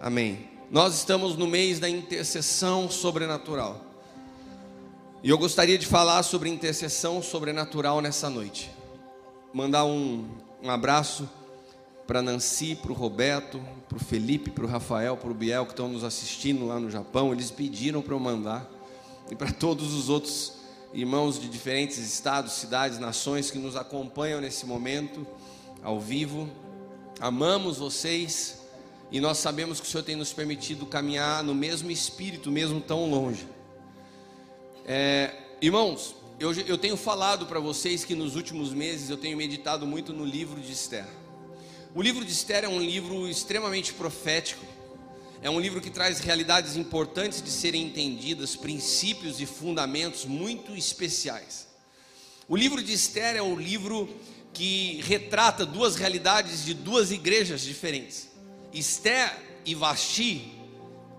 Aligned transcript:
Amém. 0.00 0.48
Nós 0.70 0.94
estamos 0.94 1.36
no 1.36 1.48
mês 1.48 1.80
da 1.80 1.88
intercessão 1.88 2.88
sobrenatural. 2.88 3.84
E 5.24 5.28
eu 5.28 5.36
gostaria 5.36 5.76
de 5.76 5.86
falar 5.86 6.22
sobre 6.22 6.48
intercessão 6.48 7.20
sobrenatural 7.20 8.00
nessa 8.00 8.30
noite. 8.30 8.70
Mandar 9.52 9.84
um, 9.84 10.24
um 10.62 10.70
abraço 10.70 11.28
para 12.06 12.22
Nancy, 12.22 12.76
para 12.76 12.92
o 12.92 12.94
Roberto, 12.94 13.60
para 13.88 13.96
o 13.96 14.00
Felipe, 14.00 14.52
para 14.52 14.64
o 14.64 14.68
Rafael, 14.68 15.16
para 15.16 15.32
o 15.32 15.34
Biel 15.34 15.66
que 15.66 15.72
estão 15.72 15.88
nos 15.88 16.04
assistindo 16.04 16.64
lá 16.64 16.78
no 16.78 16.88
Japão. 16.88 17.32
Eles 17.32 17.50
pediram 17.50 18.00
para 18.00 18.14
eu 18.14 18.20
mandar. 18.20 18.70
E 19.32 19.34
para 19.34 19.50
todos 19.50 19.92
os 19.94 20.08
outros 20.08 20.52
irmãos 20.94 21.40
de 21.40 21.48
diferentes 21.48 21.98
estados, 21.98 22.52
cidades, 22.52 23.00
nações 23.00 23.50
que 23.50 23.58
nos 23.58 23.74
acompanham 23.74 24.40
nesse 24.40 24.64
momento, 24.64 25.26
ao 25.82 25.98
vivo. 25.98 26.48
Amamos 27.20 27.78
vocês 27.78 28.57
e 29.10 29.20
nós 29.20 29.38
sabemos 29.38 29.80
que 29.80 29.86
o 29.86 29.90
Senhor 29.90 30.02
tem 30.02 30.16
nos 30.16 30.32
permitido 30.32 30.84
caminhar 30.84 31.42
no 31.42 31.54
mesmo 31.54 31.90
espírito, 31.90 32.50
mesmo 32.50 32.80
tão 32.80 33.08
longe. 33.08 33.46
É, 34.86 35.34
irmãos, 35.60 36.14
eu, 36.38 36.52
eu 36.52 36.76
tenho 36.76 36.96
falado 36.96 37.46
para 37.46 37.58
vocês 37.58 38.04
que 38.04 38.14
nos 38.14 38.36
últimos 38.36 38.72
meses 38.72 39.08
eu 39.10 39.16
tenho 39.16 39.36
meditado 39.36 39.86
muito 39.86 40.12
no 40.12 40.24
livro 40.24 40.60
de 40.60 40.72
Esther. 40.72 41.06
O 41.94 42.02
livro 42.02 42.24
de 42.24 42.30
Esther 42.30 42.64
é 42.64 42.68
um 42.68 42.80
livro 42.80 43.26
extremamente 43.26 43.94
profético, 43.94 44.64
é 45.40 45.48
um 45.48 45.58
livro 45.58 45.80
que 45.80 45.90
traz 45.90 46.20
realidades 46.20 46.76
importantes 46.76 47.40
de 47.40 47.50
serem 47.50 47.84
entendidas, 47.84 48.56
princípios 48.56 49.40
e 49.40 49.46
fundamentos 49.46 50.26
muito 50.26 50.76
especiais. 50.76 51.66
O 52.46 52.56
livro 52.56 52.82
de 52.82 52.92
Esther 52.92 53.36
é 53.36 53.42
um 53.42 53.56
livro 53.56 54.08
que 54.52 55.00
retrata 55.02 55.64
duas 55.64 55.96
realidades 55.96 56.64
de 56.64 56.74
duas 56.74 57.10
igrejas 57.10 57.62
diferentes. 57.62 58.27
Esther 58.78 59.36
e 59.64 59.74
Vasti, 59.74 60.52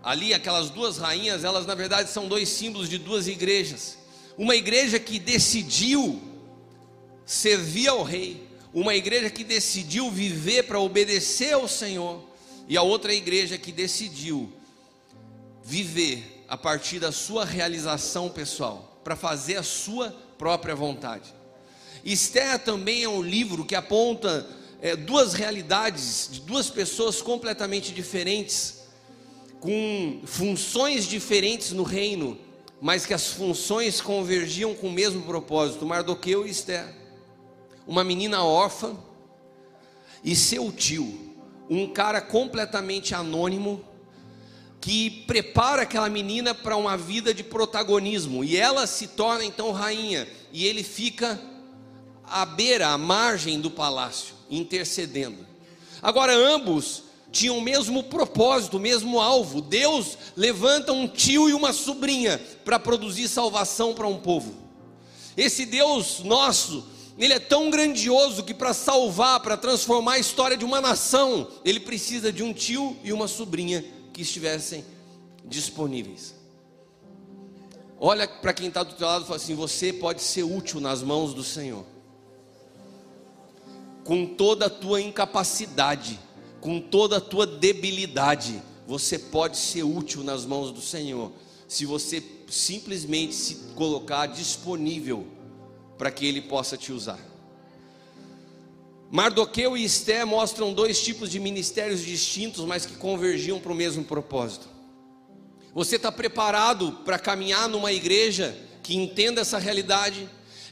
ali 0.02 0.34
aquelas 0.34 0.70
duas 0.70 0.98
rainhas, 0.98 1.44
elas 1.44 1.66
na 1.66 1.76
verdade 1.76 2.10
são 2.10 2.28
dois 2.28 2.50
símbolos 2.50 2.90
de 2.90 2.98
duas 2.98 3.28
igrejas. 3.28 3.98
Uma 4.38 4.56
igreja 4.56 5.00
que 5.00 5.20
decidiu 5.20 6.22
servir 7.26 7.90
ao 7.90 8.04
rei, 8.04 8.48
uma 8.74 8.96
igreja 8.96 9.30
que 9.30 9.44
decidiu 9.44 10.10
viver 10.10 10.64
para 10.64 10.80
obedecer 10.80 11.54
ao 11.54 11.68
Senhor, 11.68 12.24
e 12.68 12.78
a 12.78 12.82
outra 12.82 13.14
igreja 13.14 13.58
que 13.58 13.72
decidiu 13.72 14.52
viver 15.64 16.46
a 16.48 16.56
partir 16.56 17.00
da 17.00 17.12
sua 17.12 17.46
realização 17.46 18.30
pessoal, 18.30 19.02
para 19.04 19.16
fazer 19.16 19.58
a 19.58 19.64
sua 19.64 20.16
própria 20.38 20.76
vontade. 20.76 21.34
Esther 22.04 22.60
também 22.60 23.04
é 23.04 23.10
um 23.10 23.22
livro 23.22 23.66
que 23.66 23.76
aponta 23.76 24.48
é, 24.82 24.96
duas 24.96 25.34
realidades 25.34 26.30
de 26.32 26.42
duas 26.42 26.70
pessoas 26.70 27.22
completamente 27.22 27.94
diferentes, 27.94 28.80
com 29.60 30.22
funções 30.26 31.06
diferentes 31.06 31.72
no 31.72 31.84
reino, 31.84 32.38
mas 32.82 33.06
que 33.06 33.14
as 33.14 33.28
funções 33.28 34.00
convergiam 34.00 34.74
com 34.74 34.88
o 34.88 34.92
mesmo 34.92 35.22
propósito: 35.24 35.86
Mardoqueu 35.86 36.48
e 36.48 36.50
Esther, 36.50 36.96
uma 37.86 38.04
menina 38.04 38.44
órfã 38.44 38.96
e 40.24 40.36
seu 40.36 40.72
tio, 40.72 41.36
um 41.70 41.88
cara 41.88 42.22
completamente 42.22 43.14
anônimo, 43.14 43.84
que 44.80 45.10
prepara 45.28 45.82
aquela 45.82 46.10
menina 46.10 46.56
para 46.56 46.78
uma 46.78 46.96
vida 46.96 47.34
de 47.34 47.44
protagonismo, 47.44 48.46
e 48.46 48.56
ela 48.56 48.88
se 48.88 49.08
torna 49.08 49.44
então 49.44 49.72
rainha, 49.72 50.26
e 50.54 50.66
ele 50.66 50.84
fica 50.84 51.40
à 52.30 52.46
beira, 52.46 52.90
à 52.90 52.98
margem 52.98 53.60
do 53.60 53.72
palácio 53.72 54.40
intercedendo. 54.50 55.46
Agora, 56.02 56.34
ambos 56.34 57.04
tinham 57.32 57.58
o 57.58 57.62
mesmo 57.62 58.04
propósito, 58.04 58.78
o 58.78 58.80
mesmo 58.80 59.20
alvo. 59.20 59.62
Deus 59.62 60.18
levanta 60.36 60.92
um 60.92 61.08
tio 61.08 61.50
e 61.50 61.54
uma 61.54 61.72
sobrinha 61.72 62.42
para 62.66 62.80
produzir 62.80 63.28
salvação 63.28 63.94
para 63.94 64.08
um 64.08 64.18
povo. 64.18 64.56
Esse 65.38 65.66
Deus 65.66 66.20
nosso, 66.20 66.86
ele 67.18 67.34
é 67.34 67.40
tão 67.40 67.70
grandioso 67.70 68.44
que 68.44 68.54
para 68.54 68.74
salvar, 68.74 69.40
para 69.42 69.56
transformar 69.56 70.14
a 70.14 70.20
história 70.20 70.58
de 70.58 70.66
uma 70.66 70.82
nação, 70.82 71.48
ele 71.64 71.80
precisa 71.80 72.32
de 72.32 72.44
um 72.44 72.54
tio 72.54 72.98
e 73.04 73.14
uma 73.14 73.28
sobrinha 73.28 73.86
que 74.12 74.22
estivessem 74.22 74.84
disponíveis. 75.46 76.36
Olha 78.02 78.28
para 78.28 78.54
quem 78.54 78.70
está 78.70 78.82
do 78.82 78.96
teu 78.96 79.08
lado 79.08 79.24
e 79.24 79.28
fala 79.28 79.36
assim: 79.36 79.56
você 79.56 79.92
pode 79.92 80.22
ser 80.22 80.44
útil 80.44 80.80
nas 80.80 81.04
mãos 81.04 81.34
do 81.34 81.44
Senhor 81.44 81.86
com 84.10 84.26
toda 84.26 84.66
a 84.66 84.70
tua 84.72 85.00
incapacidade, 85.00 86.20
com 86.60 86.82
toda 86.82 87.18
a 87.18 87.22
tua 87.22 87.46
debilidade, 87.46 88.60
você 88.88 89.20
pode 89.20 89.56
ser 89.56 89.84
útil 89.84 90.24
nas 90.24 90.46
mãos 90.48 90.72
do 90.72 90.82
Senhor, 90.82 91.32
se 91.68 91.86
você 91.86 92.24
simplesmente 92.50 93.36
se 93.36 93.54
colocar 93.76 94.26
disponível 94.26 95.28
para 95.96 96.10
que 96.10 96.26
Ele 96.26 96.42
possa 96.42 96.76
te 96.76 96.92
usar. 96.92 97.20
Mardoqueu 99.12 99.78
e 99.78 99.86
Esté 99.86 100.26
mostram 100.26 100.74
dois 100.74 101.04
tipos 101.04 101.30
de 101.30 101.40
ministérios 101.40 102.02
distintos, 102.04 102.66
mas 102.66 102.88
que 102.88 102.96
convergiam 102.96 103.60
para 103.60 103.72
o 103.72 103.76
mesmo 103.76 104.04
propósito. 104.04 104.68
Você 105.72 105.98
está 105.98 106.12
preparado 106.12 106.94
para 107.06 107.20
caminhar 107.20 107.70
numa 107.70 107.94
igreja 107.94 108.58
que 108.82 108.96
entenda 108.96 109.42
essa 109.42 109.60
realidade? 109.60 110.28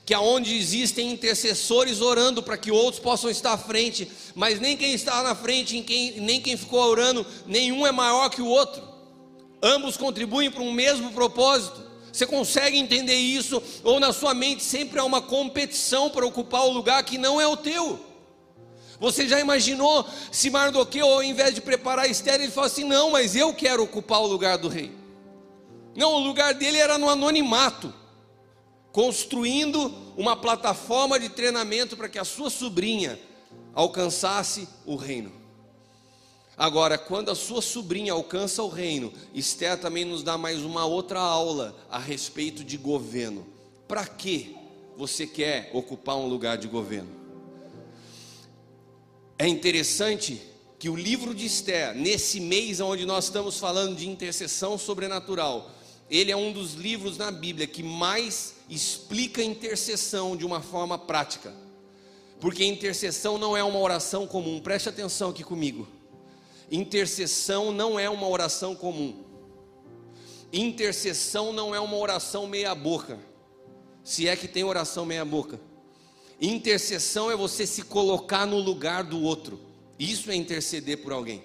Que 0.08 0.14
aonde 0.14 0.56
existem 0.56 1.12
intercessores 1.12 2.00
orando 2.00 2.42
para 2.42 2.58
que 2.58 2.72
outros 2.72 2.98
possam 2.98 3.30
estar 3.30 3.52
à 3.52 3.58
frente, 3.58 4.10
mas 4.34 4.58
nem 4.58 4.78
quem 4.78 4.94
está 4.94 5.22
na 5.22 5.36
frente, 5.36 5.84
nem 6.22 6.40
quem 6.40 6.56
ficou 6.56 6.80
orando, 6.80 7.28
nenhum 7.46 7.86
é 7.86 7.92
maior 7.92 8.30
que 8.30 8.42
o 8.42 8.48
outro. 8.48 8.82
Ambos 9.62 9.98
contribuem 9.98 10.50
para 10.50 10.64
um 10.64 10.72
mesmo 10.72 11.12
propósito. 11.12 11.86
Você 12.10 12.26
consegue 12.26 12.78
entender 12.78 13.16
isso? 13.16 13.62
Ou 13.84 14.00
na 14.00 14.14
sua 14.14 14.34
mente 14.34 14.64
sempre 14.64 14.98
há 14.98 15.04
uma 15.04 15.22
competição 15.22 16.10
para 16.10 16.26
ocupar 16.26 16.66
o 16.66 16.72
lugar 16.72 17.04
que 17.04 17.18
não 17.18 17.42
é 17.42 17.46
o 17.46 17.58
teu? 17.58 18.00
Você 19.02 19.28
já 19.28 19.42
imaginou 19.42 20.08
se 20.32 20.50
Mardoqueu, 20.50 21.06
ao 21.06 21.22
invés 21.22 21.54
de 21.54 21.60
preparar 21.60 22.10
Esther, 22.10 22.36
ele 22.36 22.50
fala 22.50 22.68
assim: 22.68 22.86
não, 22.86 23.12
mas 23.12 23.36
eu 23.36 23.54
quero 23.54 23.84
ocupar 23.84 24.22
o 24.22 24.28
lugar 24.28 24.58
do 24.58 24.70
rei. 24.70 24.90
Não, 25.98 26.14
o 26.14 26.20
lugar 26.20 26.54
dele 26.54 26.78
era 26.78 26.98
no 26.98 27.10
anonimato 27.10 27.94
construindo 28.98 29.94
uma 30.18 30.36
plataforma 30.36 31.20
de 31.20 31.30
treinamento 31.30 31.96
para 31.96 32.10
que 32.10 32.18
a 32.18 32.26
sua 32.26 32.50
sobrinha 32.50 33.20
alcançasse 33.72 34.68
o 34.88 34.96
reino. 34.96 35.32
Agora, 36.58 36.98
quando 36.98 37.30
a 37.30 37.36
sua 37.36 37.62
sobrinha 37.62 38.12
alcança 38.12 38.64
o 38.64 38.68
reino, 38.68 39.14
Esther 39.36 39.80
também 39.80 40.04
nos 40.04 40.24
dá 40.24 40.36
mais 40.36 40.64
uma 40.64 40.84
outra 40.84 41.20
aula 41.20 41.78
a 41.92 42.00
respeito 42.00 42.64
de 42.64 42.76
governo. 42.76 43.46
Para 43.88 44.04
que 44.04 44.58
você 44.98 45.28
quer 45.28 45.70
ocupar 45.74 46.18
um 46.18 46.26
lugar 46.26 46.58
de 46.58 46.68
governo? 46.68 47.12
É 49.38 49.48
interessante 49.48 50.42
que 50.80 50.90
o 50.90 50.96
livro 50.96 51.36
de 51.36 51.46
Esther, 51.46 51.94
nesse 51.94 52.40
mês 52.40 52.80
onde 52.80 53.06
nós 53.06 53.26
estamos 53.26 53.60
falando 53.60 53.96
de 53.96 54.10
intercessão 54.10 54.76
sobrenatural, 54.76 55.77
ele 56.10 56.32
é 56.32 56.36
um 56.36 56.52
dos 56.52 56.74
livros 56.74 57.18
na 57.18 57.30
Bíblia 57.32 57.68
que 57.68 57.84
mais 57.84 58.56
explica 58.70 59.44
intercessão 59.44 60.36
de 60.38 60.46
uma 60.46 60.62
forma 60.62 60.98
prática. 60.98 61.54
Porque 62.40 62.64
intercessão 62.64 63.38
não 63.38 63.58
é 63.58 63.64
uma 63.64 63.80
oração 63.80 64.28
comum. 64.28 64.60
Preste 64.60 64.90
atenção 64.90 65.32
aqui 65.32 65.44
comigo. 65.44 65.88
Intercessão 66.72 67.72
não 67.72 68.00
é 68.00 68.10
uma 68.10 68.28
oração 68.28 68.76
comum. 68.76 69.24
Intercessão 70.52 71.52
não 71.52 71.74
é 71.74 71.80
uma 71.80 71.98
oração 71.98 72.48
meia 72.48 72.74
boca. 72.74 73.20
Se 74.04 74.28
é 74.28 74.36
que 74.36 74.48
tem 74.48 74.64
oração 74.64 75.06
meia 75.06 75.26
boca. 75.26 75.60
Intercessão 76.40 77.32
é 77.32 77.36
você 77.36 77.66
se 77.66 77.82
colocar 77.82 78.46
no 78.46 78.60
lugar 78.60 79.04
do 79.04 79.22
outro. 79.22 79.60
Isso 79.98 80.30
é 80.30 80.36
interceder 80.36 81.00
por 81.00 81.12
alguém. 81.12 81.44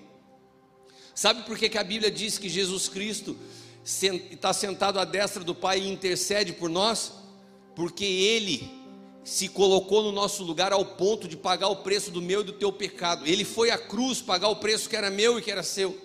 Sabe 1.15 1.43
por 1.45 1.59
que, 1.59 1.69
que 1.69 1.79
a 1.79 1.85
Bíblia 1.85 2.11
diz 2.11 2.39
que 2.39 2.49
Jesus 2.49 2.89
Cristo 2.89 3.37
está 3.85 4.53
sentado 4.53 4.99
à 4.99 5.05
destra 5.05 5.43
do 5.43 5.55
Pai 5.55 5.81
e 5.81 5.91
intercede 5.91 6.53
por 6.53 6.71
nós, 6.71 7.13
porque 7.75 8.05
Ele 8.05 8.71
se 9.25 9.49
colocou 9.49 10.03
no 10.03 10.13
nosso 10.13 10.43
lugar 10.43 10.73
ao 10.73 10.85
ponto 10.85 11.29
de 11.29 11.37
pagar 11.37 11.69
o 11.69 11.77
preço 11.77 12.11
do 12.11 12.23
meu 12.23 12.41
e 12.41 12.45
do 12.45 12.53
teu 12.53 12.73
pecado. 12.73 13.27
Ele 13.27 13.45
foi 13.45 13.71
à 13.71 13.79
cruz 13.79 14.21
pagar 14.21 14.49
o 14.49 14.57
preço 14.57 14.89
que 14.89 14.97
era 14.97 15.11
meu 15.11 15.39
e 15.39 15.43
que 15.43 15.51
era 15.51 15.63
seu. 15.63 15.97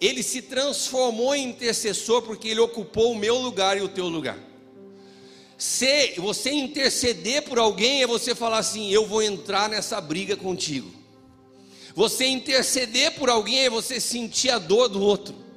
Ele 0.00 0.22
se 0.22 0.42
transformou 0.42 1.34
em 1.34 1.48
intercessor 1.48 2.22
porque 2.22 2.48
ele 2.48 2.60
ocupou 2.60 3.12
o 3.12 3.16
meu 3.16 3.36
lugar 3.36 3.76
e 3.76 3.82
o 3.82 3.88
teu 3.88 4.08
lugar. 4.08 4.38
Se 5.58 6.14
você 6.16 6.50
interceder 6.50 7.42
por 7.42 7.58
alguém 7.58 8.02
é 8.02 8.06
você 8.06 8.34
falar 8.34 8.58
assim: 8.58 8.90
eu 8.90 9.06
vou 9.06 9.22
entrar 9.22 9.68
nessa 9.68 10.00
briga 10.00 10.36
contigo. 10.36 10.90
Você 11.94 12.26
interceder 12.26 13.12
por 13.12 13.28
alguém 13.28 13.64
é 13.64 13.70
você 13.70 14.00
sentir 14.00 14.50
a 14.50 14.58
dor 14.58 14.88
do 14.88 15.02
outro 15.02 15.49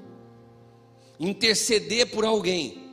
interceder 1.24 2.08
por 2.08 2.26
alguém. 2.26 2.84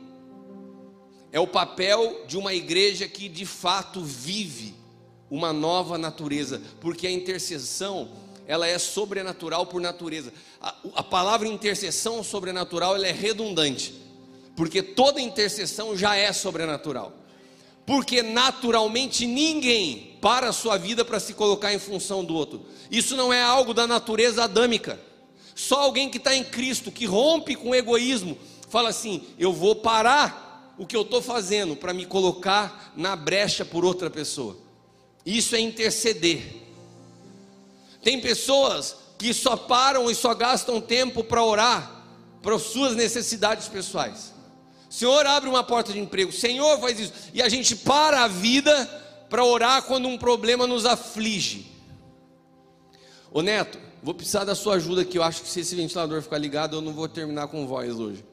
É 1.31 1.39
o 1.39 1.47
papel 1.47 2.23
de 2.27 2.37
uma 2.37 2.53
igreja 2.53 3.07
que 3.07 3.27
de 3.29 3.45
fato 3.45 4.01
vive 4.01 4.73
uma 5.29 5.53
nova 5.53 5.97
natureza, 5.97 6.61
porque 6.79 7.07
a 7.07 7.11
intercessão, 7.11 8.09
ela 8.45 8.67
é 8.67 8.77
sobrenatural 8.77 9.65
por 9.65 9.79
natureza. 9.79 10.33
a, 10.61 10.75
a 10.95 11.03
palavra 11.03 11.47
intercessão 11.47 12.23
sobrenatural 12.23 12.95
ela 12.95 13.07
é 13.07 13.11
redundante, 13.11 13.93
porque 14.55 14.81
toda 14.81 15.21
intercessão 15.21 15.95
já 15.95 16.15
é 16.15 16.31
sobrenatural. 16.33 17.13
Porque 17.85 18.21
naturalmente 18.21 19.25
ninguém 19.25 20.17
para 20.21 20.49
a 20.49 20.53
sua 20.53 20.77
vida 20.77 21.03
para 21.03 21.19
se 21.19 21.33
colocar 21.33 21.73
em 21.73 21.79
função 21.79 22.23
do 22.23 22.35
outro. 22.35 22.61
Isso 22.91 23.17
não 23.17 23.33
é 23.33 23.41
algo 23.41 23.73
da 23.73 23.87
natureza 23.87 24.43
adâmica. 24.43 24.99
Só 25.61 25.81
alguém 25.81 26.09
que 26.09 26.17
está 26.17 26.35
em 26.35 26.43
Cristo, 26.43 26.91
que 26.91 27.05
rompe 27.05 27.55
com 27.55 27.69
o 27.69 27.75
egoísmo, 27.75 28.35
fala 28.67 28.89
assim: 28.89 29.23
eu 29.37 29.53
vou 29.53 29.75
parar 29.75 30.73
o 30.75 30.87
que 30.87 30.95
eu 30.95 31.03
estou 31.03 31.21
fazendo 31.21 31.75
para 31.75 31.93
me 31.93 32.03
colocar 32.03 32.91
na 32.95 33.15
brecha 33.15 33.63
por 33.63 33.85
outra 33.85 34.09
pessoa. 34.09 34.57
Isso 35.23 35.55
é 35.55 35.59
interceder. 35.59 36.63
Tem 38.01 38.19
pessoas 38.19 38.95
que 39.19 39.35
só 39.35 39.55
param 39.55 40.09
e 40.09 40.15
só 40.15 40.33
gastam 40.33 40.81
tempo 40.81 41.23
para 41.23 41.43
orar 41.43 42.05
para 42.41 42.57
suas 42.57 42.95
necessidades 42.95 43.67
pessoais. 43.67 44.33
Senhor 44.89 45.23
abre 45.27 45.47
uma 45.47 45.63
porta 45.63 45.93
de 45.93 45.99
emprego, 45.99 46.31
Senhor 46.31 46.79
faz 46.79 46.99
isso, 46.99 47.13
e 47.35 47.39
a 47.39 47.47
gente 47.47 47.75
para 47.75 48.23
a 48.23 48.27
vida 48.27 48.85
para 49.29 49.45
orar 49.45 49.83
quando 49.83 50.07
um 50.07 50.17
problema 50.17 50.65
nos 50.65 50.87
aflige. 50.87 51.67
Ô 53.31 53.43
Neto, 53.43 53.90
vou 54.01 54.13
precisar 54.13 54.43
da 54.43 54.55
sua 54.55 54.75
ajuda 54.75 55.01
aqui. 55.01 55.17
Eu 55.17 55.23
acho 55.23 55.41
que 55.41 55.49
se 55.49 55.59
esse 55.59 55.75
ventilador 55.75 56.21
ficar 56.21 56.37
ligado, 56.37 56.77
eu 56.77 56.81
não 56.81 56.93
vou 56.93 57.07
terminar 57.07 57.47
com 57.47 57.67
voz 57.67 57.99
hoje. 57.99 58.25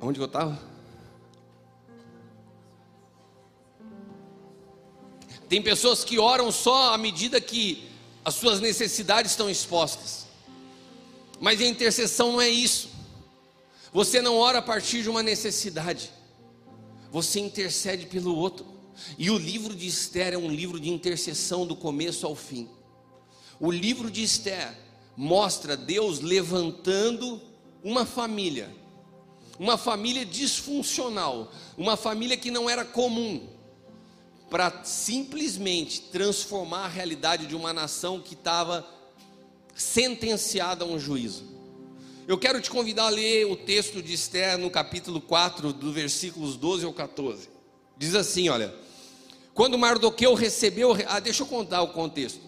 Onde 0.00 0.18
que 0.18 0.22
eu 0.22 0.26
estava? 0.26 0.58
Tem 5.48 5.62
pessoas 5.62 6.04
que 6.04 6.18
oram 6.18 6.50
só 6.50 6.92
à 6.92 6.98
medida 6.98 7.40
que 7.40 7.88
as 8.24 8.34
suas 8.34 8.60
necessidades 8.60 9.30
estão 9.30 9.48
expostas. 9.48 10.26
Mas 11.40 11.60
a 11.60 11.64
intercessão 11.64 12.32
não 12.32 12.40
é 12.40 12.48
isso. 12.48 12.90
Você 13.92 14.20
não 14.20 14.36
ora 14.36 14.58
a 14.58 14.62
partir 14.62 15.02
de 15.02 15.08
uma 15.08 15.22
necessidade. 15.22 16.10
Você 17.10 17.40
intercede 17.40 18.06
pelo 18.06 18.34
outro. 18.34 18.75
E 19.18 19.30
o 19.30 19.38
livro 19.38 19.74
de 19.74 19.86
Esther 19.86 20.34
é 20.34 20.38
um 20.38 20.50
livro 20.50 20.78
de 20.80 20.90
intercessão 20.90 21.66
do 21.66 21.76
começo 21.76 22.26
ao 22.26 22.34
fim. 22.34 22.68
O 23.58 23.70
livro 23.70 24.10
de 24.10 24.22
Esther 24.22 24.76
mostra 25.16 25.76
Deus 25.76 26.20
levantando 26.20 27.40
uma 27.82 28.04
família, 28.04 28.74
uma 29.58 29.78
família 29.78 30.24
disfuncional, 30.24 31.50
uma 31.76 31.96
família 31.96 32.36
que 32.36 32.50
não 32.50 32.68
era 32.68 32.84
comum, 32.84 33.48
para 34.50 34.84
simplesmente 34.84 36.02
transformar 36.02 36.84
a 36.84 36.88
realidade 36.88 37.46
de 37.46 37.56
uma 37.56 37.72
nação 37.72 38.20
que 38.20 38.34
estava 38.34 38.86
sentenciada 39.74 40.84
a 40.84 40.86
um 40.86 40.98
juízo. 40.98 41.44
Eu 42.28 42.36
quero 42.36 42.60
te 42.60 42.70
convidar 42.70 43.06
a 43.06 43.10
ler 43.10 43.46
o 43.46 43.56
texto 43.56 44.02
de 44.02 44.12
Esther 44.12 44.58
no 44.58 44.70
capítulo 44.70 45.20
4, 45.20 45.72
do 45.72 45.92
versículos 45.92 46.56
12 46.56 46.84
ao 46.84 46.92
14. 46.92 47.48
Diz 47.96 48.14
assim: 48.14 48.48
olha, 48.48 48.74
quando 49.56 49.78
Mardoqueu 49.78 50.34
recebeu, 50.34 50.94
ah, 51.08 51.18
deixa 51.18 51.42
eu 51.42 51.46
contar 51.46 51.80
o 51.80 51.88
contexto. 51.88 52.42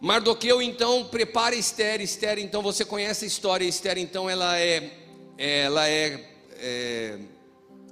Mardoqueu 0.00 0.62
então 0.62 1.04
prepara 1.06 1.56
Esther, 1.56 2.00
Esther 2.00 2.38
então 2.38 2.62
você 2.62 2.84
conhece 2.84 3.24
a 3.24 3.26
história, 3.26 3.64
Esther 3.64 3.98
então 3.98 4.30
ela 4.30 4.56
é, 4.56 4.92
ela 5.36 5.88
é, 5.88 6.24
é 6.52 7.18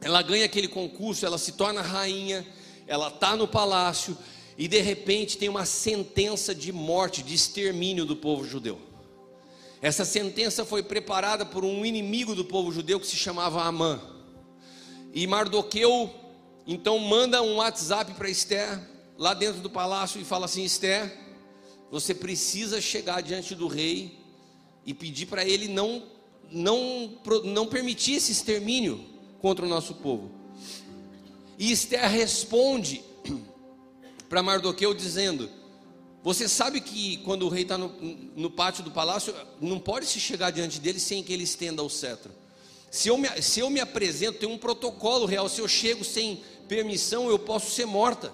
ela 0.01 0.23
ganha 0.23 0.45
aquele 0.45 0.69
concurso, 0.69 1.27
ela 1.27 1.37
se 1.37 1.53
torna 1.53 1.83
rainha, 1.83 2.47
ela 2.87 3.09
está 3.09 3.35
no 3.35 3.49
palácio 3.49 4.17
e 4.57 4.69
de 4.69 4.81
repente 4.81 5.37
tem 5.37 5.49
uma 5.49 5.67
sentença 5.67 6.55
de 6.55 6.71
morte, 6.71 7.25
de 7.25 7.35
extermínio 7.35 8.05
do 8.05 8.15
povo 8.15 8.45
judeu. 8.45 8.79
Essa 9.83 10.05
sentença 10.05 10.65
foi 10.65 10.85
preparada 10.85 11.45
por 11.45 11.65
um 11.65 11.85
inimigo 11.85 12.37
do 12.37 12.45
povo 12.45 12.71
judeu 12.71 13.01
que 13.01 13.07
se 13.09 13.17
chamava 13.17 13.65
Amã. 13.65 14.01
E 15.13 15.27
Mardoqueu 15.27 16.26
então 16.67 16.99
manda 16.99 17.43
um 17.43 17.57
WhatsApp 17.57 18.13
para 18.15 18.29
Esther, 18.29 18.81
lá 19.17 19.35
dentro 19.35 19.61
do 19.61 19.71
palácio, 19.71 20.21
e 20.21 20.25
fala 20.25 20.47
assim: 20.47 20.65
Esther, 20.65 21.17
você 21.91 22.13
precisa 22.13 22.81
chegar 22.81 23.23
diante 23.23 23.55
do 23.55 23.69
rei 23.69 24.19
e 24.85 24.93
pedir 24.93 25.27
para 25.27 25.45
ele 25.45 25.69
não, 25.69 26.03
não, 26.51 27.19
não 27.45 27.67
permitir 27.67 28.15
esse 28.15 28.33
extermínio 28.33 29.05
contra 29.41 29.65
o 29.65 29.69
nosso 29.69 29.95
povo. 29.95 30.31
E 31.59 31.71
Esther 31.71 32.09
responde 32.11 33.03
para 34.29 34.43
Mardoqueu 34.43 34.93
dizendo: 34.93 35.49
Você 36.25 36.49
sabe 36.49 36.81
que 36.81 37.19
quando 37.19 37.45
o 37.45 37.49
rei 37.49 37.63
está 37.63 37.79
no, 37.79 37.89
no, 38.35 38.51
pátio 38.51 38.83
do 38.83 38.91
palácio, 38.91 39.33
não 39.61 39.79
pode 39.79 40.07
se 40.07 40.19
chegar 40.19 40.51
diante 40.51 40.81
dele 40.81 40.99
sem 40.99 41.23
que 41.23 41.33
ele 41.33 41.45
estenda 41.45 41.83
o 41.83 41.89
cetro. 41.89 42.33
Se 42.91 43.09
eu, 43.09 43.19
me, 43.19 43.29
se 43.43 43.61
eu 43.61 43.69
me 43.69 43.81
apresento, 43.81 44.39
tem 44.39 44.49
um 44.49 44.59
protocolo 44.59 45.27
real. 45.27 45.49
Se 45.49 45.61
eu 45.61 45.69
chego 45.69 46.05
sem 46.05 46.43
permissão, 46.67 47.29
eu 47.29 47.39
posso 47.39 47.71
ser 47.71 47.87
morta. 47.87 48.33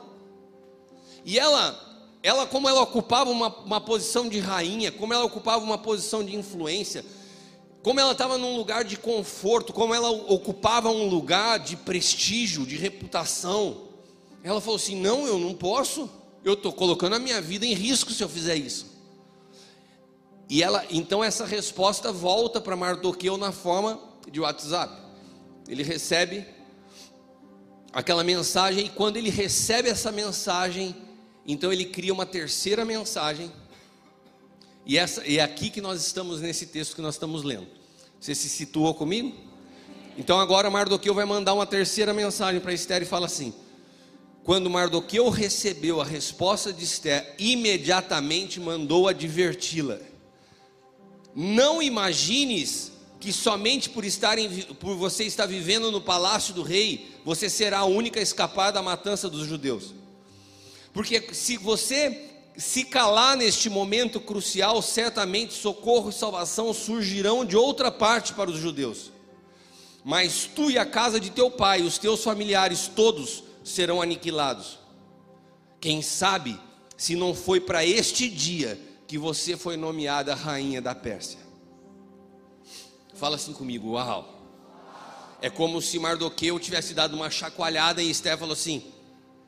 E 1.25 1.39
ela, 1.39 1.79
ela 2.23 2.47
como 2.47 2.69
ela 2.69 2.81
ocupava 2.81 3.31
uma, 3.31 3.49
uma 3.49 3.81
posição 3.81 4.29
de 4.29 4.39
rainha, 4.39 4.91
como 4.91 5.15
ela 5.15 5.25
ocupava 5.25 5.65
uma 5.65 5.79
posição 5.79 6.25
de 6.25 6.35
influência, 6.35 7.05
como 7.83 7.99
ela 7.99 8.13
estava 8.13 8.39
num 8.39 8.57
lugar 8.57 8.85
de 8.85 8.97
conforto, 8.97 9.73
como 9.73 9.95
ela 9.95 10.11
ocupava 10.11 10.89
um 10.89 11.09
lugar 11.09 11.59
de 11.59 11.77
prestígio, 11.77 12.65
de 12.65 12.77
reputação, 12.77 13.89
ela 14.43 14.61
falou 14.61 14.77
assim: 14.77 14.97
não, 15.01 15.27
eu 15.27 15.39
não 15.39 15.55
posso, 15.55 16.09
eu 16.45 16.55
estou 16.55 16.73
colocando 16.73 17.15
a 17.15 17.19
minha 17.19 17.41
vida 17.41 17.67
em 17.67 17.75
risco 17.75 18.13
se 18.13 18.23
eu 18.23 18.29
fizer 18.29 18.57
isso. 18.57 18.87
E 20.49 20.63
ela, 20.63 20.85
então 20.91 21.25
essa 21.25 21.47
resposta 21.47 22.13
volta 22.13 22.61
para 22.61 22.77
Mardoqueu 22.77 23.37
na 23.37 23.53
forma 23.53 23.99
de 24.31 24.41
WhatsApp. 24.41 24.95
Ele 25.67 25.83
recebe 25.83 26.45
aquela 27.93 28.25
mensagem 28.25 28.87
e 28.87 28.89
quando 28.89 29.17
ele 29.17 29.31
recebe 29.31 29.89
essa 29.89 30.11
mensagem, 30.11 30.97
então 31.47 31.73
ele 31.73 31.85
cria 31.85 32.13
uma 32.13 32.25
terceira 32.25 32.85
mensagem 32.85 33.53
e, 34.85 34.99
essa, 34.99 35.23
é 35.27 35.41
aqui 35.41 35.71
que 35.71 35.81
nós 35.81 36.05
estamos 36.05 36.41
nesse 36.41 36.67
texto 36.67 36.97
que 36.97 37.03
nós 37.03 37.15
estamos 37.15 37.43
lendo. 37.43 37.69
Você 38.21 38.35
se 38.35 38.49
situou 38.49 38.95
comigo? 38.95 39.33
Então 40.19 40.39
agora 40.41 40.71
Mardoqueu 40.71 41.15
vai 41.15 41.25
mandar 41.25 41.55
uma 41.55 41.67
terceira 41.67 42.13
mensagem 42.13 42.61
para 42.61 42.73
Esther 42.73 43.03
e 43.03 43.07
fala 43.07 43.27
assim: 43.27 43.55
Quando 44.45 44.69
Mardoqueu 44.69 45.29
recebeu 45.29 46.01
a 46.01 46.05
resposta 46.05 46.73
de 46.73 46.85
Esther, 46.85 47.35
imediatamente 47.39 48.61
mandou 48.61 49.09
adverti-la. 49.09 49.99
Não 51.35 51.83
imagines 51.83 52.93
que 53.19 53.33
somente 53.33 53.89
por, 53.89 54.05
estar 54.05 54.37
em, 54.37 54.63
por 54.75 54.97
você 54.97 55.25
estar 55.25 55.47
vivendo 55.47 55.91
no 55.91 56.01
palácio 56.01 56.53
do 56.53 56.63
rei, 56.63 57.12
você 57.25 57.49
será 57.49 57.81
a 57.81 57.85
única 57.85 58.21
a 58.21 58.23
escapar 58.23 58.71
da 58.71 58.83
matança 58.83 59.29
dos 59.29 59.47
judeus. 59.47 59.95
Porque 60.93 61.33
se 61.33 61.57
você 61.57 62.31
se 62.57 62.85
calar 62.85 63.37
neste 63.37 63.71
momento 63.71 64.21
crucial, 64.21 64.83
certamente 64.83 65.55
socorro 65.55 66.11
e 66.11 66.13
salvação 66.13 66.73
surgirão 66.73 67.45
de 67.45 67.57
outra 67.57 67.91
parte 67.91 68.35
para 68.35 68.51
os 68.51 68.59
judeus. 68.59 69.11
Mas 70.05 70.51
tu 70.53 70.71
e 70.71 70.77
a 70.77 70.85
casa 70.85 71.19
de 71.21 71.31
teu 71.31 71.51
pai, 71.51 71.83
os 71.83 71.97
teus 71.97 72.23
familiares 72.23 72.89
todos 72.89 73.45
serão 73.65 74.03
aniquilados. 74.03 74.79
Quem 75.81 76.03
sabe 76.03 76.59
se 76.97 77.17
não 77.17 77.35
foi 77.35 77.61
para 77.61 77.85
este 77.85 78.29
dia 78.29 78.79
que 79.07 79.17
você 79.17 79.57
foi 79.57 79.77
nomeada 79.77 80.35
rainha 80.35 80.81
da 80.81 80.95
Pérsia. 80.95 81.39
Fala 83.15 83.37
assim 83.37 83.53
comigo, 83.53 83.93
uau. 83.93 84.42
É 85.43 85.51
como 85.51 85.83
se 85.83 85.99
Mardoqueu 85.99 86.59
tivesse 86.61 86.95
dado 86.95 87.15
uma 87.15 87.29
chacoalhada 87.29 88.01
e 88.01 88.09
Esther 88.09 88.39
falou 88.39 88.53
assim: 88.53 88.85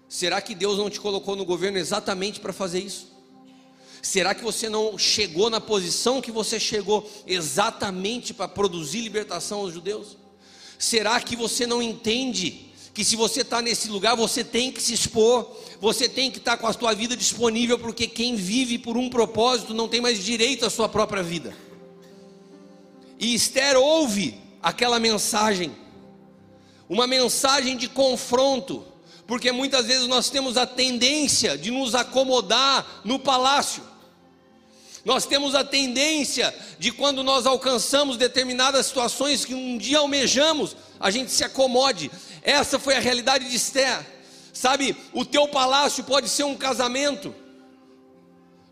Será 0.08 0.40
que 0.40 0.54
Deus 0.54 0.76
não 0.76 0.90
te 0.90 1.00
colocou 1.00 1.36
no 1.36 1.44
governo 1.44 1.78
exatamente 1.78 2.40
para 2.40 2.52
fazer 2.52 2.80
isso? 2.80 3.14
Será 4.02 4.34
que 4.34 4.44
você 4.44 4.68
não 4.68 4.98
chegou 4.98 5.48
na 5.48 5.60
posição 5.60 6.20
que 6.20 6.30
você 6.30 6.60
chegou 6.60 7.10
exatamente 7.26 8.34
para 8.34 8.48
produzir 8.48 9.00
libertação 9.00 9.60
aos 9.60 9.72
judeus? 9.72 10.18
Será 10.78 11.18
que 11.20 11.36
você 11.36 11.66
não 11.66 11.80
entende 11.80 12.66
que 12.92 13.04
se 13.04 13.16
você 13.16 13.40
está 13.40 13.62
nesse 13.62 13.88
lugar, 13.88 14.16
você 14.16 14.44
tem 14.44 14.70
que 14.70 14.82
se 14.82 14.92
expor, 14.94 15.50
você 15.80 16.08
tem 16.08 16.30
que 16.30 16.38
estar 16.38 16.52
tá 16.52 16.58
com 16.58 16.66
a 16.66 16.72
sua 16.72 16.92
vida 16.92 17.16
disponível, 17.16 17.78
porque 17.78 18.06
quem 18.06 18.36
vive 18.36 18.78
por 18.78 18.96
um 18.96 19.08
propósito 19.08 19.72
não 19.72 19.88
tem 19.88 20.00
mais 20.00 20.22
direito 20.22 20.66
à 20.66 20.70
sua 20.70 20.88
própria 20.88 21.22
vida. 21.22 21.56
E 23.18 23.34
Esther 23.34 23.76
ouve 23.76 24.38
aquela 24.62 25.00
mensagem, 25.00 25.74
uma 26.88 27.06
mensagem 27.06 27.76
de 27.76 27.88
confronto, 27.88 28.84
porque 29.26 29.50
muitas 29.52 29.86
vezes 29.86 30.06
nós 30.06 30.30
temos 30.30 30.56
a 30.56 30.66
tendência 30.66 31.56
de 31.56 31.70
nos 31.70 31.94
acomodar 31.94 33.00
no 33.04 33.18
palácio. 33.18 33.82
Nós 35.04 35.26
temos 35.26 35.54
a 35.54 35.62
tendência 35.62 36.54
de 36.78 36.90
quando 36.90 37.22
nós 37.22 37.46
alcançamos 37.46 38.16
determinadas 38.16 38.86
situações 38.86 39.44
que 39.44 39.54
um 39.54 39.76
dia 39.76 39.98
almejamos, 39.98 40.74
a 40.98 41.10
gente 41.10 41.30
se 41.30 41.44
acomode. 41.44 42.10
Essa 42.42 42.78
foi 42.78 42.96
a 42.96 43.00
realidade 43.00 43.48
de 43.48 43.56
Esther. 43.56 44.04
Sabe, 44.52 44.96
o 45.12 45.24
teu 45.24 45.46
palácio 45.48 46.04
pode 46.04 46.28
ser 46.28 46.44
um 46.44 46.54
casamento. 46.54 47.34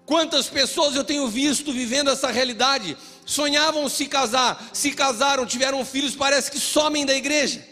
Quantas 0.06 0.48
pessoas 0.48 0.94
eu 0.96 1.04
tenho 1.04 1.28
visto 1.28 1.72
vivendo 1.72 2.10
essa 2.10 2.30
realidade? 2.30 2.96
Sonhavam 3.26 3.88
se 3.88 4.06
casar, 4.06 4.70
se 4.72 4.92
casaram, 4.92 5.44
tiveram 5.44 5.84
filhos, 5.84 6.14
parece 6.14 6.50
que 6.50 6.58
somem 6.58 7.04
da 7.04 7.14
igreja. 7.14 7.71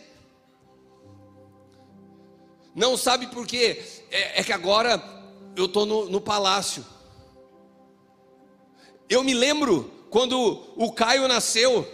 Não 2.75 2.97
sabe 2.97 3.27
por 3.27 3.47
quê? 3.47 3.83
É, 4.11 4.41
é 4.41 4.45
que 4.45 4.53
agora 4.53 5.03
eu 5.57 5.67
estou 5.67 5.85
no, 5.85 6.09
no 6.09 6.21
palácio. 6.21 6.85
Eu 9.09 9.25
me 9.25 9.35
lembro 9.35 9.91
quando 10.09 10.63
o 10.77 10.93
Caio 10.93 11.27
nasceu. 11.27 11.87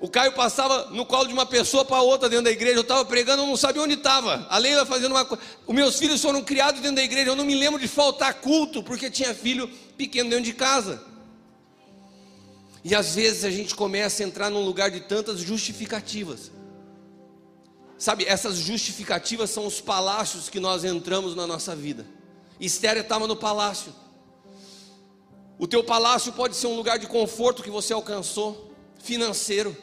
O 0.00 0.08
Caio 0.08 0.32
passava 0.32 0.90
no 0.90 1.06
colo 1.06 1.26
de 1.26 1.32
uma 1.32 1.46
pessoa 1.46 1.84
para 1.84 2.00
outra 2.00 2.28
dentro 2.28 2.44
da 2.44 2.50
igreja. 2.50 2.76
Eu 2.76 2.82
estava 2.82 3.04
pregando, 3.04 3.42
eu 3.42 3.46
não 3.46 3.56
sabia 3.56 3.82
onde 3.82 3.94
estava. 3.94 4.46
A 4.50 4.58
Leila 4.58 4.84
fazendo 4.84 5.12
uma 5.12 5.24
coisa. 5.24 5.42
Os 5.66 5.74
meus 5.74 5.98
filhos 5.98 6.20
foram 6.20 6.42
criados 6.42 6.80
dentro 6.80 6.96
da 6.96 7.02
igreja. 7.02 7.30
Eu 7.30 7.36
não 7.36 7.44
me 7.44 7.54
lembro 7.54 7.80
de 7.80 7.88
faltar 7.88 8.34
culto, 8.34 8.82
porque 8.82 9.10
tinha 9.10 9.34
filho 9.34 9.68
pequeno 9.96 10.30
dentro 10.30 10.44
de 10.44 10.52
casa. 10.52 11.02
E 12.84 12.94
às 12.94 13.14
vezes 13.14 13.44
a 13.44 13.50
gente 13.50 13.74
começa 13.74 14.22
a 14.22 14.26
entrar 14.26 14.50
num 14.50 14.64
lugar 14.64 14.90
de 14.90 15.00
tantas 15.00 15.38
justificativas. 15.38 16.50
Sabe, 18.02 18.24
essas 18.24 18.56
justificativas 18.56 19.48
são 19.50 19.64
os 19.64 19.80
palácios 19.80 20.48
que 20.48 20.58
nós 20.58 20.82
entramos 20.82 21.36
na 21.36 21.46
nossa 21.46 21.76
vida. 21.76 22.04
Esther 22.58 22.96
estava 22.96 23.28
no 23.28 23.36
palácio. 23.36 23.94
O 25.56 25.68
teu 25.68 25.84
palácio 25.84 26.32
pode 26.32 26.56
ser 26.56 26.66
um 26.66 26.74
lugar 26.74 26.98
de 26.98 27.06
conforto 27.06 27.62
que 27.62 27.70
você 27.70 27.92
alcançou, 27.92 28.72
financeiro. 29.00 29.76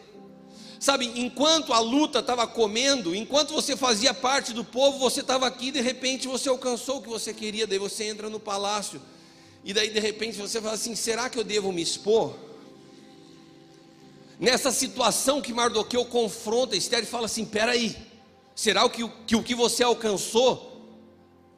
Sabe, 0.81 1.05
enquanto 1.15 1.71
a 1.71 1.79
luta 1.79 2.19
estava 2.19 2.45
comendo, 2.45 3.15
enquanto 3.15 3.53
você 3.53 3.77
fazia 3.77 4.13
parte 4.13 4.51
do 4.51 4.65
povo, 4.65 4.99
você 4.99 5.21
estava 5.21 5.47
aqui, 5.47 5.71
de 5.71 5.79
repente 5.79 6.27
você 6.27 6.49
alcançou 6.49 6.97
o 6.97 7.01
que 7.01 7.07
você 7.07 7.33
queria, 7.33 7.65
daí 7.65 7.79
você 7.79 8.03
entra 8.03 8.29
no 8.29 8.37
palácio, 8.37 9.01
e 9.63 9.73
daí 9.73 9.91
de 9.91 9.99
repente 10.01 10.37
você 10.37 10.59
fala 10.59 10.73
assim: 10.73 10.93
será 10.93 11.29
que 11.29 11.39
eu 11.39 11.43
devo 11.45 11.71
me 11.71 11.81
expor? 11.81 12.35
Nessa 14.37 14.73
situação 14.73 15.41
que 15.41 15.53
Mardoqueu 15.53 16.03
confronta 16.03 16.75
Esther 16.75 17.05
fala 17.05 17.25
assim: 17.25 17.45
peraí, 17.45 18.08
será 18.59 18.89
que, 18.89 19.07
que 19.25 19.37
o 19.37 19.41
que 19.41 19.55
você 19.55 19.83
alcançou 19.83 20.67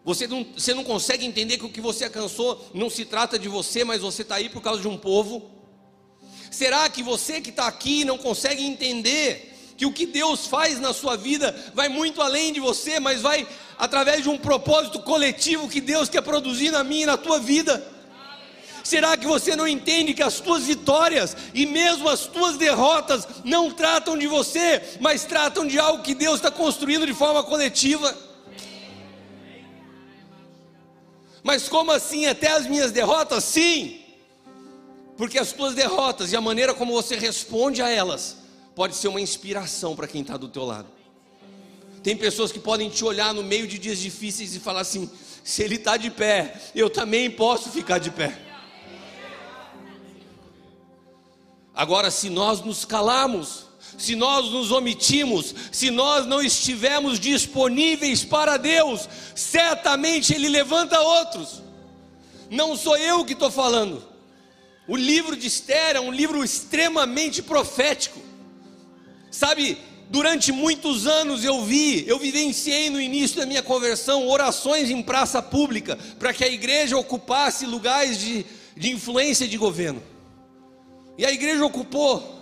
você 0.03 0.27
não, 0.27 0.45
você 0.55 0.71
não 0.73 0.83
consegue 0.83 1.25
entender 1.25 1.57
que 1.57 1.65
o 1.65 1.69
que 1.69 1.81
você 1.81 2.05
alcançou 2.05 2.69
não 2.75 2.91
se 2.91 3.05
trata 3.05 3.37
de 3.37 3.47
você, 3.47 3.83
mas 3.83 4.01
você 4.01 4.21
está 4.21 4.35
aí 4.35 4.49
por 4.49 4.61
causa 4.61 4.81
de 4.81 4.87
um 4.87 4.97
povo? 4.97 5.49
Será 6.51 6.87
que 6.89 7.01
você 7.01 7.41
que 7.41 7.49
está 7.49 7.65
aqui 7.65 8.03
não 8.03 8.17
consegue 8.19 8.63
entender 8.63 9.73
que 9.77 9.85
o 9.85 9.91
que 9.91 10.05
Deus 10.05 10.45
faz 10.45 10.79
na 10.79 10.93
sua 10.93 11.15
vida 11.15 11.55
vai 11.73 11.87
muito 11.89 12.21
além 12.21 12.53
de 12.53 12.59
você, 12.59 12.99
mas 12.99 13.21
vai 13.21 13.47
através 13.79 14.21
de 14.21 14.29
um 14.29 14.37
propósito 14.37 14.99
coletivo 15.01 15.69
que 15.69 15.81
Deus 15.81 16.07
quer 16.07 16.21
produzir 16.21 16.69
na 16.69 16.83
minha 16.83 17.03
e 17.03 17.07
na 17.07 17.17
tua 17.17 17.39
vida? 17.39 17.83
Será 18.83 19.15
que 19.15 19.27
você 19.27 19.55
não 19.55 19.67
entende 19.67 20.13
que 20.13 20.23
as 20.23 20.39
tuas 20.39 20.63
vitórias 20.63 21.35
e 21.53 21.65
mesmo 21.65 22.09
as 22.09 22.25
tuas 22.25 22.57
derrotas 22.57 23.27
não 23.43 23.71
tratam 23.71 24.17
de 24.17 24.27
você, 24.27 24.81
mas 24.99 25.23
tratam 25.25 25.67
de 25.67 25.77
algo 25.77 26.03
que 26.03 26.15
Deus 26.15 26.35
está 26.35 26.49
construindo 26.49 27.05
de 27.05 27.13
forma 27.13 27.43
coletiva? 27.43 28.15
Mas 31.43 31.67
como 31.67 31.91
assim? 31.91 32.25
Até 32.25 32.51
as 32.51 32.67
minhas 32.67 32.91
derrotas? 32.91 33.43
Sim, 33.43 33.99
porque 35.17 35.37
as 35.37 35.51
tuas 35.51 35.75
derrotas 35.75 36.31
e 36.31 36.35
a 36.35 36.41
maneira 36.41 36.73
como 36.73 36.93
você 36.93 37.15
responde 37.15 37.81
a 37.81 37.89
elas 37.89 38.37
pode 38.75 38.95
ser 38.95 39.07
uma 39.07 39.21
inspiração 39.21 39.95
para 39.95 40.07
quem 40.07 40.21
está 40.21 40.37
do 40.37 40.47
teu 40.47 40.65
lado. 40.65 40.87
Tem 42.01 42.15
pessoas 42.17 42.51
que 42.51 42.59
podem 42.59 42.89
te 42.89 43.05
olhar 43.05 43.33
no 43.33 43.43
meio 43.43 43.67
de 43.67 43.77
dias 43.77 43.99
difíceis 43.99 44.55
e 44.55 44.59
falar 44.59 44.81
assim: 44.81 45.09
se 45.43 45.61
ele 45.61 45.75
está 45.75 45.97
de 45.97 46.09
pé, 46.09 46.59
eu 46.73 46.89
também 46.89 47.29
posso 47.29 47.69
ficar 47.69 47.99
de 47.99 48.09
pé. 48.09 48.50
Agora, 51.81 52.11
se 52.11 52.29
nós 52.29 52.61
nos 52.61 52.85
calarmos, 52.85 53.65
se 53.97 54.13
nós 54.13 54.51
nos 54.51 54.69
omitimos, 54.69 55.55
se 55.71 55.89
nós 55.89 56.27
não 56.27 56.39
estivermos 56.39 57.19
disponíveis 57.19 58.23
para 58.23 58.55
Deus, 58.55 59.09
certamente 59.33 60.31
Ele 60.31 60.47
levanta 60.47 61.01
outros. 61.01 61.63
Não 62.51 62.77
sou 62.77 62.95
eu 62.97 63.25
que 63.25 63.33
estou 63.33 63.49
falando, 63.49 64.07
o 64.87 64.95
livro 64.95 65.35
de 65.35 65.47
Esther 65.47 65.95
é 65.95 65.99
um 65.99 66.11
livro 66.11 66.43
extremamente 66.43 67.41
profético. 67.41 68.21
Sabe, 69.31 69.75
durante 70.07 70.51
muitos 70.51 71.07
anos 71.07 71.43
eu 71.43 71.65
vi, 71.65 72.07
eu 72.07 72.19
vivenciei 72.19 72.91
no 72.91 73.01
início 73.01 73.37
da 73.37 73.45
minha 73.47 73.63
conversão 73.63 74.27
orações 74.27 74.91
em 74.91 75.01
praça 75.01 75.41
pública 75.41 75.97
para 76.19 76.31
que 76.31 76.43
a 76.43 76.47
igreja 76.47 76.95
ocupasse 76.95 77.65
lugares 77.65 78.19
de, 78.19 78.45
de 78.77 78.91
influência 78.91 79.47
de 79.47 79.57
governo. 79.57 80.10
E 81.21 81.25
a 81.25 81.31
igreja 81.31 81.63
ocupou. 81.63 82.35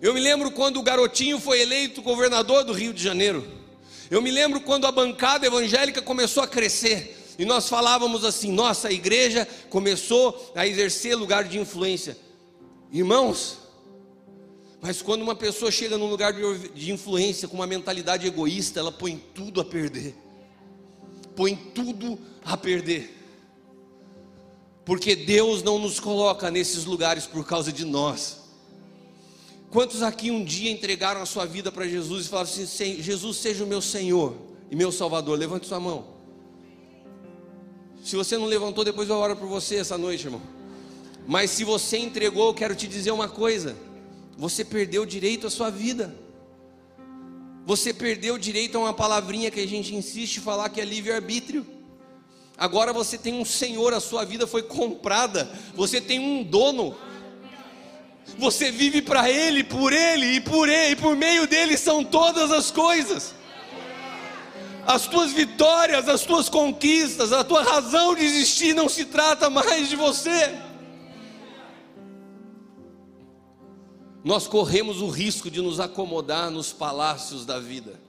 Eu 0.00 0.14
me 0.14 0.20
lembro 0.20 0.52
quando 0.52 0.76
o 0.76 0.84
garotinho 0.84 1.40
foi 1.40 1.62
eleito 1.62 2.00
governador 2.00 2.62
do 2.62 2.72
Rio 2.72 2.94
de 2.94 3.02
Janeiro. 3.02 3.44
Eu 4.08 4.22
me 4.22 4.30
lembro 4.30 4.60
quando 4.60 4.86
a 4.86 4.92
bancada 4.92 5.48
evangélica 5.48 6.00
começou 6.00 6.44
a 6.44 6.46
crescer. 6.46 7.34
E 7.36 7.44
nós 7.44 7.68
falávamos 7.68 8.24
assim: 8.24 8.52
nossa, 8.52 8.86
a 8.86 8.92
igreja 8.92 9.48
começou 9.68 10.52
a 10.54 10.64
exercer 10.64 11.16
lugar 11.16 11.42
de 11.42 11.58
influência. 11.58 12.16
Irmãos, 12.92 13.58
mas 14.80 15.02
quando 15.02 15.22
uma 15.22 15.34
pessoa 15.34 15.72
chega 15.72 15.98
num 15.98 16.08
lugar 16.08 16.32
de 16.32 16.92
influência 16.92 17.48
com 17.48 17.56
uma 17.56 17.66
mentalidade 17.66 18.28
egoísta, 18.28 18.78
ela 18.78 18.92
põe 18.92 19.20
tudo 19.34 19.60
a 19.60 19.64
perder. 19.64 20.14
Põe 21.34 21.56
tudo 21.56 22.16
a 22.44 22.56
perder. 22.56 23.21
Porque 24.84 25.14
Deus 25.14 25.62
não 25.62 25.78
nos 25.78 26.00
coloca 26.00 26.50
nesses 26.50 26.84
lugares 26.84 27.26
por 27.26 27.46
causa 27.46 27.72
de 27.72 27.84
nós. 27.84 28.40
Quantos 29.70 30.02
aqui 30.02 30.30
um 30.30 30.44
dia 30.44 30.70
entregaram 30.70 31.22
a 31.22 31.26
sua 31.26 31.46
vida 31.46 31.72
para 31.72 31.88
Jesus 31.88 32.26
e 32.26 32.28
falaram 32.28 32.50
assim: 32.50 33.00
Jesus 33.00 33.36
seja 33.38 33.64
o 33.64 33.66
meu 33.66 33.80
Senhor 33.80 34.36
e 34.70 34.76
meu 34.76 34.92
Salvador? 34.92 35.38
Levante 35.38 35.66
sua 35.66 35.80
mão. 35.80 36.06
Se 38.04 38.16
você 38.16 38.36
não 38.36 38.46
levantou, 38.46 38.84
depois 38.84 39.08
eu 39.08 39.16
oro 39.16 39.36
por 39.36 39.48
você 39.48 39.76
essa 39.76 39.96
noite, 39.96 40.26
irmão. 40.26 40.42
Mas 41.26 41.52
se 41.52 41.62
você 41.62 41.96
entregou, 41.98 42.48
eu 42.48 42.54
quero 42.54 42.74
te 42.74 42.88
dizer 42.88 43.12
uma 43.12 43.28
coisa: 43.28 43.76
você 44.36 44.64
perdeu 44.64 45.02
o 45.02 45.06
direito 45.06 45.46
à 45.46 45.50
sua 45.50 45.70
vida. 45.70 46.14
Você 47.64 47.94
perdeu 47.94 48.34
o 48.34 48.38
direito 48.38 48.76
a 48.76 48.80
uma 48.80 48.92
palavrinha 48.92 49.50
que 49.50 49.60
a 49.60 49.66
gente 49.66 49.94
insiste 49.94 50.38
em 50.38 50.40
falar 50.40 50.68
que 50.68 50.80
é 50.80 50.84
livre-arbítrio. 50.84 51.64
Agora 52.62 52.92
você 52.92 53.18
tem 53.18 53.34
um 53.34 53.44
Senhor, 53.44 53.92
a 53.92 53.98
sua 53.98 54.24
vida 54.24 54.46
foi 54.46 54.62
comprada. 54.62 55.50
Você 55.74 56.00
tem 56.00 56.20
um 56.20 56.44
dono. 56.44 56.96
Você 58.38 58.70
vive 58.70 59.02
para 59.02 59.28
Ele, 59.28 59.64
por 59.64 59.92
Ele 59.92 60.36
e 60.36 60.40
por 60.40 60.68
Ele, 60.68 60.92
e 60.92 60.96
por 60.96 61.16
meio 61.16 61.44
dele 61.48 61.76
são 61.76 62.04
todas 62.04 62.52
as 62.52 62.70
coisas 62.70 63.34
as 64.84 65.06
tuas 65.06 65.32
vitórias, 65.32 66.08
as 66.08 66.22
tuas 66.22 66.48
conquistas, 66.48 67.32
a 67.32 67.44
tua 67.44 67.62
razão 67.62 68.16
de 68.16 68.24
existir 68.24 68.74
não 68.74 68.88
se 68.88 69.04
trata 69.04 69.48
mais 69.48 69.88
de 69.88 69.94
você. 69.94 70.56
Nós 74.24 74.48
corremos 74.48 75.00
o 75.00 75.08
risco 75.08 75.48
de 75.48 75.60
nos 75.60 75.78
acomodar 75.78 76.50
nos 76.50 76.72
palácios 76.72 77.46
da 77.46 77.60
vida 77.60 78.00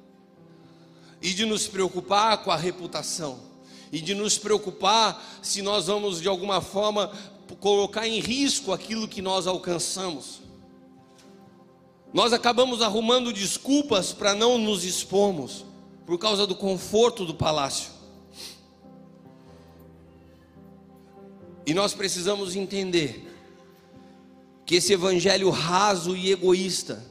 e 1.21 1.31
de 1.31 1.45
nos 1.45 1.67
preocupar 1.67 2.39
com 2.39 2.49
a 2.49 2.55
reputação 2.55 3.52
e 3.93 4.01
de 4.01 4.15
nos 4.15 4.39
preocupar 4.39 5.23
se 5.43 5.61
nós 5.61 5.85
vamos 5.85 6.19
de 6.19 6.27
alguma 6.27 6.61
forma 6.61 7.11
colocar 7.59 8.07
em 8.07 8.19
risco 8.19 8.73
aquilo 8.73 9.07
que 9.07 9.21
nós 9.21 9.45
alcançamos. 9.45 10.41
Nós 12.11 12.33
acabamos 12.33 12.81
arrumando 12.81 13.31
desculpas 13.31 14.11
para 14.11 14.33
não 14.33 14.57
nos 14.57 14.83
expormos 14.83 15.63
por 16.07 16.17
causa 16.17 16.47
do 16.47 16.55
conforto 16.55 17.23
do 17.23 17.35
palácio. 17.35 17.91
E 21.63 21.73
nós 21.75 21.93
precisamos 21.93 22.55
entender 22.55 23.31
que 24.65 24.75
esse 24.75 24.91
evangelho 24.91 25.51
raso 25.51 26.15
e 26.15 26.31
egoísta, 26.31 27.05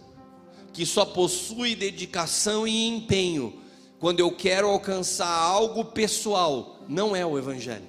que 0.72 0.84
só 0.84 1.04
possui 1.04 1.76
dedicação 1.76 2.66
e 2.66 2.88
empenho 2.88 3.62
quando 4.02 4.18
eu 4.18 4.32
quero 4.32 4.66
alcançar 4.66 5.28
algo 5.28 5.84
pessoal, 5.84 6.71
não 6.88 7.14
é 7.14 7.24
o 7.24 7.38
evangelho. 7.38 7.86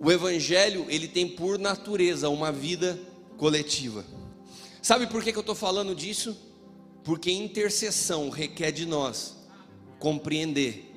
O 0.00 0.10
evangelho, 0.10 0.86
ele 0.88 1.06
tem 1.06 1.28
por 1.28 1.58
natureza 1.58 2.28
uma 2.28 2.50
vida 2.50 2.98
coletiva. 3.36 4.04
Sabe 4.80 5.06
por 5.06 5.22
que, 5.22 5.30
eu 5.30 5.40
estou 5.40 5.54
falando 5.54 5.94
disso? 5.94 6.36
Porque 7.04 7.30
intercessão 7.30 8.28
requer 8.30 8.72
de 8.72 8.84
nós 8.84 9.36
compreender 9.98 10.92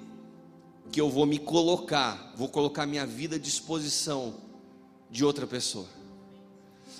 que 0.91 0.99
eu 0.99 1.09
vou 1.09 1.25
me 1.25 1.37
colocar, 1.37 2.33
vou 2.35 2.49
colocar 2.49 2.85
minha 2.85 3.05
vida 3.05 3.35
à 3.35 3.39
disposição 3.39 4.35
de 5.09 5.23
outra 5.23 5.45
pessoa. 5.45 5.87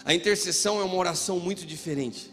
A 0.04 0.14
intercessão 0.14 0.80
é 0.80 0.84
uma 0.84 0.96
oração 0.96 1.40
muito 1.40 1.66
diferente. 1.66 2.32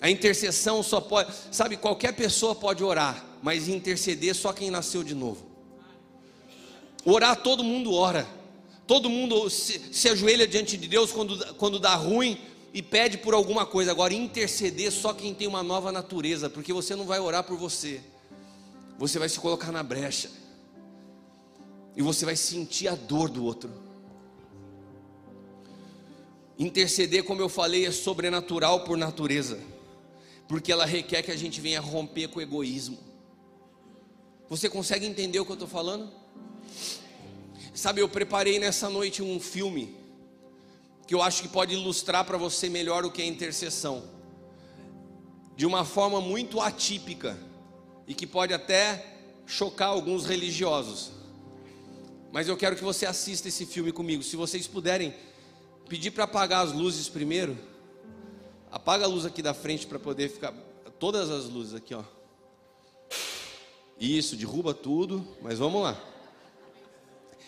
A 0.00 0.10
intercessão 0.10 0.82
só 0.82 1.00
pode, 1.00 1.32
sabe, 1.52 1.76
qualquer 1.76 2.12
pessoa 2.12 2.54
pode 2.54 2.82
orar, 2.82 3.24
mas 3.42 3.68
interceder 3.68 4.34
só 4.34 4.52
quem 4.52 4.70
nasceu 4.70 5.04
de 5.04 5.14
novo. 5.14 5.55
Orar 7.06 7.36
todo 7.36 7.64
mundo 7.64 7.94
ora, 7.94 8.28
Todo 8.86 9.10
mundo 9.10 9.50
se, 9.50 9.92
se 9.92 10.08
ajoelha 10.08 10.46
diante 10.46 10.76
de 10.76 10.86
Deus 10.86 11.10
quando, 11.10 11.54
quando 11.54 11.80
dá 11.80 11.94
ruim 11.96 12.38
e 12.72 12.80
pede 12.80 13.18
por 13.18 13.34
alguma 13.34 13.66
coisa. 13.66 13.90
Agora, 13.90 14.14
interceder 14.14 14.92
só 14.92 15.12
quem 15.12 15.34
tem 15.34 15.48
uma 15.48 15.62
nova 15.62 15.90
natureza, 15.90 16.48
porque 16.48 16.72
você 16.72 16.94
não 16.94 17.04
vai 17.04 17.18
orar 17.18 17.42
por 17.42 17.56
você, 17.56 18.00
você 18.96 19.18
vai 19.18 19.28
se 19.28 19.40
colocar 19.40 19.72
na 19.72 19.82
brecha, 19.82 20.30
e 21.96 22.02
você 22.02 22.24
vai 22.24 22.36
sentir 22.36 22.86
a 22.86 22.94
dor 22.94 23.28
do 23.28 23.44
outro. 23.44 23.70
Interceder, 26.58 27.24
como 27.24 27.40
eu 27.40 27.48
falei, 27.48 27.86
é 27.86 27.90
sobrenatural 27.90 28.84
por 28.84 28.96
natureza, 28.96 29.58
porque 30.46 30.70
ela 30.70 30.86
requer 30.86 31.22
que 31.22 31.32
a 31.32 31.36
gente 31.36 31.60
venha 31.60 31.80
romper 31.80 32.28
com 32.28 32.38
o 32.38 32.42
egoísmo. 32.42 32.98
Você 34.48 34.70
consegue 34.70 35.06
entender 35.06 35.40
o 35.40 35.44
que 35.44 35.50
eu 35.50 35.54
estou 35.54 35.68
falando? 35.68 36.08
Sabe, 37.74 38.00
eu 38.00 38.08
preparei 38.08 38.58
nessa 38.58 38.88
noite 38.88 39.22
um 39.22 39.38
filme 39.38 39.94
que 41.06 41.14
eu 41.14 41.22
acho 41.22 41.42
que 41.42 41.48
pode 41.48 41.74
ilustrar 41.74 42.24
para 42.24 42.36
você 42.36 42.68
melhor 42.68 43.04
o 43.04 43.10
que 43.10 43.22
é 43.22 43.26
intercessão, 43.26 44.02
de 45.56 45.64
uma 45.64 45.84
forma 45.84 46.20
muito 46.20 46.60
atípica 46.60 47.38
e 48.06 48.14
que 48.14 48.26
pode 48.26 48.52
até 48.52 49.14
chocar 49.46 49.88
alguns 49.88 50.26
religiosos. 50.26 51.12
Mas 52.32 52.48
eu 52.48 52.56
quero 52.56 52.76
que 52.76 52.82
você 52.82 53.06
assista 53.06 53.48
esse 53.48 53.64
filme 53.64 53.92
comigo. 53.92 54.22
Se 54.22 54.36
vocês 54.36 54.66
puderem 54.66 55.14
pedir 55.88 56.10
para 56.10 56.24
apagar 56.24 56.66
as 56.66 56.72
luzes 56.72 57.08
primeiro, 57.08 57.56
apaga 58.70 59.04
a 59.04 59.08
luz 59.08 59.24
aqui 59.24 59.40
da 59.40 59.54
frente 59.54 59.86
para 59.86 59.98
poder 59.98 60.28
ficar 60.28 60.52
todas 60.98 61.30
as 61.30 61.44
luzes 61.44 61.74
aqui, 61.74 61.94
ó. 61.94 62.02
Isso, 63.98 64.36
derruba 64.36 64.74
tudo, 64.74 65.26
mas 65.40 65.58
vamos 65.58 65.82
lá. 65.82 66.15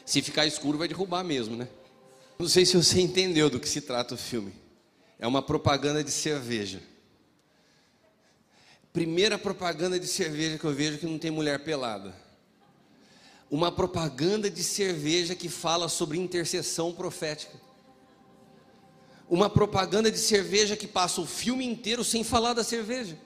Se 0.09 0.23
ficar 0.23 0.47
escuro, 0.47 0.79
vai 0.79 0.89
derrubar 0.89 1.23
mesmo, 1.23 1.55
né? 1.55 1.69
Não 2.39 2.49
sei 2.49 2.65
se 2.65 2.75
você 2.75 2.99
entendeu 2.99 3.51
do 3.51 3.61
que 3.61 3.69
se 3.69 3.83
trata 3.83 4.15
o 4.15 4.17
filme. 4.17 4.55
É 5.19 5.27
uma 5.27 5.43
propaganda 5.43 6.03
de 6.03 6.11
cerveja. 6.11 6.83
Primeira 8.91 9.37
propaganda 9.37 10.01
de 10.01 10.07
cerveja 10.07 10.57
que 10.57 10.65
eu 10.65 10.73
vejo 10.73 10.97
que 10.97 11.05
não 11.05 11.19
tem 11.19 11.31
mulher 11.31 11.63
pelada. 11.63 12.17
Uma 13.51 13.71
propaganda 13.71 14.49
de 14.51 14.65
cerveja 14.65 15.35
que 15.35 15.51
fala 15.51 15.91
sobre 15.91 16.17
intercessão 16.17 16.91
profética. 16.91 17.61
Uma 19.29 19.51
propaganda 19.51 20.11
de 20.11 20.19
cerveja 20.19 20.75
que 20.75 20.87
passa 20.87 21.21
o 21.21 21.27
filme 21.27 21.67
inteiro 21.67 22.03
sem 22.03 22.25
falar 22.25 22.55
da 22.55 22.65
cerveja. 22.65 23.19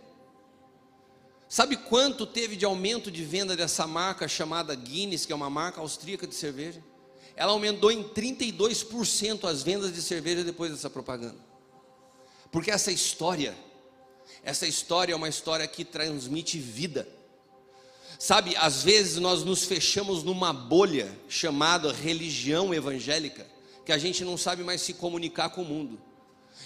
Sabe 1.52 1.76
quanto 1.76 2.25
teve 2.25 2.56
de 2.56 2.64
aumento 2.64 3.11
de 3.11 3.23
venda 3.26 3.54
dessa 3.54 3.87
marca 3.87 4.26
chamada 4.26 4.75
Guinness, 4.75 5.26
que 5.26 5.35
é 5.35 5.37
uma 5.37 5.50
marca 5.50 5.82
austríaca 5.82 6.26
de 6.26 6.35
cerveja? 6.35 6.82
Ela 7.37 7.52
aumentou 7.52 7.92
em 7.92 8.02
32% 8.02 9.44
as 9.44 9.62
vendas 9.62 9.92
de 9.92 10.00
cerveja 10.00 10.42
depois 10.44 10.71
dessa 10.71 10.88
propaganda. 10.88 11.37
Porque 12.50 12.71
essa 12.71 12.90
história, 12.90 13.54
essa 14.42 14.66
história 14.66 15.12
é 15.12 15.14
uma 15.14 15.28
história 15.28 15.66
que 15.66 15.85
transmite 15.85 16.59
vida. 16.59 17.06
Sabe, 18.18 18.56
às 18.56 18.82
vezes 18.82 19.18
nós 19.18 19.44
nos 19.44 19.64
fechamos 19.64 20.23
numa 20.23 20.54
bolha 20.54 21.14
chamada 21.28 21.92
religião 21.92 22.73
evangélica, 22.73 23.47
que 23.85 23.92
a 23.92 23.99
gente 23.99 24.25
não 24.25 24.38
sabe 24.38 24.64
mais 24.64 24.80
se 24.80 24.94
comunicar 24.94 25.50
com 25.50 25.61
o 25.61 25.66
mundo. 25.66 26.00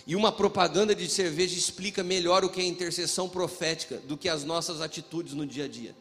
E 0.07 0.15
uma 0.15 0.31
propaganda 0.31 0.95
de 0.95 1.09
cerveja 1.09 1.59
explica 1.59 2.05
melhor 2.05 2.45
o 2.45 2.49
que 2.49 2.61
é 2.61 2.65
intercessão 2.65 3.29
profética 3.29 3.97
do 3.99 4.17
que 4.17 4.29
as 4.29 4.45
nossas 4.45 4.81
atitudes 4.81 5.35
no 5.35 5.45
dia 5.45 5.65
a 5.65 5.69
dia. 5.69 5.97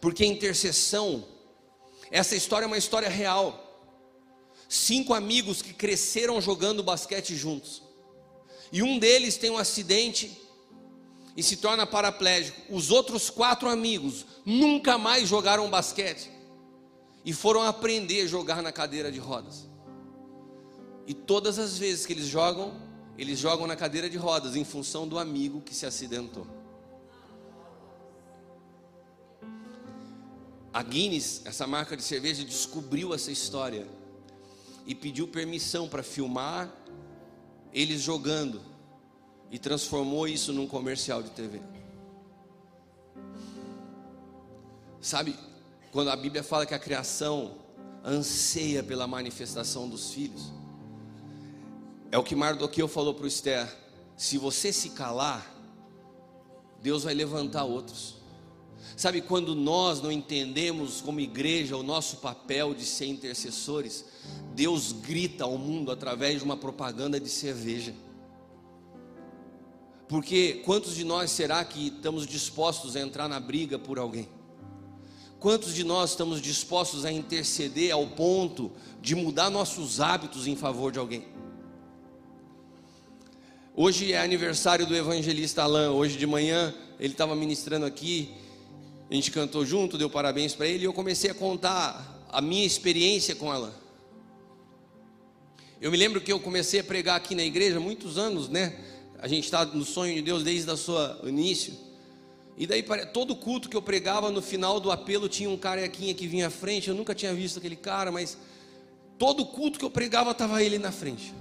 Porque 0.00 0.24
intercessão, 0.24 1.24
essa 2.10 2.36
história 2.36 2.64
é 2.64 2.68
uma 2.68 2.78
história 2.78 3.08
real. 3.08 3.68
Cinco 4.68 5.14
amigos 5.14 5.60
que 5.60 5.72
cresceram 5.72 6.40
jogando 6.40 6.82
basquete 6.82 7.34
juntos. 7.34 7.82
E 8.70 8.82
um 8.82 8.98
deles 8.98 9.36
tem 9.36 9.50
um 9.50 9.58
acidente 9.58 10.40
e 11.36 11.42
se 11.42 11.56
torna 11.56 11.86
paraplégico. 11.86 12.72
Os 12.72 12.92
outros 12.92 13.28
quatro 13.28 13.68
amigos 13.68 14.24
nunca 14.46 14.96
mais 14.96 15.28
jogaram 15.28 15.68
basquete 15.68 16.30
e 17.24 17.32
foram 17.32 17.62
aprender 17.62 18.22
a 18.22 18.26
jogar 18.26 18.62
na 18.62 18.70
cadeira 18.70 19.10
de 19.10 19.18
rodas. 19.18 19.68
E 21.06 21.12
todas 21.14 21.58
as 21.58 21.76
vezes 21.76 22.06
que 22.06 22.12
eles 22.12 22.26
jogam, 22.26 22.91
eles 23.22 23.38
jogam 23.38 23.68
na 23.68 23.76
cadeira 23.76 24.10
de 24.10 24.16
rodas 24.16 24.56
em 24.56 24.64
função 24.64 25.06
do 25.06 25.16
amigo 25.16 25.60
que 25.60 25.72
se 25.72 25.86
acidentou. 25.86 26.44
A 30.72 30.82
Guinness, 30.82 31.42
essa 31.44 31.64
marca 31.64 31.96
de 31.96 32.02
cerveja, 32.02 32.44
descobriu 32.44 33.14
essa 33.14 33.30
história 33.30 33.86
e 34.84 34.92
pediu 34.92 35.28
permissão 35.28 35.88
para 35.88 36.02
filmar 36.02 36.68
eles 37.72 38.00
jogando 38.00 38.60
e 39.52 39.58
transformou 39.58 40.26
isso 40.26 40.52
num 40.52 40.66
comercial 40.66 41.22
de 41.22 41.30
TV. 41.30 41.62
Sabe, 45.00 45.38
quando 45.92 46.10
a 46.10 46.16
Bíblia 46.16 46.42
fala 46.42 46.66
que 46.66 46.74
a 46.74 46.78
criação 46.78 47.56
anseia 48.04 48.82
pela 48.82 49.06
manifestação 49.06 49.88
dos 49.88 50.10
filhos, 50.10 50.52
é 52.12 52.18
o 52.18 52.22
que 52.22 52.36
Mardoqueu 52.36 52.86
falou 52.86 53.14
para 53.14 53.24
o 53.24 53.28
Esther: 53.28 53.66
se 54.16 54.36
você 54.36 54.70
se 54.70 54.90
calar, 54.90 55.50
Deus 56.82 57.04
vai 57.04 57.14
levantar 57.14 57.64
outros. 57.64 58.16
Sabe, 58.94 59.22
quando 59.22 59.54
nós 59.54 60.02
não 60.02 60.12
entendemos 60.12 61.00
como 61.00 61.18
igreja 61.18 61.76
o 61.76 61.82
nosso 61.82 62.18
papel 62.18 62.74
de 62.74 62.84
ser 62.84 63.06
intercessores, 63.06 64.04
Deus 64.54 64.92
grita 64.92 65.44
ao 65.44 65.56
mundo 65.56 65.90
através 65.90 66.38
de 66.38 66.44
uma 66.44 66.56
propaganda 66.56 67.18
de 67.18 67.30
cerveja. 67.30 67.94
Porque 70.06 70.60
quantos 70.66 70.94
de 70.94 71.04
nós 71.04 71.30
será 71.30 71.64
que 71.64 71.86
estamos 71.86 72.26
dispostos 72.26 72.96
a 72.96 73.00
entrar 73.00 73.28
na 73.28 73.40
briga 73.40 73.78
por 73.78 73.98
alguém? 73.98 74.28
Quantos 75.40 75.74
de 75.74 75.82
nós 75.82 76.10
estamos 76.10 76.42
dispostos 76.42 77.06
a 77.06 77.10
interceder 77.10 77.92
ao 77.92 78.06
ponto 78.08 78.70
de 79.00 79.14
mudar 79.14 79.48
nossos 79.48 80.00
hábitos 80.00 80.46
em 80.46 80.54
favor 80.54 80.92
de 80.92 80.98
alguém? 80.98 81.32
Hoje 83.74 84.12
é 84.12 84.20
aniversário 84.20 84.84
do 84.84 84.94
evangelista 84.94 85.62
Alain. 85.62 85.88
Hoje 85.88 86.18
de 86.18 86.26
manhã 86.26 86.74
ele 87.00 87.14
estava 87.14 87.34
ministrando 87.34 87.86
aqui. 87.86 88.28
A 89.10 89.14
gente 89.14 89.30
cantou 89.30 89.64
junto, 89.64 89.96
deu 89.96 90.10
parabéns 90.10 90.54
para 90.54 90.66
ele 90.66 90.82
e 90.82 90.84
eu 90.84 90.92
comecei 90.92 91.30
a 91.30 91.34
contar 91.34 92.22
a 92.28 92.42
minha 92.42 92.66
experiência 92.66 93.34
com 93.34 93.50
Alain. 93.50 93.72
Eu 95.80 95.90
me 95.90 95.96
lembro 95.96 96.20
que 96.20 96.30
eu 96.30 96.38
comecei 96.38 96.80
a 96.80 96.84
pregar 96.84 97.16
aqui 97.16 97.34
na 97.34 97.42
igreja 97.42 97.80
muitos 97.80 98.18
anos, 98.18 98.46
né? 98.46 98.78
A 99.18 99.26
gente 99.26 99.44
está 99.44 99.64
no 99.64 99.86
sonho 99.86 100.14
de 100.16 100.20
Deus 100.20 100.42
desde 100.42 100.70
o 100.70 101.26
início. 101.26 101.72
E 102.58 102.66
daí, 102.66 102.84
todo 103.14 103.34
culto 103.34 103.70
que 103.70 103.76
eu 103.76 103.80
pregava, 103.80 104.30
no 104.30 104.42
final 104.42 104.80
do 104.80 104.90
apelo, 104.90 105.30
tinha 105.30 105.48
um 105.48 105.56
carequinha 105.56 106.12
que 106.12 106.26
vinha 106.26 106.48
à 106.48 106.50
frente. 106.50 106.90
Eu 106.90 106.94
nunca 106.94 107.14
tinha 107.14 107.32
visto 107.32 107.58
aquele 107.58 107.76
cara, 107.76 108.12
mas 108.12 108.36
todo 109.16 109.46
culto 109.46 109.78
que 109.78 109.84
eu 109.84 109.90
pregava, 109.90 110.32
estava 110.32 110.62
ele 110.62 110.78
na 110.78 110.92
frente. 110.92 111.32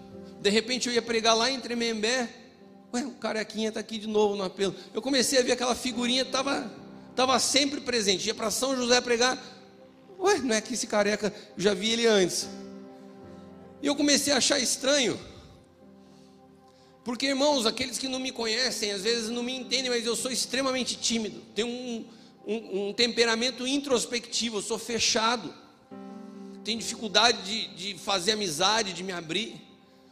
De 0.41 0.49
repente 0.49 0.89
eu 0.89 0.93
ia 0.93 1.01
pregar 1.01 1.35
lá 1.35 1.49
em 1.49 1.59
Tremembé. 1.59 2.27
Ué, 2.93 3.05
o 3.05 3.11
carequinha 3.11 3.69
está 3.69 3.79
aqui 3.79 3.99
de 3.99 4.07
novo 4.07 4.35
no 4.35 4.43
apelo. 4.43 4.75
Eu 4.93 5.01
comecei 5.01 5.39
a 5.39 5.43
ver 5.43 5.53
aquela 5.53 5.75
figurinha, 5.75 6.23
estava 6.23 6.69
tava 7.15 7.37
sempre 7.39 7.79
presente. 7.79 8.27
Ia 8.27 8.33
para 8.33 8.49
São 8.49 8.75
José 8.75 8.99
pregar. 8.99 9.37
Ué, 10.19 10.39
não 10.39 10.55
é 10.55 10.61
que 10.61 10.73
esse 10.73 10.87
careca, 10.87 11.33
eu 11.55 11.63
já 11.63 11.73
vi 11.73 11.91
ele 11.91 12.07
antes. 12.07 12.49
E 13.81 13.87
eu 13.87 13.95
comecei 13.95 14.33
a 14.33 14.37
achar 14.37 14.59
estranho. 14.59 15.19
Porque, 17.03 17.27
irmãos, 17.27 17.65
aqueles 17.65 17.97
que 17.97 18.07
não 18.07 18.19
me 18.19 18.31
conhecem, 18.31 18.91
às 18.91 19.01
vezes 19.01 19.29
não 19.29 19.41
me 19.41 19.55
entendem, 19.55 19.89
mas 19.89 20.05
eu 20.05 20.15
sou 20.15 20.31
extremamente 20.31 20.95
tímido. 20.95 21.41
Tenho 21.55 21.67
um, 21.67 22.05
um, 22.45 22.89
um 22.89 22.93
temperamento 22.93 23.65
introspectivo, 23.65 24.57
eu 24.57 24.61
sou 24.61 24.77
fechado. 24.77 25.53
Tenho 26.63 26.77
dificuldade 26.77 27.41
de, 27.43 27.93
de 27.93 27.99
fazer 27.99 28.33
amizade, 28.33 28.93
de 28.93 29.03
me 29.03 29.11
abrir. 29.11 29.70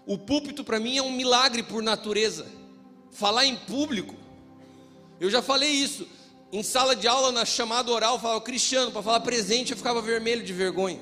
O 0.10 0.18
púlpito 0.18 0.64
para 0.64 0.80
mim 0.80 0.98
é 0.98 1.04
um 1.04 1.12
milagre 1.12 1.62
por 1.62 1.84
natureza. 1.84 2.48
Falar 3.12 3.46
em 3.46 3.56
público. 3.56 4.16
Eu 5.20 5.30
já 5.30 5.40
falei 5.40 5.70
isso. 5.70 6.08
Em 6.52 6.64
sala 6.64 6.96
de 6.96 7.08
aula, 7.08 7.32
na 7.32 7.46
chamada 7.46 7.92
oral, 7.92 8.16
eu 8.16 8.20
falava 8.20 8.42
Cristiano, 8.42 8.92
para 8.92 9.04
falar 9.04 9.20
presente, 9.20 9.70
eu 9.70 9.78
ficava 9.78 10.02
vermelho 10.02 10.44
de 10.44 10.52
vergonha. 10.52 11.00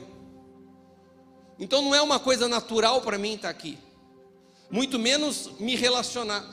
Então 1.58 1.82
não 1.82 1.96
é 1.96 2.02
uma 2.02 2.20
coisa 2.20 2.50
natural 2.50 3.00
para 3.00 3.18
mim 3.18 3.36
estar 3.36 3.48
aqui. 3.48 3.78
Muito 4.70 5.00
menos 5.00 5.52
me 5.58 5.74
relacionar. 5.78 6.46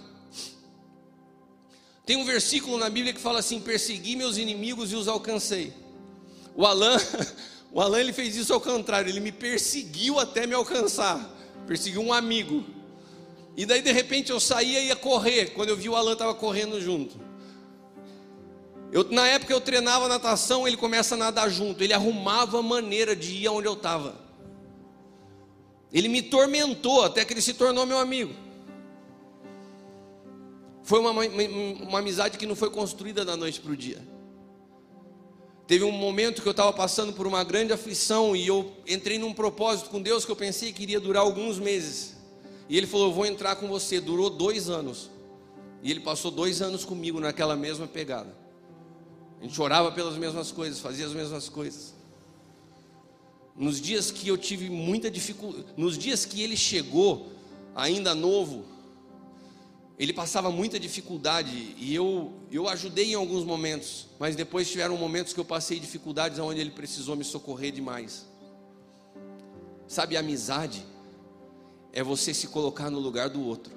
Tem 2.07 2.17
um 2.17 2.25
versículo 2.25 2.79
na 2.79 2.89
Bíblia 2.89 3.13
que 3.13 3.21
fala 3.21 3.41
assim: 3.41 3.59
persegui 3.59 4.15
meus 4.15 4.37
inimigos 4.37 4.93
e 4.93 4.95
os 4.95 5.09
alcancei. 5.09 5.73
O 6.55 6.65
Alain, 6.65 7.01
o 7.73 7.81
Alain 7.81 8.03
ele 8.03 8.13
fez 8.13 8.37
isso 8.37 8.55
ao 8.55 8.61
contrário, 8.61 9.11
ele 9.11 9.19
me 9.19 9.33
perseguiu 9.33 10.21
até 10.21 10.47
me 10.47 10.55
alcançar 10.55 11.35
persegui 11.67 11.99
um 11.99 12.13
amigo. 12.13 12.65
E 13.57 13.65
daí 13.65 13.83
de 13.83 13.93
repente 13.93 14.31
eu 14.31 14.41
saía 14.41 14.81
e 14.81 14.87
ia 14.89 14.97
correr, 14.97 15.51
quando 15.55 15.69
eu 15.69 15.77
vi 15.77 15.89
o 15.89 15.97
Alan 15.97 16.13
estava 16.13 16.35
correndo 16.35 16.81
junto. 16.81 17.17
Eu, 18.91 19.05
na 19.11 19.27
época 19.27 19.53
eu 19.53 19.61
treinava 19.61 20.09
natação, 20.09 20.67
ele 20.69 20.77
começa 20.77 21.15
a 21.15 21.19
nadar 21.19 21.51
junto, 21.51 21.83
ele 21.83 21.93
arrumava 21.93 22.63
maneira 22.63 23.17
de 23.17 23.35
ir 23.35 23.47
aonde 23.47 23.67
eu 23.67 23.75
estava. 23.75 24.17
Ele 25.93 26.09
me 26.09 26.23
tormentou 26.23 27.03
até 27.03 27.25
que 27.25 27.33
ele 27.33 27.41
se 27.41 27.55
tornou 27.55 27.87
meu 27.87 27.99
amigo. 27.99 28.35
Foi 30.83 31.01
uma, 31.01 31.11
uma, 31.11 31.23
uma 31.89 31.99
amizade 32.01 32.37
que 32.37 32.47
não 32.47 32.55
foi 32.55 32.71
construída 32.71 33.25
da 33.25 33.37
noite 33.37 33.61
para 33.61 33.73
o 33.73 33.77
dia. 33.77 34.14
Teve 35.67 35.85
um 35.85 35.93
momento 35.93 36.43
que 36.43 36.49
eu 36.49 36.51
estava 36.53 36.73
passando 36.73 37.13
por 37.13 37.27
uma 37.27 37.43
grande 37.43 37.73
aflição 37.73 38.37
e 38.37 38.47
eu 38.47 38.71
entrei 38.87 39.19
num 39.19 39.33
propósito 39.33 39.89
com 39.89 40.01
Deus 40.01 40.25
que 40.25 40.31
eu 40.31 40.37
pensei 40.37 40.73
que 40.73 40.83
iria 40.83 41.01
durar 41.01 41.23
alguns 41.23 41.59
meses. 41.59 42.17
E 42.69 42.77
Ele 42.77 42.87
falou: 42.87 43.09
Eu 43.09 43.13
vou 43.13 43.25
entrar 43.25 43.57
com 43.57 43.67
você. 43.67 44.01
Durou 44.01 44.29
dois 44.29 44.69
anos. 44.69 45.11
E 45.83 45.91
Ele 45.91 46.01
passou 46.01 46.31
dois 46.31 46.61
anos 46.61 46.85
comigo 46.85 47.19
naquela 47.19 47.57
mesma 47.57 47.87
pegada. 47.87 48.35
A 49.41 49.45
gente 49.45 49.61
orava 49.61 49.93
pelas 49.93 50.17
mesmas 50.17 50.51
coisas, 50.51 50.81
fazia 50.81 51.07
as 51.07 51.13
mesmas 51.13 51.49
coisas. 51.49 51.95
Nos 53.57 53.81
dias 53.81 54.11
que 54.11 54.27
eu 54.27 54.37
tive 54.37 54.69
muita 54.69 55.11
dificuldade, 55.11 55.67
nos 55.77 55.97
dias 55.97 56.25
que 56.25 56.43
Ele 56.43 56.57
chegou, 56.57 57.29
ainda 57.75 58.15
novo, 58.15 58.65
ele 59.99 60.13
passava 60.13 60.51
muita 60.51 60.79
dificuldade 60.79 61.75
e 61.79 61.95
eu, 61.95 62.33
eu 62.51 62.69
ajudei 62.69 63.13
em 63.13 63.15
alguns 63.15 63.45
momentos, 63.45 64.09
mas 64.19 64.35
depois 64.35 64.69
tiveram 64.69 64.97
momentos 64.97 65.33
que 65.33 65.39
eu 65.39 65.45
passei 65.45 65.79
dificuldades 65.79 66.39
onde 66.39 66.61
ele 66.61 66.71
precisou 66.71 67.15
me 67.15 67.23
socorrer 67.23 67.71
demais. 67.71 68.27
Sabe, 69.87 70.17
amizade 70.17 70.85
é 71.93 72.03
você 72.03 72.35
se 72.35 72.49
colocar 72.49 72.91
no 72.91 72.99
lugar 72.99 73.31
do 73.31 73.41
outro, 73.41 73.73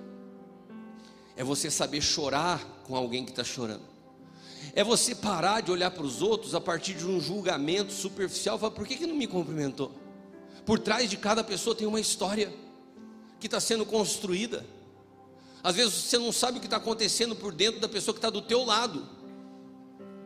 é 1.35 1.43
você 1.43 1.69
saber 1.69 2.01
chorar 2.01 2.65
com 2.83 2.95
alguém 2.95 3.23
que 3.23 3.29
está 3.29 3.43
chorando, 3.43 3.85
é 4.73 4.83
você 4.83 5.13
parar 5.13 5.61
de 5.61 5.71
olhar 5.71 5.91
para 5.91 6.03
os 6.03 6.23
outros 6.23 6.55
a 6.55 6.61
partir 6.61 6.95
de 6.95 7.05
um 7.05 7.21
julgamento 7.21 7.93
superficial 7.93 8.57
falar: 8.57 8.71
por 8.71 8.87
que, 8.87 8.95
que 8.95 9.05
não 9.05 9.15
me 9.15 9.27
cumprimentou? 9.27 9.91
Por 10.65 10.79
trás 10.79 11.07
de 11.09 11.15
cada 11.15 11.43
pessoa 11.43 11.75
tem 11.75 11.87
uma 11.87 11.99
história 11.99 12.51
que 13.39 13.45
está 13.45 13.59
sendo 13.59 13.85
construída. 13.85 14.65
Às 15.63 15.75
vezes 15.75 15.93
você 15.93 16.17
não 16.17 16.31
sabe 16.31 16.57
o 16.57 16.61
que 16.61 16.67
está 16.67 16.77
acontecendo 16.77 17.35
por 17.35 17.53
dentro 17.53 17.79
da 17.79 17.89
pessoa 17.89 18.13
que 18.13 18.19
está 18.19 18.29
do 18.29 18.41
teu 18.41 18.63
lado. 18.63 19.07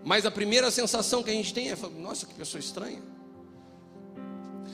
Mas 0.04 0.26
a 0.26 0.32
primeira 0.32 0.72
sensação 0.72 1.24
que 1.24 1.30
a 1.30 1.34
gente 1.34 1.54
tem 1.54 1.70
é, 1.70 1.78
nossa, 1.98 2.26
que 2.26 2.34
pessoa 2.34 2.60
estranha. 2.60 3.02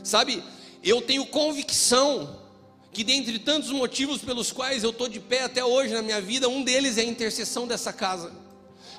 Sabe, 0.04 0.44
eu 0.84 1.02
tenho 1.02 1.26
convicção 1.26 2.42
que 2.92 3.04
dentre 3.04 3.38
tantos 3.40 3.70
motivos 3.72 4.22
pelos 4.22 4.52
quais 4.52 4.84
eu 4.84 4.90
estou 4.90 5.08
de 5.08 5.20
pé 5.20 5.44
até 5.44 5.64
hoje 5.64 5.94
na 5.94 6.02
minha 6.02 6.22
vida, 6.22 6.48
um 6.48 6.64
deles 6.64 6.98
é 6.98 7.02
a 7.02 7.06
intercessão 7.06 7.68
dessa 7.68 7.94
casa. 7.94 8.32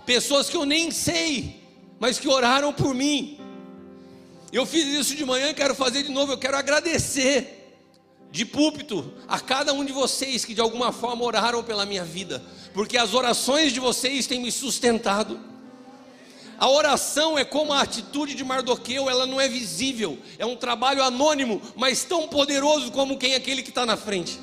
Pessoas 0.06 0.48
que 0.48 0.56
eu 0.56 0.64
nem 0.64 0.90
sei, 0.90 1.60
mas 1.98 2.18
que 2.18 2.28
oraram 2.28 2.72
por 2.72 2.94
mim. 2.94 3.38
Eu 4.52 4.64
fiz 4.64 4.86
isso 4.86 5.16
de 5.16 5.24
manhã 5.24 5.52
quero 5.52 5.74
fazer 5.74 6.02
de 6.02 6.10
novo, 6.10 6.32
eu 6.32 6.38
quero 6.38 6.56
agradecer 6.56 7.57
de 8.30 8.44
púlpito 8.44 9.14
a 9.26 9.40
cada 9.40 9.72
um 9.72 9.84
de 9.84 9.92
vocês 9.92 10.44
que 10.44 10.54
de 10.54 10.60
alguma 10.60 10.92
forma 10.92 11.24
oraram 11.24 11.62
pela 11.62 11.86
minha 11.86 12.04
vida, 12.04 12.44
porque 12.74 12.96
as 12.98 13.14
orações 13.14 13.72
de 13.72 13.80
vocês 13.80 14.26
têm 14.26 14.40
me 14.40 14.52
sustentado. 14.52 15.40
A 16.58 16.68
oração 16.68 17.38
é 17.38 17.44
como 17.44 17.72
a 17.72 17.80
atitude 17.80 18.34
de 18.34 18.44
Mardoqueu, 18.44 19.08
ela 19.08 19.26
não 19.26 19.40
é 19.40 19.48
visível, 19.48 20.18
é 20.38 20.44
um 20.44 20.56
trabalho 20.56 21.02
anônimo, 21.02 21.62
mas 21.76 22.04
tão 22.04 22.26
poderoso 22.26 22.90
como 22.90 23.16
quem 23.16 23.32
é 23.32 23.36
aquele 23.36 23.62
que 23.62 23.70
está 23.70 23.86
na 23.86 23.96
frente. 23.96 24.38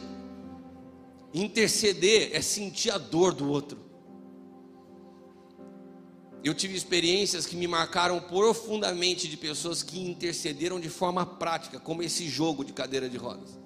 Interceder 1.33 2.29
é 2.33 2.41
sentir 2.41 2.91
a 2.91 2.97
dor 2.97 3.33
do 3.33 3.49
outro. 3.49 3.83
Eu 6.41 6.53
tive 6.53 6.77
experiências 6.77 7.45
que 7.45 7.55
me 7.55 7.67
marcaram 7.67 8.21
profundamente 8.21 9.27
de 9.27 9.35
pessoas 9.35 9.83
que 9.83 9.99
intercederam 9.99 10.79
de 10.79 10.89
forma 10.89 11.25
prática, 11.25 11.79
como 11.79 12.03
esse 12.03 12.29
jogo 12.29 12.63
de 12.63 12.71
cadeira 12.71 13.09
de 13.09 13.17
rodas. 13.17 13.64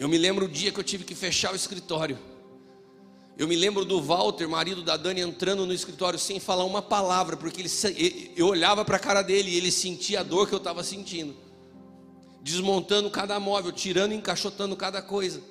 Eu 0.00 0.08
me 0.08 0.16
lembro 0.16 0.46
o 0.46 0.48
dia 0.48 0.72
que 0.72 0.80
eu 0.80 0.82
tive 0.82 1.04
que 1.04 1.14
fechar 1.14 1.52
o 1.52 1.54
escritório. 1.54 2.18
Eu 3.36 3.46
me 3.46 3.54
lembro 3.54 3.84
do 3.84 4.00
Walter, 4.00 4.48
marido 4.48 4.82
da 4.82 4.96
Dani, 4.96 5.20
entrando 5.20 5.66
no 5.66 5.74
escritório 5.74 6.18
sem 6.18 6.40
falar 6.40 6.64
uma 6.64 6.80
palavra, 6.80 7.36
porque 7.36 7.60
ele, 7.60 8.32
eu 8.34 8.46
olhava 8.46 8.82
para 8.82 8.96
a 8.96 8.98
cara 8.98 9.20
dele 9.20 9.50
e 9.50 9.56
ele 9.58 9.70
sentia 9.70 10.20
a 10.20 10.22
dor 10.22 10.48
que 10.48 10.54
eu 10.54 10.58
estava 10.58 10.82
sentindo. 10.82 11.36
Desmontando 12.40 13.10
cada 13.10 13.38
móvel, 13.38 13.72
tirando 13.72 14.12
e 14.12 14.14
encaixotando 14.14 14.74
cada 14.74 15.02
coisa. 15.02 15.42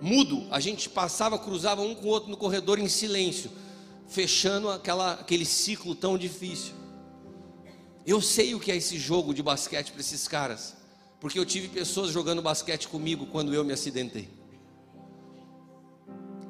Mudo, 0.00 0.46
a 0.48 0.60
gente 0.60 0.88
passava, 0.88 1.36
cruzava 1.36 1.82
um 1.82 1.96
com 1.96 2.06
o 2.06 2.10
outro 2.10 2.30
no 2.30 2.36
corredor 2.36 2.78
em 2.78 2.88
silêncio, 2.88 3.50
fechando 4.06 4.70
aquela, 4.70 5.14
aquele 5.14 5.44
ciclo 5.44 5.96
tão 5.96 6.16
difícil. 6.16 6.74
Eu 8.06 8.20
sei 8.20 8.54
o 8.54 8.60
que 8.60 8.70
é 8.70 8.76
esse 8.76 9.00
jogo 9.00 9.34
de 9.34 9.42
basquete 9.42 9.90
para 9.90 10.00
esses 10.00 10.28
caras 10.28 10.80
porque 11.22 11.38
eu 11.38 11.46
tive 11.46 11.68
pessoas 11.68 12.10
jogando 12.10 12.42
basquete 12.42 12.88
comigo 12.88 13.26
quando 13.26 13.54
eu 13.54 13.62
me 13.62 13.72
acidentei. 13.72 14.28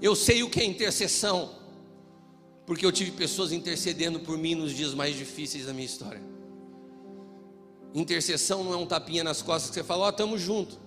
Eu 0.00 0.16
sei 0.16 0.42
o 0.42 0.48
que 0.48 0.60
é 0.60 0.64
intercessão, 0.64 1.54
porque 2.64 2.86
eu 2.86 2.90
tive 2.90 3.10
pessoas 3.10 3.52
intercedendo 3.52 4.20
por 4.20 4.38
mim 4.38 4.54
nos 4.54 4.72
dias 4.72 4.94
mais 4.94 5.14
difíceis 5.14 5.66
da 5.66 5.74
minha 5.74 5.84
história. 5.84 6.22
Intercessão 7.94 8.64
não 8.64 8.72
é 8.72 8.76
um 8.78 8.86
tapinha 8.86 9.22
nas 9.22 9.42
costas 9.42 9.68
que 9.68 9.74
você 9.74 9.84
fala, 9.84 10.04
ó, 10.04 10.06
oh, 10.06 10.08
estamos 10.08 10.40
junto. 10.40 10.80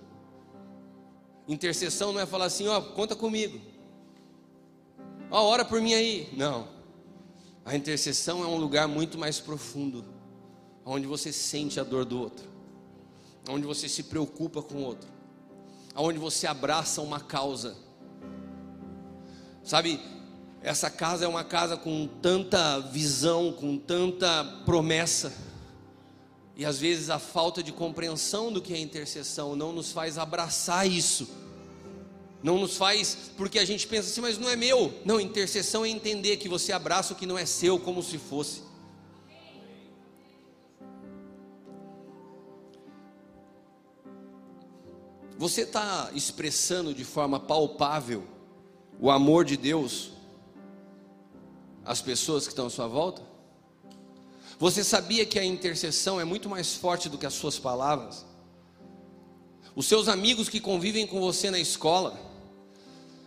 Intercessão 1.46 2.12
não 2.12 2.20
é 2.20 2.26
falar 2.26 2.46
assim, 2.46 2.66
ó, 2.66 2.78
oh, 2.78 2.82
conta 2.82 3.14
comigo. 3.14 3.60
Ó, 5.30 5.40
oh, 5.40 5.44
ora 5.44 5.64
por 5.64 5.80
mim 5.80 5.94
aí. 5.94 6.28
Não. 6.36 6.66
A 7.64 7.76
intercessão 7.76 8.42
é 8.42 8.48
um 8.48 8.56
lugar 8.56 8.88
muito 8.88 9.16
mais 9.16 9.38
profundo, 9.38 10.04
onde 10.84 11.06
você 11.06 11.32
sente 11.32 11.78
a 11.78 11.84
dor 11.84 12.04
do 12.04 12.18
outro 12.18 12.55
onde 13.48 13.66
você 13.66 13.88
se 13.88 14.04
preocupa 14.04 14.62
com 14.62 14.76
o 14.76 14.82
outro, 14.82 15.08
onde 15.94 16.18
você 16.18 16.46
abraça 16.46 17.00
uma 17.00 17.20
causa. 17.20 17.76
Sabe, 19.62 20.00
essa 20.62 20.90
casa 20.90 21.24
é 21.24 21.28
uma 21.28 21.44
casa 21.44 21.76
com 21.76 22.06
tanta 22.20 22.80
visão, 22.80 23.52
com 23.52 23.76
tanta 23.76 24.44
promessa, 24.64 25.32
e 26.56 26.64
às 26.64 26.78
vezes 26.78 27.10
a 27.10 27.18
falta 27.18 27.62
de 27.62 27.70
compreensão 27.70 28.50
do 28.50 28.62
que 28.62 28.72
é 28.72 28.78
intercessão 28.78 29.54
não 29.54 29.72
nos 29.72 29.92
faz 29.92 30.16
abraçar 30.16 30.88
isso. 30.88 31.28
Não 32.42 32.58
nos 32.58 32.76
faz, 32.76 33.30
porque 33.36 33.58
a 33.58 33.64
gente 33.64 33.86
pensa 33.86 34.08
assim, 34.08 34.20
mas 34.20 34.38
não 34.38 34.48
é 34.48 34.56
meu. 34.56 34.94
Não, 35.04 35.20
intercessão 35.20 35.84
é 35.84 35.88
entender 35.88 36.36
que 36.38 36.48
você 36.48 36.72
abraça 36.72 37.12
o 37.12 37.16
que 37.16 37.26
não 37.26 37.36
é 37.36 37.44
seu 37.44 37.78
como 37.78 38.02
se 38.02 38.16
fosse. 38.16 38.62
Você 45.38 45.62
está 45.62 46.10
expressando 46.14 46.94
de 46.94 47.04
forma 47.04 47.38
palpável 47.38 48.24
o 48.98 49.10
amor 49.10 49.44
de 49.44 49.56
Deus 49.56 50.10
às 51.84 52.00
pessoas 52.00 52.44
que 52.44 52.52
estão 52.52 52.66
à 52.66 52.70
sua 52.70 52.86
volta? 52.86 53.22
Você 54.58 54.82
sabia 54.82 55.26
que 55.26 55.38
a 55.38 55.44
intercessão 55.44 56.18
é 56.18 56.24
muito 56.24 56.48
mais 56.48 56.74
forte 56.74 57.10
do 57.10 57.18
que 57.18 57.26
as 57.26 57.34
suas 57.34 57.58
palavras? 57.58 58.24
Os 59.74 59.84
seus 59.84 60.08
amigos 60.08 60.48
que 60.48 60.58
convivem 60.58 61.06
com 61.06 61.20
você 61.20 61.50
na 61.50 61.58
escola, 61.58 62.18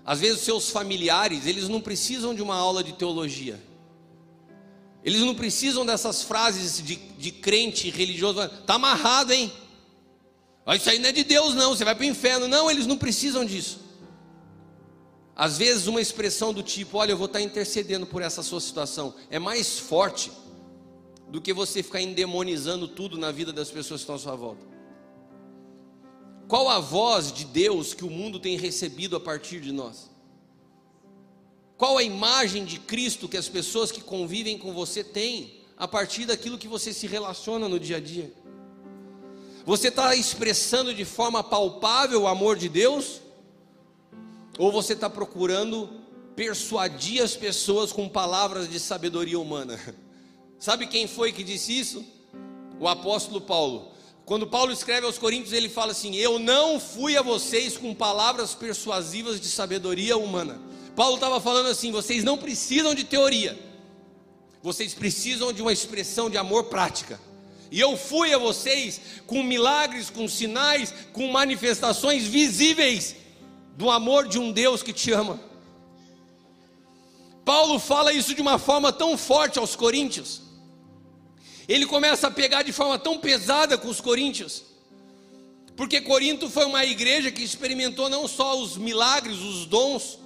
às 0.04 0.20
vezes 0.20 0.40
os 0.40 0.46
seus 0.46 0.70
familiares, 0.72 1.46
eles 1.46 1.70
não 1.70 1.80
precisam 1.80 2.34
de 2.34 2.42
uma 2.42 2.56
aula 2.56 2.84
de 2.84 2.94
teologia. 2.94 3.62
Eles 5.04 5.22
não 5.22 5.36
precisam 5.36 5.86
dessas 5.86 6.24
frases 6.24 6.84
de, 6.84 6.96
de 6.96 7.32
crente 7.32 7.92
religioso. 7.92 8.42
Está 8.42 8.74
amarrado, 8.74 9.32
hein? 9.32 9.54
Isso 10.76 10.90
aí 10.90 11.00
não 11.00 11.10
é 11.10 11.12
de 11.12 11.24
Deus, 11.24 11.56
não, 11.56 11.76
você 11.76 11.84
vai 11.84 11.96
para 11.96 12.04
o 12.04 12.08
inferno. 12.08 12.48
Não, 12.48 12.70
eles 12.70 12.86
não 12.86 12.98
precisam 12.98 13.44
disso. 13.46 13.80
Às 15.36 15.58
vezes, 15.58 15.88
uma 15.88 16.02
expressão 16.02 16.54
do 16.54 16.62
tipo: 16.62 16.98
Olha, 16.98 17.12
eu 17.12 17.18
vou 17.18 17.28
estar 17.28 17.42
intercedendo 17.42 18.06
por 18.06 18.22
essa 18.22 18.44
sua 18.44 18.60
situação, 18.60 19.14
é 19.30 19.40
mais 19.40 19.80
forte 19.80 20.32
do 21.30 21.40
que 21.40 21.54
você 21.54 21.82
ficar 21.84 22.02
endemonizando 22.02 22.88
tudo 22.88 23.18
na 23.18 23.32
vida 23.32 23.54
das 23.54 23.70
pessoas 23.70 24.02
que 24.02 24.04
estão 24.04 24.16
à 24.16 24.20
sua 24.20 24.36
volta. 24.36 24.66
Qual 26.48 26.68
a 26.68 26.80
voz 26.80 27.32
de 27.32 27.46
Deus 27.46 27.94
que 27.94 28.04
o 28.04 28.10
mundo 28.10 28.40
tem 28.40 28.58
recebido 28.58 29.16
a 29.16 29.20
partir 29.20 29.62
de 29.62 29.72
nós? 29.72 30.10
Qual 31.78 31.98
a 31.98 32.04
imagem 32.04 32.66
de 32.66 32.80
Cristo 32.80 33.30
que 33.30 33.38
as 33.38 33.48
pessoas 33.48 33.92
que 33.92 34.02
convivem 34.02 34.58
com 34.58 34.74
você 34.74 35.04
têm 35.04 35.62
a 35.78 35.88
partir 35.88 36.26
daquilo 36.26 36.58
que 36.58 36.68
você 36.68 36.92
se 36.92 37.08
relaciona 37.08 37.70
no 37.70 37.80
dia 37.80 37.98
a 37.98 38.00
dia? 38.02 38.34
Você 39.66 39.90
está 39.90 40.16
expressando 40.16 40.94
de 40.94 41.06
forma 41.06 41.44
palpável 41.44 42.22
o 42.22 42.28
amor 42.28 42.58
de 42.58 42.70
Deus? 42.70 43.22
Ou 44.58 44.72
você 44.72 44.94
está 44.94 45.10
procurando 45.10 45.90
persuadir 46.36 47.22
as 47.22 47.36
pessoas 47.36 47.92
com 47.92 48.08
palavras 48.08 48.70
de 48.70 48.80
sabedoria 48.80 49.40
humana? 49.40 49.80
Sabe 50.60 50.88
quem 50.88 51.08
foi 51.08 51.32
que 51.32 51.44
disse 51.44 51.78
isso? 51.78 52.06
O 52.80 52.88
apóstolo 52.88 53.42
Paulo. 53.42 53.92
Quando 54.26 54.46
Paulo 54.46 54.72
escreve 54.72 55.06
aos 55.06 55.18
Coríntios, 55.18 55.54
ele 55.54 55.70
fala 55.70 55.92
assim: 55.92 56.16
Eu 56.16 56.38
não 56.38 56.80
fui 56.80 57.18
a 57.18 57.22
vocês 57.22 57.78
com 57.78 57.96
palavras 57.96 58.54
persuasivas 58.54 59.40
de 59.40 59.48
sabedoria 59.48 60.18
humana. 60.18 60.60
Paulo 60.96 61.16
estava 61.16 61.40
falando 61.40 61.68
assim: 61.68 61.92
vocês 61.92 62.24
não 62.24 62.38
precisam 62.38 62.94
de 62.94 63.06
teoria, 63.06 63.58
vocês 64.62 64.94
precisam 64.94 65.54
de 65.54 65.62
uma 65.62 65.72
expressão 65.72 66.30
de 66.30 66.38
amor 66.38 66.66
prática. 66.66 67.20
E 67.72 67.80
eu 67.80 67.96
fui 67.96 68.34
a 68.34 68.38
vocês 68.38 69.00
com 69.28 69.44
milagres, 69.44 70.10
com 70.10 70.28
sinais, 70.28 70.94
com 71.14 71.28
manifestações 71.32 72.26
visíveis 72.26 73.16
do 73.78 73.90
amor 73.90 74.28
de 74.28 74.40
um 74.40 74.52
Deus 74.52 74.82
que 74.82 74.92
te 74.92 75.12
ama. 75.12 75.40
Paulo 77.46 77.80
fala 77.80 78.12
isso 78.14 78.34
de 78.34 78.42
uma 78.42 78.58
forma 78.58 78.92
tão 78.92 79.18
forte 79.18 79.60
aos 79.60 79.76
coríntios. 79.76 80.42
Ele 81.68 81.86
começa 81.86 82.28
a 82.28 82.32
pegar 82.32 82.64
de 82.64 82.72
forma 82.72 82.98
tão 82.98 83.20
pesada 83.20 83.78
com 83.78 83.88
os 83.88 84.02
coríntios. 84.02 84.64
Porque 85.76 86.02
Corinto 86.02 86.50
foi 86.50 86.66
uma 86.66 86.84
igreja 86.84 87.32
que 87.32 87.44
experimentou 87.44 88.10
não 88.10 88.28
só 88.28 88.60
os 88.60 88.76
milagres, 88.76 89.38
os 89.38 89.66
dons, 89.66 90.20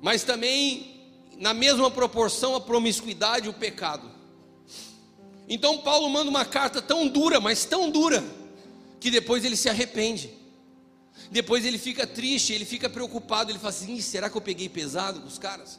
mas 0.00 0.22
também, 0.24 1.02
na 1.36 1.52
mesma 1.52 1.90
proporção, 1.90 2.54
a 2.54 2.60
promiscuidade 2.60 3.46
e 3.46 3.50
o 3.50 3.52
pecado. 3.52 4.11
Então 5.48 5.78
Paulo 5.78 6.08
manda 6.08 6.30
uma 6.30 6.44
carta 6.44 6.80
tão 6.80 7.08
dura, 7.08 7.40
mas 7.40 7.64
tão 7.64 7.90
dura, 7.90 8.22
que 9.00 9.10
depois 9.10 9.44
ele 9.44 9.56
se 9.56 9.68
arrepende. 9.68 10.30
Depois 11.30 11.64
ele 11.64 11.78
fica 11.78 12.06
triste, 12.06 12.52
ele 12.52 12.64
fica 12.64 12.88
preocupado, 12.88 13.50
ele 13.50 13.58
fala 13.58 13.70
assim: 13.70 14.00
será 14.00 14.30
que 14.30 14.36
eu 14.36 14.40
peguei 14.40 14.68
pesado 14.68 15.20
com 15.20 15.26
os 15.26 15.38
caras? 15.38 15.78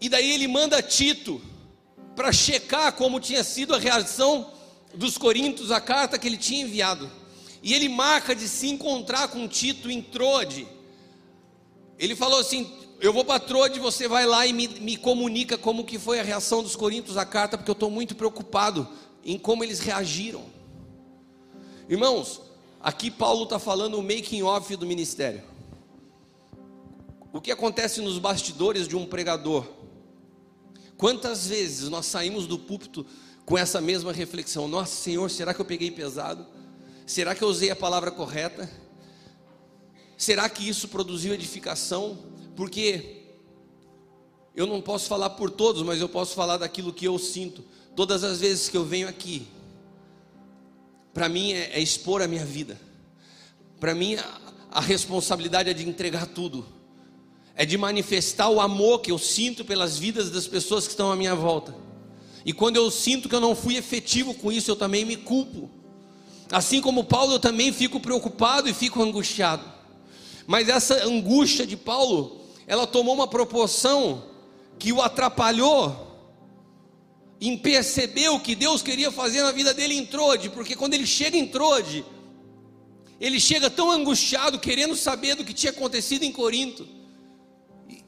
E 0.00 0.08
daí 0.08 0.30
ele 0.32 0.48
manda 0.48 0.82
Tito 0.82 1.42
para 2.16 2.32
checar 2.32 2.92
como 2.92 3.20
tinha 3.20 3.44
sido 3.44 3.74
a 3.74 3.78
reação 3.78 4.52
dos 4.94 5.18
coríntios 5.18 5.70
à 5.70 5.80
carta 5.80 6.18
que 6.18 6.26
ele 6.26 6.36
tinha 6.36 6.62
enviado. 6.62 7.10
E 7.62 7.74
ele 7.74 7.88
marca 7.88 8.34
de 8.34 8.48
se 8.48 8.68
encontrar 8.68 9.28
com 9.28 9.46
Tito 9.46 9.90
em 9.90 10.00
Troade. 10.00 10.66
Ele 11.98 12.16
falou 12.16 12.40
assim: 12.40 12.70
Eu 13.00 13.14
vou 13.14 13.24
para 13.24 13.40
Troade, 13.40 13.80
você 13.80 14.06
vai 14.06 14.26
lá 14.26 14.46
e 14.46 14.52
me, 14.52 14.68
me 14.68 14.94
comunica 14.94 15.56
como 15.56 15.86
que 15.86 15.98
foi 15.98 16.20
a 16.20 16.22
reação 16.22 16.62
dos 16.62 16.76
coríntios 16.76 17.16
à 17.16 17.24
carta, 17.24 17.56
porque 17.56 17.70
eu 17.70 17.74
estou 17.74 17.90
muito 17.90 18.14
preocupado 18.14 18.86
em 19.24 19.38
como 19.38 19.64
eles 19.64 19.80
reagiram. 19.80 20.44
Irmãos, 21.88 22.42
aqui 22.78 23.10
Paulo 23.10 23.44
está 23.44 23.58
falando 23.58 23.94
o 23.94 24.02
making 24.02 24.42
off 24.42 24.76
do 24.76 24.86
ministério. 24.86 25.42
O 27.32 27.40
que 27.40 27.50
acontece 27.50 28.02
nos 28.02 28.18
bastidores 28.18 28.86
de 28.86 28.94
um 28.94 29.06
pregador? 29.06 29.66
Quantas 30.98 31.46
vezes 31.46 31.88
nós 31.88 32.04
saímos 32.04 32.46
do 32.46 32.58
púlpito 32.58 33.06
com 33.46 33.56
essa 33.56 33.80
mesma 33.80 34.12
reflexão? 34.12 34.68
Nossa 34.68 34.94
Senhor, 34.94 35.30
será 35.30 35.54
que 35.54 35.60
eu 35.60 35.64
peguei 35.64 35.90
pesado? 35.90 36.46
Será 37.06 37.34
que 37.34 37.42
eu 37.42 37.48
usei 37.48 37.70
a 37.70 37.76
palavra 37.76 38.10
correta? 38.10 38.70
Será 40.18 40.50
que 40.50 40.68
isso 40.68 40.86
produziu 40.86 41.32
edificação? 41.32 42.29
Porque 42.56 43.20
eu 44.54 44.66
não 44.66 44.80
posso 44.80 45.06
falar 45.06 45.30
por 45.30 45.50
todos, 45.50 45.82
mas 45.82 46.00
eu 46.00 46.08
posso 46.08 46.34
falar 46.34 46.56
daquilo 46.56 46.92
que 46.92 47.04
eu 47.04 47.18
sinto. 47.18 47.64
Todas 47.94 48.24
as 48.24 48.40
vezes 48.40 48.68
que 48.68 48.76
eu 48.76 48.84
venho 48.84 49.08
aqui, 49.08 49.46
para 51.12 51.28
mim 51.28 51.52
é, 51.52 51.72
é, 51.72 51.80
expor 51.80 52.22
a 52.22 52.28
minha 52.28 52.44
vida. 52.44 52.80
Para 53.78 53.94
mim 53.94 54.16
a, 54.16 54.40
a 54.70 54.80
responsabilidade 54.80 55.70
é 55.70 55.74
de 55.74 55.88
entregar 55.88 56.26
tudo. 56.26 56.66
É 57.54 57.64
de 57.64 57.76
manifestar 57.76 58.48
o 58.48 58.60
amor 58.60 59.00
que 59.00 59.10
eu 59.10 59.18
sinto 59.18 59.64
pelas 59.64 59.98
vidas 59.98 60.30
das 60.30 60.46
pessoas 60.46 60.84
que 60.86 60.92
estão 60.92 61.10
à 61.10 61.16
minha 61.16 61.34
volta. 61.34 61.74
E 62.44 62.52
quando 62.52 62.76
eu 62.76 62.90
sinto 62.90 63.28
que 63.28 63.34
eu 63.34 63.40
não 63.40 63.54
fui 63.54 63.76
efetivo 63.76 64.34
com 64.34 64.50
isso, 64.50 64.70
eu 64.70 64.76
também 64.76 65.04
me 65.04 65.16
culpo. 65.16 65.70
Assim 66.50 66.80
como 66.80 67.04
Paulo, 67.04 67.34
eu 67.34 67.38
também 67.38 67.72
fico 67.72 68.00
preocupado 68.00 68.68
e 68.68 68.74
fico 68.74 69.02
angustiado. 69.02 69.64
Mas 70.46 70.68
essa 70.68 71.04
angústia 71.04 71.66
de 71.66 71.76
Paulo, 71.76 72.39
ela 72.70 72.86
tomou 72.86 73.12
uma 73.12 73.26
proporção 73.26 74.22
que 74.78 74.92
o 74.92 75.02
atrapalhou 75.02 76.06
em 77.40 77.58
perceber 77.58 78.28
o 78.28 78.38
que 78.38 78.54
Deus 78.54 78.80
queria 78.80 79.10
fazer 79.10 79.42
na 79.42 79.50
vida 79.50 79.74
dele 79.74 79.94
em 79.94 80.06
Trode, 80.06 80.50
porque 80.50 80.76
quando 80.76 80.94
ele 80.94 81.04
chega 81.04 81.36
em 81.36 81.48
Trode, 81.48 82.04
ele 83.20 83.40
chega 83.40 83.68
tão 83.68 83.90
angustiado, 83.90 84.56
querendo 84.56 84.94
saber 84.94 85.34
do 85.34 85.44
que 85.44 85.52
tinha 85.52 85.72
acontecido 85.72 86.22
em 86.22 86.30
Corinto. 86.30 86.86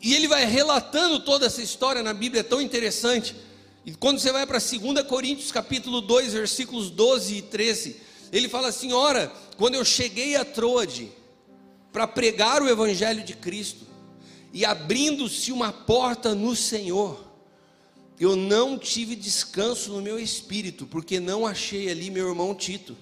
E 0.01 0.15
ele 0.15 0.29
vai 0.29 0.45
relatando 0.45 1.19
toda 1.19 1.47
essa 1.47 1.61
história 1.61 2.01
na 2.01 2.15
Bíblia, 2.15 2.43
é 2.43 2.45
tão 2.45 2.61
interessante. 2.61 3.35
E 3.85 3.93
quando 3.93 4.21
você 4.21 4.31
vai 4.31 4.47
para 4.47 4.61
2 4.61 5.03
Coríntios 5.09 5.51
capítulo 5.51 6.01
2, 6.01 6.35
versículos 6.35 6.89
12 6.89 7.35
e 7.35 7.43
13, 7.43 7.97
ele 8.31 8.49
fala 8.49 8.69
assim: 8.69 8.93
Ora, 8.93 9.27
quando 9.57 9.75
eu 9.75 9.85
cheguei 9.85 10.37
a 10.37 10.45
Troade 10.45 11.11
para 11.93 12.07
pregar 12.07 12.63
o 12.63 12.69
Evangelho 12.69 13.25
de 13.25 13.35
Cristo, 13.35 13.91
e 14.53 14.65
abrindo-se 14.65 15.51
uma 15.51 15.73
porta 15.73 16.35
no 16.35 16.55
Senhor, 16.55 17.25
eu 18.21 18.37
não 18.37 18.79
tive 18.79 19.17
descanso 19.17 19.91
no 19.93 20.03
meu 20.03 20.19
espírito, 20.19 20.87
porque 20.87 21.19
não 21.19 21.47
achei 21.47 21.91
ali 21.91 22.11
meu 22.11 22.29
irmão 22.29 22.55
Tito, 22.55 22.97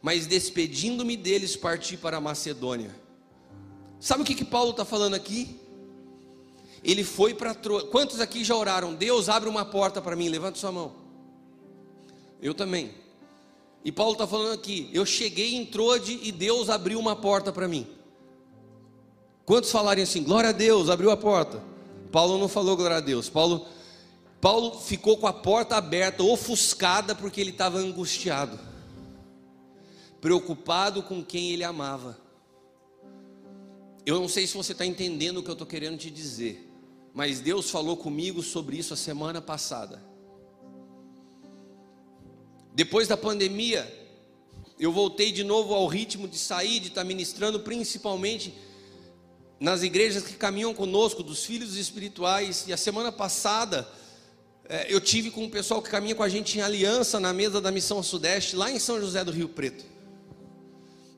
mas 0.00 0.26
despedindo-me 0.26 1.16
deles, 1.16 1.56
parti 1.56 1.96
para 1.96 2.18
a 2.18 2.20
Macedônia. 2.20 2.94
Sabe 4.00 4.22
o 4.22 4.24
que, 4.24 4.34
que 4.34 4.44
Paulo 4.44 4.70
está 4.70 4.84
falando 4.84 5.14
aqui? 5.14 5.58
Ele 6.84 7.02
foi 7.02 7.34
para 7.34 7.54
Troade. 7.54 7.88
Quantos 7.88 8.20
aqui 8.20 8.44
já 8.44 8.54
oraram? 8.54 8.94
Deus 8.94 9.28
abre 9.28 9.48
uma 9.48 9.64
porta 9.64 10.00
para 10.00 10.14
mim, 10.14 10.28
levanta 10.28 10.58
sua 10.58 10.70
mão. 10.70 10.94
Eu 12.40 12.54
também. 12.54 12.94
E 13.84 13.90
Paulo 13.90 14.12
está 14.12 14.26
falando 14.26 14.52
aqui: 14.52 14.88
eu 14.92 15.04
cheguei 15.04 15.56
em 15.56 15.66
Trode 15.66 16.20
e 16.22 16.30
Deus 16.30 16.70
abriu 16.70 16.98
uma 16.98 17.16
porta 17.16 17.52
para 17.52 17.66
mim. 17.66 17.86
Quantos 19.48 19.70
falarem 19.70 20.04
assim, 20.04 20.22
glória 20.22 20.50
a 20.50 20.52
Deus, 20.52 20.90
abriu 20.90 21.10
a 21.10 21.16
porta? 21.16 21.64
Paulo 22.12 22.36
não 22.36 22.48
falou 22.48 22.76
glória 22.76 22.98
a 22.98 23.00
Deus. 23.00 23.30
Paulo, 23.30 23.66
Paulo 24.42 24.78
ficou 24.78 25.16
com 25.16 25.26
a 25.26 25.32
porta 25.32 25.74
aberta, 25.74 26.22
ofuscada, 26.22 27.14
porque 27.14 27.40
ele 27.40 27.48
estava 27.48 27.78
angustiado, 27.78 28.60
preocupado 30.20 31.02
com 31.02 31.24
quem 31.24 31.50
ele 31.50 31.64
amava. 31.64 32.18
Eu 34.04 34.20
não 34.20 34.28
sei 34.28 34.46
se 34.46 34.54
você 34.54 34.72
está 34.72 34.84
entendendo 34.84 35.38
o 35.38 35.42
que 35.42 35.48
eu 35.48 35.54
estou 35.54 35.66
querendo 35.66 35.96
te 35.96 36.10
dizer, 36.10 36.70
mas 37.14 37.40
Deus 37.40 37.70
falou 37.70 37.96
comigo 37.96 38.42
sobre 38.42 38.76
isso 38.76 38.92
a 38.92 38.98
semana 38.98 39.40
passada. 39.40 40.04
Depois 42.74 43.08
da 43.08 43.16
pandemia, 43.16 43.90
eu 44.78 44.92
voltei 44.92 45.32
de 45.32 45.42
novo 45.42 45.72
ao 45.72 45.86
ritmo 45.86 46.28
de 46.28 46.36
sair, 46.36 46.80
de 46.80 46.88
estar 46.88 47.02
ministrando, 47.02 47.60
principalmente 47.60 48.67
nas 49.60 49.82
igrejas 49.82 50.22
que 50.22 50.34
caminham 50.34 50.72
conosco, 50.72 51.22
dos 51.22 51.44
filhos 51.44 51.76
espirituais. 51.76 52.64
E 52.66 52.72
a 52.72 52.76
semana 52.76 53.10
passada, 53.10 53.88
é, 54.68 54.86
eu 54.92 55.00
tive 55.00 55.30
com 55.30 55.44
o 55.44 55.50
pessoal 55.50 55.82
que 55.82 55.90
caminha 55.90 56.14
com 56.14 56.22
a 56.22 56.28
gente 56.28 56.58
em 56.58 56.60
aliança 56.60 57.18
na 57.18 57.32
mesa 57.32 57.60
da 57.60 57.70
Missão 57.70 58.02
Sudeste, 58.02 58.56
lá 58.56 58.70
em 58.70 58.78
São 58.78 59.00
José 59.00 59.24
do 59.24 59.32
Rio 59.32 59.48
Preto. 59.48 59.84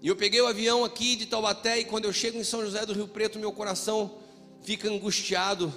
E 0.02 0.08
eu 0.08 0.16
peguei 0.16 0.40
o 0.40 0.46
avião 0.46 0.84
aqui 0.84 1.16
de 1.16 1.26
Taubaté, 1.26 1.80
e 1.80 1.84
quando 1.84 2.06
eu 2.06 2.12
chego 2.12 2.38
em 2.38 2.44
São 2.44 2.62
José 2.62 2.86
do 2.86 2.94
Rio 2.94 3.08
Preto, 3.08 3.38
meu 3.38 3.52
coração 3.52 4.18
fica 4.62 4.88
angustiado 4.88 5.72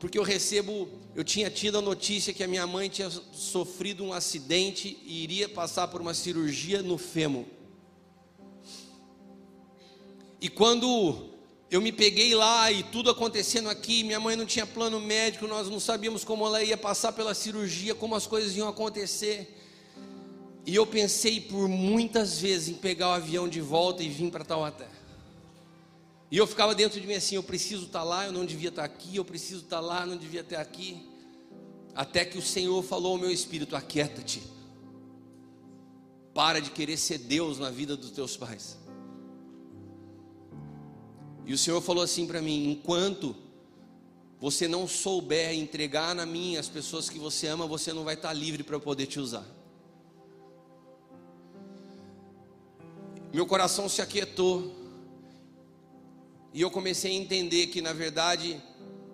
porque 0.00 0.18
eu 0.18 0.22
recebo, 0.22 0.88
eu 1.14 1.22
tinha 1.22 1.50
tido 1.50 1.76
a 1.76 1.82
notícia 1.82 2.32
que 2.32 2.42
a 2.42 2.48
minha 2.48 2.66
mãe 2.66 2.88
tinha 2.88 3.10
sofrido 3.10 4.02
um 4.02 4.14
acidente 4.14 4.98
e 5.04 5.22
iria 5.22 5.46
passar 5.46 5.88
por 5.88 6.00
uma 6.00 6.14
cirurgia 6.14 6.82
no 6.82 6.96
fêmur. 6.96 7.44
E 10.40 10.48
quando 10.48 11.29
eu 11.70 11.80
me 11.80 11.92
peguei 11.92 12.34
lá 12.34 12.72
e 12.72 12.82
tudo 12.82 13.10
acontecendo 13.10 13.68
aqui, 13.68 14.02
minha 14.02 14.18
mãe 14.18 14.34
não 14.34 14.44
tinha 14.44 14.66
plano 14.66 14.98
médico, 14.98 15.46
nós 15.46 15.68
não 15.68 15.78
sabíamos 15.78 16.24
como 16.24 16.44
ela 16.44 16.62
ia 16.64 16.76
passar 16.76 17.12
pela 17.12 17.32
cirurgia, 17.32 17.94
como 17.94 18.16
as 18.16 18.26
coisas 18.26 18.56
iam 18.56 18.68
acontecer. 18.68 19.56
E 20.66 20.74
eu 20.74 20.84
pensei 20.84 21.40
por 21.40 21.68
muitas 21.68 22.40
vezes 22.40 22.68
em 22.68 22.74
pegar 22.74 23.10
o 23.10 23.12
avião 23.12 23.48
de 23.48 23.60
volta 23.60 24.02
e 24.02 24.08
vir 24.08 24.30
para 24.32 24.44
Taubaté. 24.44 24.88
E 26.28 26.36
eu 26.36 26.46
ficava 26.46 26.74
dentro 26.74 27.00
de 27.00 27.06
mim 27.06 27.14
assim: 27.14 27.36
eu 27.36 27.42
preciso 27.42 27.86
estar 27.86 28.02
lá, 28.02 28.26
eu 28.26 28.32
não 28.32 28.44
devia 28.44 28.68
estar 28.68 28.84
aqui, 28.84 29.16
eu 29.16 29.24
preciso 29.24 29.62
estar 29.62 29.80
lá, 29.80 30.02
eu 30.02 30.08
não 30.08 30.16
devia 30.16 30.40
estar 30.40 30.60
aqui. 30.60 31.08
Até 31.94 32.24
que 32.24 32.36
o 32.36 32.42
Senhor 32.42 32.82
falou 32.82 33.12
ao 33.12 33.18
meu 33.18 33.30
espírito: 33.30 33.76
aquieta-te. 33.76 34.42
Para 36.34 36.60
de 36.60 36.70
querer 36.70 36.96
ser 36.96 37.18
Deus 37.18 37.58
na 37.58 37.70
vida 37.70 37.96
dos 37.96 38.10
teus 38.10 38.36
pais. 38.36 38.76
E 41.50 41.52
o 41.52 41.58
Senhor 41.58 41.80
falou 41.80 42.04
assim 42.04 42.28
para 42.28 42.40
mim: 42.40 42.70
enquanto 42.70 43.34
você 44.38 44.68
não 44.68 44.86
souber 44.86 45.52
entregar 45.52 46.14
na 46.14 46.24
mim 46.24 46.56
as 46.56 46.68
pessoas 46.68 47.10
que 47.10 47.18
você 47.18 47.48
ama, 47.48 47.66
você 47.66 47.92
não 47.92 48.04
vai 48.04 48.14
estar 48.14 48.32
livre 48.32 48.62
para 48.62 48.78
poder 48.78 49.06
te 49.06 49.18
usar. 49.18 49.44
Meu 53.32 53.44
coração 53.46 53.88
se 53.88 54.00
aquietou. 54.00 54.76
E 56.54 56.60
eu 56.60 56.70
comecei 56.70 57.10
a 57.10 57.20
entender 57.20 57.66
que, 57.66 57.82
na 57.82 57.92
verdade, 57.92 58.62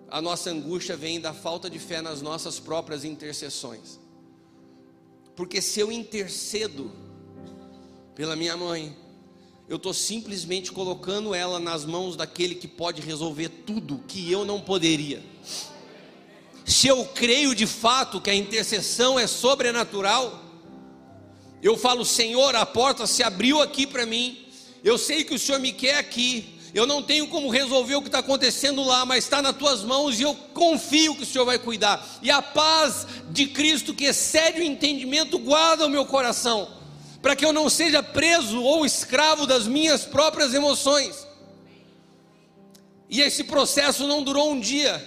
a 0.07 0.21
nossa 0.21 0.51
angústia 0.51 0.95
vem 0.95 1.19
da 1.19 1.33
falta 1.33 1.67
de 1.67 1.79
fé 1.79 2.03
nas 2.03 2.21
nossas 2.21 2.59
próprias 2.59 3.03
intercessões. 3.03 3.99
Porque 5.35 5.59
se 5.59 5.79
eu 5.79 5.91
intercedo 5.91 6.91
pela 8.13 8.35
minha 8.35 8.55
mãe, 8.55 8.95
eu 9.69 9.75
estou 9.75 9.93
simplesmente 9.93 10.71
colocando 10.71 11.35
ela 11.35 11.59
nas 11.59 11.83
mãos 11.83 12.15
daquele 12.15 12.55
que 12.55 12.67
pode 12.67 13.01
resolver 13.01 13.49
tudo 13.49 14.03
que 14.07 14.31
eu 14.31 14.45
não 14.45 14.61
poderia. 14.61 15.21
se 16.65 16.87
eu 16.87 17.05
creio 17.05 17.55
de 17.55 17.65
fato 17.65 18.19
que 18.19 18.29
a 18.29 18.35
intercessão 18.35 19.19
é 19.19 19.25
sobrenatural, 19.27 20.43
eu 21.61 21.77
falo, 21.77 22.05
Senhor, 22.05 22.55
a 22.55 22.65
porta 22.65 23.07
se 23.07 23.23
abriu 23.23 23.61
aqui 23.61 23.87
para 23.87 24.05
mim, 24.05 24.45
eu 24.83 24.97
sei 24.97 25.23
que 25.23 25.33
o 25.33 25.39
Senhor 25.39 25.59
me 25.59 25.71
quer 25.71 25.97
aqui, 25.97 26.57
eu 26.73 26.85
não 26.85 27.01
tenho 27.01 27.27
como 27.27 27.49
resolver 27.49 27.95
o 27.95 28.01
que 28.01 28.07
está 28.07 28.19
acontecendo 28.19 28.83
lá, 28.83 29.05
mas 29.05 29.23
está 29.23 29.41
nas 29.41 29.55
tuas 29.55 29.83
mãos 29.83 30.19
e 30.19 30.23
eu 30.23 30.35
confio 30.53 31.15
que 31.15 31.23
o 31.23 31.25
Senhor 31.25 31.45
vai 31.45 31.57
cuidar. 31.57 32.05
E 32.21 32.29
a 32.29 32.41
paz 32.41 33.07
de 33.31 33.47
Cristo, 33.47 33.93
que 33.93 34.05
excede 34.05 34.59
o 34.59 34.63
entendimento, 34.63 35.39
guarda 35.39 35.85
o 35.85 35.89
meu 35.89 36.05
coração, 36.05 36.76
para 37.21 37.35
que 37.35 37.45
eu 37.45 37.51
não 37.51 37.69
seja 37.69 38.01
preso 38.03 38.61
ou 38.61 38.85
escravo 38.85 39.45
das 39.45 39.67
minhas 39.67 40.05
próprias 40.05 40.53
emoções. 40.53 41.27
E 43.09 43.21
esse 43.21 43.43
processo 43.43 44.05
não 44.05 44.23
durou 44.23 44.51
um 44.51 44.59
dia, 44.59 45.05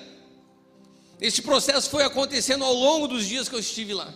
esse 1.21 1.43
processo 1.43 1.91
foi 1.91 2.03
acontecendo 2.03 2.65
ao 2.65 2.73
longo 2.73 3.07
dos 3.07 3.27
dias 3.27 3.49
que 3.49 3.55
eu 3.55 3.61
estive 3.61 3.93
lá. 3.93 4.13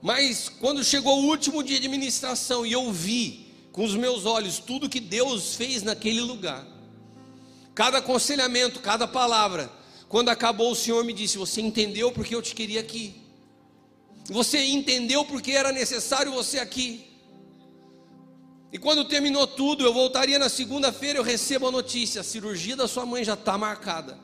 Mas 0.00 0.48
quando 0.48 0.82
chegou 0.82 1.20
o 1.20 1.26
último 1.26 1.62
dia 1.62 1.78
de 1.78 1.88
ministração 1.88 2.66
e 2.66 2.72
eu 2.72 2.90
vi 2.90 3.46
com 3.70 3.84
os 3.84 3.94
meus 3.94 4.26
olhos 4.26 4.58
tudo 4.58 4.88
que 4.88 4.98
Deus 4.98 5.54
fez 5.54 5.84
naquele 5.84 6.20
lugar. 6.20 6.66
Cada 7.72 7.98
aconselhamento, 7.98 8.80
cada 8.80 9.06
palavra. 9.06 9.70
Quando 10.08 10.28
acabou, 10.28 10.72
o 10.72 10.76
Senhor 10.76 11.04
me 11.04 11.12
disse: 11.12 11.38
Você 11.38 11.60
entendeu 11.60 12.10
porque 12.10 12.34
eu 12.34 12.42
te 12.42 12.54
queria 12.54 12.80
aqui. 12.80 13.21
Você 14.32 14.64
entendeu 14.64 15.24
porque 15.24 15.52
era 15.52 15.70
necessário 15.70 16.32
você 16.32 16.58
aqui. 16.58 17.06
E 18.72 18.78
quando 18.78 19.04
terminou 19.04 19.46
tudo, 19.46 19.84
eu 19.84 19.92
voltaria 19.92 20.38
na 20.38 20.48
segunda-feira, 20.48 21.18
eu 21.18 21.22
recebo 21.22 21.68
a 21.68 21.70
notícia: 21.70 22.22
a 22.22 22.24
cirurgia 22.24 22.74
da 22.74 22.88
sua 22.88 23.06
mãe 23.06 23.22
já 23.22 23.34
está 23.34 23.56
marcada. 23.56 24.18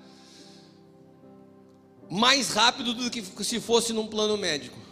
Mais 2.10 2.50
rápido 2.50 2.94
do 2.94 3.10
que 3.10 3.22
se 3.44 3.60
fosse 3.60 3.92
num 3.92 4.06
plano 4.06 4.36
médico 4.36 4.88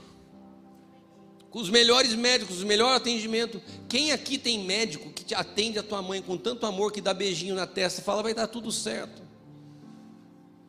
com 1.57 1.63
os 1.63 1.71
melhores 1.71 2.13
médicos, 2.13 2.63
o 2.63 2.67
melhor 2.67 2.95
atendimento. 2.95 3.63
Quem 3.89 4.13
aqui 4.13 4.37
tem 4.37 4.63
médico 4.63 5.11
que 5.11 5.25
te 5.25 5.35
atende 5.35 5.79
a 5.79 5.83
tua 5.83 6.03
mãe 6.03 6.21
com 6.21 6.37
tanto 6.37 6.67
amor 6.67 6.93
que 6.93 7.01
dá 7.01 7.15
beijinho 7.15 7.55
na 7.55 7.67
testa 7.67 8.03
e 8.03 8.05
fala 8.05 8.23
vai 8.23 8.35
dar 8.35 8.47
tudo 8.47 8.71
certo? 8.71 9.23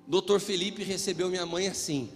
Doutor 0.08 0.40
Felipe 0.40 0.86
recebeu 0.86 1.28
minha 1.28 1.46
mãe 1.46 1.68
assim. 1.68 2.10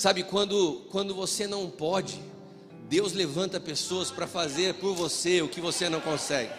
Sabe 0.00 0.22
quando 0.22 0.80
quando 0.90 1.14
você 1.14 1.46
não 1.46 1.68
pode, 1.68 2.22
Deus 2.88 3.12
levanta 3.12 3.60
pessoas 3.60 4.10
para 4.10 4.26
fazer 4.26 4.76
por 4.76 4.94
você 4.94 5.42
o 5.42 5.48
que 5.48 5.60
você 5.60 5.90
não 5.90 6.00
consegue. 6.00 6.50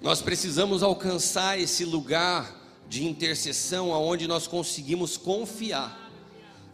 Nós 0.00 0.22
precisamos 0.22 0.80
alcançar 0.84 1.58
esse 1.58 1.84
lugar 1.84 2.48
de 2.88 3.04
intercessão 3.04 3.92
aonde 3.92 4.28
nós 4.28 4.46
conseguimos 4.46 5.16
confiar 5.16 6.12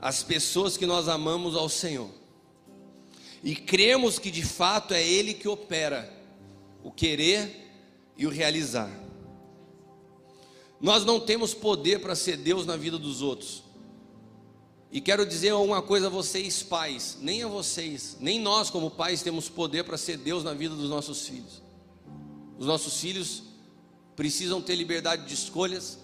as 0.03 0.23
pessoas 0.23 0.77
que 0.77 0.85
nós 0.85 1.09
amamos 1.09 1.57
ao 1.57 1.71
Senhor. 1.71 2.20
E 3.43 3.55
cremos 3.55 4.19
que 4.19 4.31
de 4.31 4.45
fato 4.45 4.93
é 4.93 5.03
ele 5.03 5.35
que 5.35 5.49
opera 5.49 6.13
o 6.83 6.91
querer 6.91 7.69
e 8.17 8.27
o 8.27 8.31
realizar. 8.31 8.91
Nós 10.81 11.05
não 11.05 11.21
temos 11.21 11.53
poder 11.53 12.01
para 12.01 12.15
ser 12.15 12.37
Deus 12.37 12.67
na 12.67 12.77
vida 12.77 12.99
dos 12.99 13.23
outros. 13.23 13.63
E 14.93 15.01
quero 15.01 15.25
dizer 15.25 15.53
uma 15.53 15.81
coisa 15.81 16.09
a 16.09 16.11
vocês, 16.11 16.63
pais, 16.63 17.17
nem 17.21 17.43
a 17.43 17.49
vocês, 17.49 18.17
nem 18.19 18.41
nós 18.41 18.71
como 18.71 18.91
pais 18.91 19.23
temos 19.23 19.49
poder 19.49 19.85
para 19.85 19.97
ser 19.97 20.17
Deus 20.17 20.43
na 20.43 20.53
vida 20.53 20.75
dos 20.75 20.91
nossos 20.91 21.27
filhos. 21.29 21.63
Os 22.59 22.67
nossos 22.67 23.01
filhos 23.01 23.45
precisam 24.17 24.61
ter 24.61 24.75
liberdade 24.75 25.27
de 25.27 25.35
escolhas. 25.35 25.99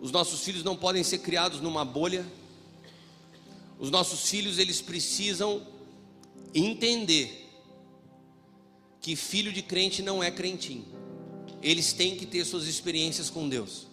Os 0.00 0.12
nossos 0.12 0.42
filhos 0.42 0.62
não 0.62 0.76
podem 0.76 1.02
ser 1.02 1.18
criados 1.18 1.60
numa 1.60 1.84
bolha. 1.84 2.26
Os 3.78 3.90
nossos 3.90 4.28
filhos 4.28 4.58
eles 4.58 4.82
precisam 4.82 5.66
entender 6.54 7.44
que 9.00 9.16
filho 9.16 9.52
de 9.52 9.60
crente 9.60 10.02
não 10.02 10.22
é 10.22 10.30
crentinho. 10.30 10.86
Eles 11.60 11.92
têm 11.92 12.16
que 12.16 12.24
ter 12.24 12.44
suas 12.44 12.66
experiências 12.66 13.28
com 13.28 13.48
Deus. 13.48 13.86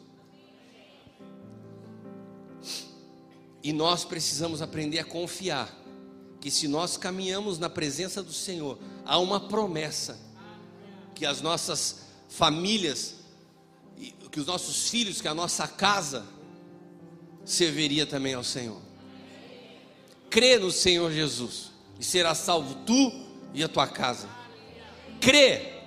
E 3.63 3.73
nós 3.73 4.05
precisamos 4.05 4.61
aprender 4.61 4.99
a 4.99 5.03
confiar 5.03 5.77
que 6.39 6.49
se 6.49 6.67
nós 6.67 6.97
caminhamos 6.97 7.59
na 7.59 7.69
presença 7.69 8.23
do 8.23 8.33
Senhor, 8.33 8.79
há 9.05 9.17
uma 9.19 9.39
promessa 9.39 10.19
que 11.13 11.25
as 11.25 11.41
nossas 11.41 12.03
famílias, 12.29 13.15
que 14.31 14.39
os 14.39 14.45
nossos 14.45 14.89
filhos, 14.89 15.21
que 15.21 15.27
a 15.27 15.35
nossa 15.35 15.67
casa 15.67 16.25
serviria 17.45 18.05
também 18.05 18.33
ao 18.33 18.43
Senhor. 18.43 18.81
Crê 20.29 20.57
no 20.57 20.71
Senhor 20.71 21.11
Jesus 21.11 21.70
e 22.01 22.03
será 22.03 22.33
salvo 22.33 22.73
tu 22.83 23.13
e 23.53 23.63
a 23.63 23.67
tua 23.67 23.87
casa. 23.87 24.27
Crê, 25.19 25.83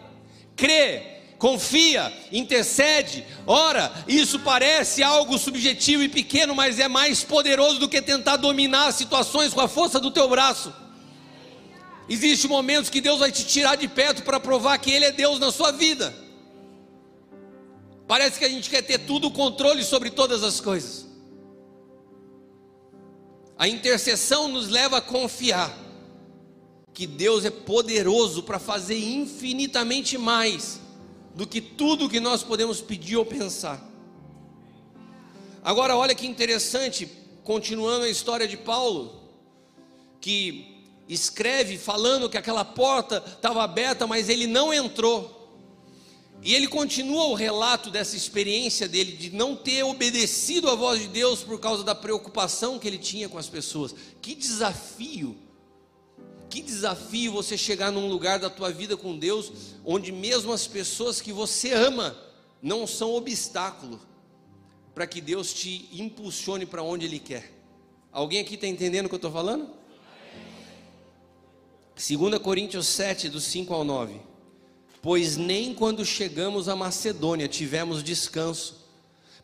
crê, 0.54 1.02
confia, 1.40 2.12
intercede, 2.30 3.26
ora. 3.44 3.92
Isso 4.06 4.38
parece 4.38 5.02
algo 5.02 5.36
subjetivo 5.36 6.04
e 6.04 6.08
pequeno, 6.08 6.54
mas 6.54 6.78
é 6.78 6.86
mais 6.86 7.24
poderoso 7.24 7.80
do 7.80 7.88
que 7.88 8.00
tentar 8.00 8.36
dominar 8.36 8.86
as 8.86 8.94
situações 8.94 9.52
com 9.52 9.60
a 9.60 9.66
força 9.66 9.98
do 9.98 10.12
teu 10.12 10.28
braço. 10.28 10.72
Existem 12.08 12.48
momentos 12.48 12.88
que 12.88 13.00
Deus 13.00 13.18
vai 13.18 13.32
te 13.32 13.44
tirar 13.44 13.74
de 13.74 13.88
perto 13.88 14.22
para 14.22 14.38
provar 14.38 14.78
que 14.78 14.92
Ele 14.92 15.06
é 15.06 15.10
Deus 15.10 15.40
na 15.40 15.50
sua 15.50 15.72
vida. 15.72 16.14
Parece 18.06 18.38
que 18.38 18.44
a 18.44 18.48
gente 18.48 18.70
quer 18.70 18.82
ter 18.82 18.98
tudo 18.98 19.26
o 19.26 19.32
controle 19.32 19.82
sobre 19.82 20.10
todas 20.10 20.44
as 20.44 20.60
coisas. 20.60 21.08
A 23.58 23.66
intercessão 23.66 24.46
nos 24.46 24.68
leva 24.68 24.98
a 24.98 25.00
confiar 25.00 25.83
que 26.94 27.08
Deus 27.08 27.44
é 27.44 27.50
poderoso 27.50 28.44
para 28.44 28.60
fazer 28.60 28.96
infinitamente 28.96 30.16
mais 30.16 30.80
do 31.34 31.44
que 31.44 31.60
tudo 31.60 32.08
que 32.08 32.20
nós 32.20 32.44
podemos 32.44 32.80
pedir 32.80 33.16
ou 33.16 33.26
pensar. 33.26 33.84
Agora, 35.62 35.96
olha 35.96 36.14
que 36.14 36.24
interessante, 36.24 37.10
continuando 37.42 38.04
a 38.04 38.08
história 38.08 38.46
de 38.46 38.56
Paulo, 38.56 39.20
que 40.20 40.86
escreve 41.08 41.76
falando 41.76 42.30
que 42.30 42.38
aquela 42.38 42.64
porta 42.64 43.22
estava 43.26 43.64
aberta, 43.64 44.06
mas 44.06 44.28
ele 44.28 44.46
não 44.46 44.72
entrou. 44.72 45.42
E 46.42 46.54
ele 46.54 46.68
continua 46.68 47.24
o 47.26 47.34
relato 47.34 47.90
dessa 47.90 48.16
experiência 48.16 48.86
dele 48.86 49.12
de 49.12 49.30
não 49.30 49.56
ter 49.56 49.82
obedecido 49.82 50.70
à 50.70 50.74
voz 50.74 51.00
de 51.00 51.08
Deus 51.08 51.42
por 51.42 51.58
causa 51.58 51.82
da 51.82 51.94
preocupação 51.94 52.78
que 52.78 52.86
ele 52.86 52.98
tinha 52.98 53.28
com 53.28 53.38
as 53.38 53.48
pessoas. 53.48 53.94
Que 54.22 54.34
desafio! 54.34 55.43
Que 56.54 56.62
desafio 56.62 57.32
você 57.32 57.58
chegar 57.58 57.90
num 57.90 58.06
lugar 58.06 58.38
da 58.38 58.48
tua 58.48 58.70
vida 58.70 58.96
com 58.96 59.18
Deus 59.18 59.50
onde 59.84 60.12
mesmo 60.12 60.52
as 60.52 60.68
pessoas 60.68 61.20
que 61.20 61.32
você 61.32 61.72
ama 61.72 62.16
não 62.62 62.86
são 62.86 63.12
obstáculo 63.12 64.00
para 64.94 65.04
que 65.04 65.20
Deus 65.20 65.52
te 65.52 65.88
impulsione 65.92 66.64
para 66.64 66.80
onde 66.80 67.06
Ele 67.06 67.18
quer. 67.18 67.52
Alguém 68.12 68.38
aqui 68.38 68.54
está 68.54 68.68
entendendo 68.68 69.06
o 69.06 69.08
que 69.08 69.16
eu 69.16 69.16
estou 69.16 69.32
falando? 69.32 69.68
2 71.96 72.38
Coríntios 72.38 72.86
7, 72.86 73.30
do 73.30 73.40
5 73.40 73.74
ao 73.74 73.82
9. 73.82 74.20
Pois 75.02 75.36
nem 75.36 75.74
quando 75.74 76.04
chegamos 76.04 76.68
à 76.68 76.76
Macedônia 76.76 77.48
tivemos 77.48 78.00
descanso. 78.00 78.76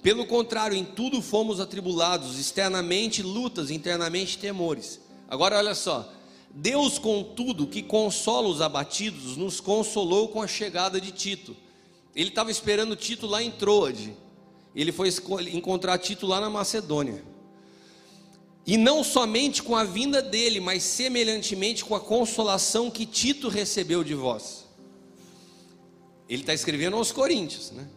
Pelo 0.00 0.26
contrário, 0.26 0.76
em 0.76 0.84
tudo 0.84 1.20
fomos 1.20 1.58
atribulados, 1.58 2.38
externamente 2.38 3.20
lutas, 3.20 3.68
internamente 3.68 4.38
temores. 4.38 5.00
Agora 5.28 5.58
olha 5.58 5.74
só. 5.74 6.19
Deus, 6.52 6.98
contudo, 6.98 7.66
que 7.66 7.82
consola 7.82 8.48
os 8.48 8.60
abatidos, 8.60 9.36
nos 9.36 9.60
consolou 9.60 10.28
com 10.28 10.42
a 10.42 10.48
chegada 10.48 11.00
de 11.00 11.12
Tito. 11.12 11.56
Ele 12.14 12.28
estava 12.28 12.50
esperando 12.50 12.96
Tito 12.96 13.26
lá 13.26 13.42
em 13.42 13.50
Troade. 13.50 14.14
Ele 14.74 14.92
foi 14.92 15.08
encontrar 15.52 15.98
Tito 15.98 16.26
lá 16.26 16.40
na 16.40 16.50
Macedônia. 16.50 17.24
E 18.66 18.76
não 18.76 19.02
somente 19.02 19.62
com 19.62 19.76
a 19.76 19.84
vinda 19.84 20.20
dele, 20.20 20.60
mas 20.60 20.82
semelhantemente 20.82 21.84
com 21.84 21.94
a 21.94 22.00
consolação 22.00 22.90
que 22.90 23.06
Tito 23.06 23.48
recebeu 23.48 24.04
de 24.04 24.14
vós. 24.14 24.66
Ele 26.28 26.42
está 26.42 26.54
escrevendo 26.54 26.96
aos 26.96 27.10
Coríntios, 27.10 27.70
né? 27.70 27.88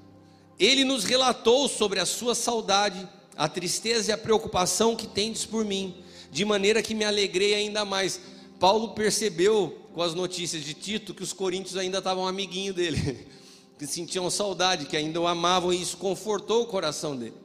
Ele 0.59 0.83
nos 0.83 1.03
relatou 1.03 1.67
sobre 1.67 1.99
a 1.99 2.05
sua 2.05 2.33
saudade, 2.33 3.07
a 3.35 3.47
tristeza 3.47 4.11
e 4.11 4.13
a 4.13 4.17
preocupação 4.17 4.95
que 4.95 5.07
tendes 5.07 5.45
por 5.45 5.65
mim, 5.65 5.95
de 6.31 6.45
maneira 6.45 6.81
que 6.81 6.95
me 6.95 7.03
alegrei 7.03 7.53
ainda 7.53 7.83
mais. 7.83 8.21
Paulo 8.59 8.89
percebeu 8.89 9.77
com 9.93 10.01
as 10.01 10.13
notícias 10.13 10.63
de 10.63 10.73
Tito 10.73 11.13
que 11.13 11.23
os 11.23 11.33
coríntios 11.33 11.77
ainda 11.77 11.99
estavam 11.99 12.27
amiguinho 12.27 12.73
dele, 12.73 13.27
que 13.77 13.85
sentiam 13.85 14.29
saudade, 14.29 14.85
que 14.85 14.97
ainda 14.97 15.19
o 15.19 15.27
amavam, 15.27 15.73
e 15.73 15.81
isso 15.81 15.97
confortou 15.97 16.63
o 16.63 16.67
coração 16.67 17.15
dele. 17.15 17.35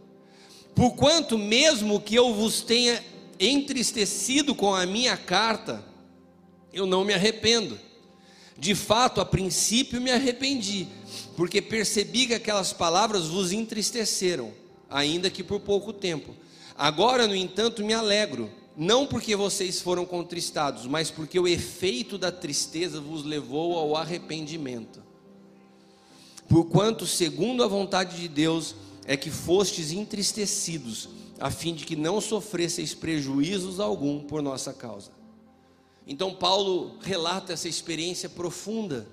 Porquanto, 0.75 1.37
mesmo 1.37 2.01
que 2.01 2.15
eu 2.15 2.33
vos 2.33 2.63
tenha 2.63 3.03
entristecido 3.41 4.55
com 4.55 4.75
a 4.75 4.87
minha 4.87 5.17
carta, 5.17 5.85
eu 6.73 6.87
não 6.87 7.05
me 7.05 7.13
arrependo. 7.13 7.79
De 8.57 8.75
fato, 8.75 9.21
a 9.21 9.25
princípio 9.25 10.01
me 10.01 10.11
arrependi, 10.11 10.89
porque 11.37 11.63
percebi 11.63 12.27
que 12.27 12.35
aquelas 12.35 12.73
palavras 12.73 13.27
vos 13.27 13.53
entristeceram, 13.53 14.53
ainda 14.91 15.31
que 15.31 15.45
por 15.45 15.61
pouco 15.61 15.93
tempo. 15.93 16.35
Agora, 16.77 17.27
no 17.27 17.35
entanto, 17.35 17.85
me 17.85 17.93
alegro, 17.93 18.51
não 18.81 19.05
porque 19.05 19.35
vocês 19.35 19.81
foram 19.81 20.07
contristados, 20.07 20.87
mas 20.87 21.11
porque 21.11 21.37
o 21.37 21.49
efeito 21.49 22.17
da 22.17 22.31
tristeza 22.31 23.01
vos 23.01 23.25
levou 23.25 23.77
ao 23.77 23.97
arrependimento. 23.97 25.03
Porquanto, 26.49 27.05
segundo 27.05 27.65
a 27.65 27.67
vontade 27.67 28.17
de 28.21 28.29
Deus, 28.29 28.77
é 29.05 29.17
que 29.17 29.33
fostes 29.33 29.91
entristecidos, 29.91 31.09
a 31.41 31.51
fim 31.51 31.75
de 31.75 31.85
que 31.85 31.97
não 31.97 32.21
sofresseis 32.21 32.95
prejuízos 32.95 33.81
algum 33.81 34.21
por 34.21 34.41
nossa 34.43 34.73
causa. 34.73 35.11
Então 36.07 36.33
Paulo 36.33 36.99
relata 37.01 37.53
essa 37.53 37.69
experiência 37.69 38.29
profunda 38.29 39.09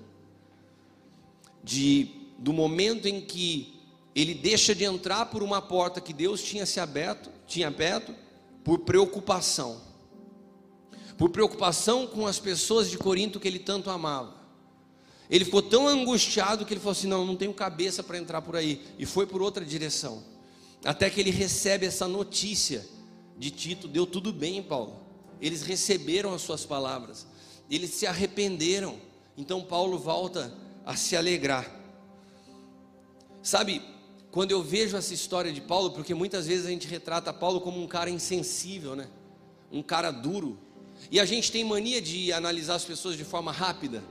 de 1.64 2.12
do 2.38 2.52
momento 2.52 3.08
em 3.08 3.20
que 3.20 3.74
ele 4.14 4.32
deixa 4.32 4.76
de 4.76 4.84
entrar 4.84 5.26
por 5.26 5.42
uma 5.42 5.60
porta 5.60 6.00
que 6.00 6.12
Deus 6.12 6.40
tinha 6.40 6.64
se 6.64 6.78
aberto, 6.78 7.30
tinha 7.48 7.66
aberto 7.66 8.14
por 8.66 8.80
preocupação. 8.80 9.80
Por 11.16 11.30
preocupação 11.30 12.08
com 12.08 12.26
as 12.26 12.40
pessoas 12.40 12.90
de 12.90 12.98
Corinto 12.98 13.38
que 13.38 13.46
ele 13.46 13.60
tanto 13.60 13.88
amava. 13.88 14.34
Ele 15.30 15.44
ficou 15.44 15.62
tão 15.62 15.86
angustiado 15.86 16.66
que 16.66 16.74
ele 16.74 16.80
falou 16.80 16.92
assim: 16.92 17.06
"Não, 17.06 17.24
não 17.24 17.36
tenho 17.36 17.54
cabeça 17.54 18.02
para 18.02 18.18
entrar 18.18 18.42
por 18.42 18.56
aí", 18.56 18.84
e 18.98 19.06
foi 19.06 19.26
por 19.26 19.40
outra 19.40 19.64
direção. 19.64 20.24
Até 20.84 21.08
que 21.08 21.20
ele 21.20 21.30
recebe 21.30 21.86
essa 21.86 22.08
notícia 22.08 22.84
de 23.38 23.52
Tito, 23.52 23.86
deu 23.86 24.04
tudo 24.04 24.32
bem, 24.32 24.60
Paulo 24.60 25.06
eles 25.40 25.62
receberam 25.62 26.34
as 26.34 26.42
suas 26.42 26.64
palavras, 26.64 27.26
eles 27.70 27.90
se 27.90 28.06
arrependeram. 28.06 28.96
Então 29.36 29.62
Paulo 29.62 29.98
volta 29.98 30.52
a 30.84 30.96
se 30.96 31.16
alegrar. 31.16 31.70
Sabe, 33.42 33.82
quando 34.36 34.50
eu 34.50 34.62
vejo 34.62 34.98
essa 34.98 35.14
história 35.14 35.50
de 35.50 35.62
Paulo, 35.62 35.92
porque 35.92 36.12
muitas 36.12 36.46
vezes 36.46 36.66
a 36.66 36.68
gente 36.68 36.86
retrata 36.86 37.32
Paulo 37.32 37.58
como 37.58 37.82
um 37.82 37.86
cara 37.86 38.10
insensível, 38.10 38.94
né? 38.94 39.08
Um 39.72 39.82
cara 39.82 40.10
duro. 40.10 40.58
E 41.10 41.18
a 41.18 41.24
gente 41.24 41.50
tem 41.50 41.64
mania 41.64 42.02
de 42.02 42.30
analisar 42.34 42.74
as 42.74 42.84
pessoas 42.84 43.16
de 43.16 43.24
forma 43.24 43.50
rápida. 43.50 44.04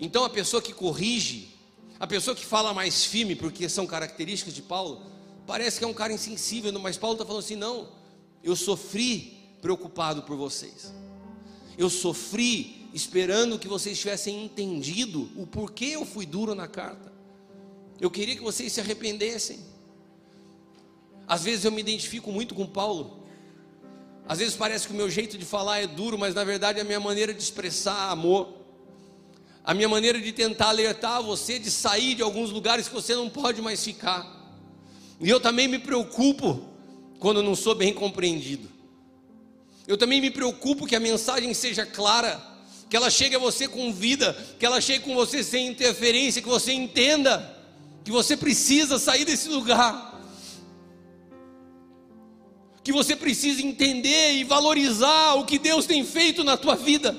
Então 0.00 0.24
a 0.24 0.28
pessoa 0.28 0.60
que 0.60 0.72
corrige, 0.72 1.48
a 2.00 2.08
pessoa 2.08 2.34
que 2.34 2.44
fala 2.44 2.74
mais 2.74 3.04
firme, 3.04 3.36
porque 3.36 3.68
são 3.68 3.86
características 3.86 4.52
de 4.52 4.62
Paulo, 4.62 5.00
parece 5.46 5.78
que 5.78 5.84
é 5.84 5.86
um 5.86 5.94
cara 5.94 6.12
insensível, 6.12 6.76
mas 6.80 6.98
Paulo 6.98 7.14
está 7.14 7.24
falando 7.24 7.44
assim: 7.44 7.54
não, 7.54 7.86
eu 8.42 8.56
sofri 8.56 9.38
preocupado 9.62 10.24
por 10.24 10.36
vocês. 10.36 10.92
Eu 11.78 11.88
sofri 11.88 12.88
esperando 12.92 13.60
que 13.60 13.68
vocês 13.68 13.96
tivessem 13.96 14.44
entendido 14.44 15.30
o 15.36 15.46
porquê 15.46 15.90
eu 15.94 16.04
fui 16.04 16.26
duro 16.26 16.52
na 16.52 16.66
carta. 16.66 17.19
Eu 18.00 18.10
queria 18.10 18.34
que 18.34 18.42
vocês 18.42 18.72
se 18.72 18.80
arrependessem. 18.80 19.60
Às 21.28 21.44
vezes 21.44 21.64
eu 21.66 21.70
me 21.70 21.80
identifico 21.80 22.32
muito 22.32 22.54
com 22.54 22.66
Paulo. 22.66 23.24
Às 24.26 24.38
vezes 24.38 24.56
parece 24.56 24.86
que 24.86 24.94
o 24.94 24.96
meu 24.96 25.10
jeito 25.10 25.36
de 25.36 25.44
falar 25.44 25.80
é 25.80 25.86
duro, 25.86 26.18
mas 26.18 26.34
na 26.34 26.42
verdade 26.42 26.78
é 26.78 26.82
a 26.82 26.84
minha 26.84 26.98
maneira 26.98 27.34
de 27.34 27.42
expressar 27.42 28.10
amor. 28.10 28.54
A 29.62 29.74
minha 29.74 29.88
maneira 29.88 30.18
de 30.18 30.32
tentar 30.32 30.70
alertar 30.70 31.22
você 31.22 31.58
de 31.58 31.70
sair 31.70 32.14
de 32.14 32.22
alguns 32.22 32.50
lugares 32.50 32.88
que 32.88 32.94
você 32.94 33.14
não 33.14 33.28
pode 33.28 33.60
mais 33.60 33.84
ficar. 33.84 34.26
E 35.20 35.28
eu 35.28 35.38
também 35.38 35.68
me 35.68 35.78
preocupo 35.78 36.64
quando 37.18 37.42
não 37.42 37.54
sou 37.54 37.74
bem 37.74 37.92
compreendido. 37.92 38.66
Eu 39.86 39.98
também 39.98 40.20
me 40.20 40.30
preocupo 40.30 40.86
que 40.86 40.96
a 40.96 41.00
mensagem 41.00 41.52
seja 41.52 41.84
clara, 41.84 42.40
que 42.88 42.96
ela 42.96 43.10
chegue 43.10 43.36
a 43.36 43.38
você 43.38 43.68
com 43.68 43.92
vida, 43.92 44.32
que 44.58 44.64
ela 44.64 44.80
chegue 44.80 45.04
com 45.04 45.14
você 45.14 45.44
sem 45.44 45.66
interferência, 45.66 46.40
que 46.40 46.48
você 46.48 46.72
entenda 46.72 47.59
que 48.04 48.10
você 48.10 48.36
precisa 48.36 48.98
sair 48.98 49.24
desse 49.24 49.48
lugar. 49.48 50.20
Que 52.82 52.92
você 52.92 53.14
precisa 53.14 53.62
entender 53.62 54.32
e 54.32 54.44
valorizar 54.44 55.34
o 55.34 55.44
que 55.44 55.58
Deus 55.58 55.86
tem 55.86 56.04
feito 56.04 56.42
na 56.42 56.56
tua 56.56 56.76
vida. 56.76 57.16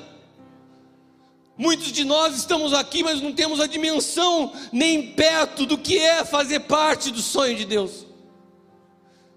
Muitos 1.58 1.92
de 1.92 2.04
nós 2.04 2.36
estamos 2.36 2.74
aqui, 2.74 3.04
mas 3.04 3.22
não 3.22 3.34
temos 3.34 3.60
a 3.60 3.68
dimensão 3.68 4.52
nem 4.72 5.14
perto 5.14 5.66
do 5.66 5.78
que 5.78 5.98
é 5.98 6.26
fazer 6.26 6.62
parte 6.62 7.12
do 7.12 7.22
sonho 7.22 7.56
de 7.56 7.66
Deus 7.66 8.12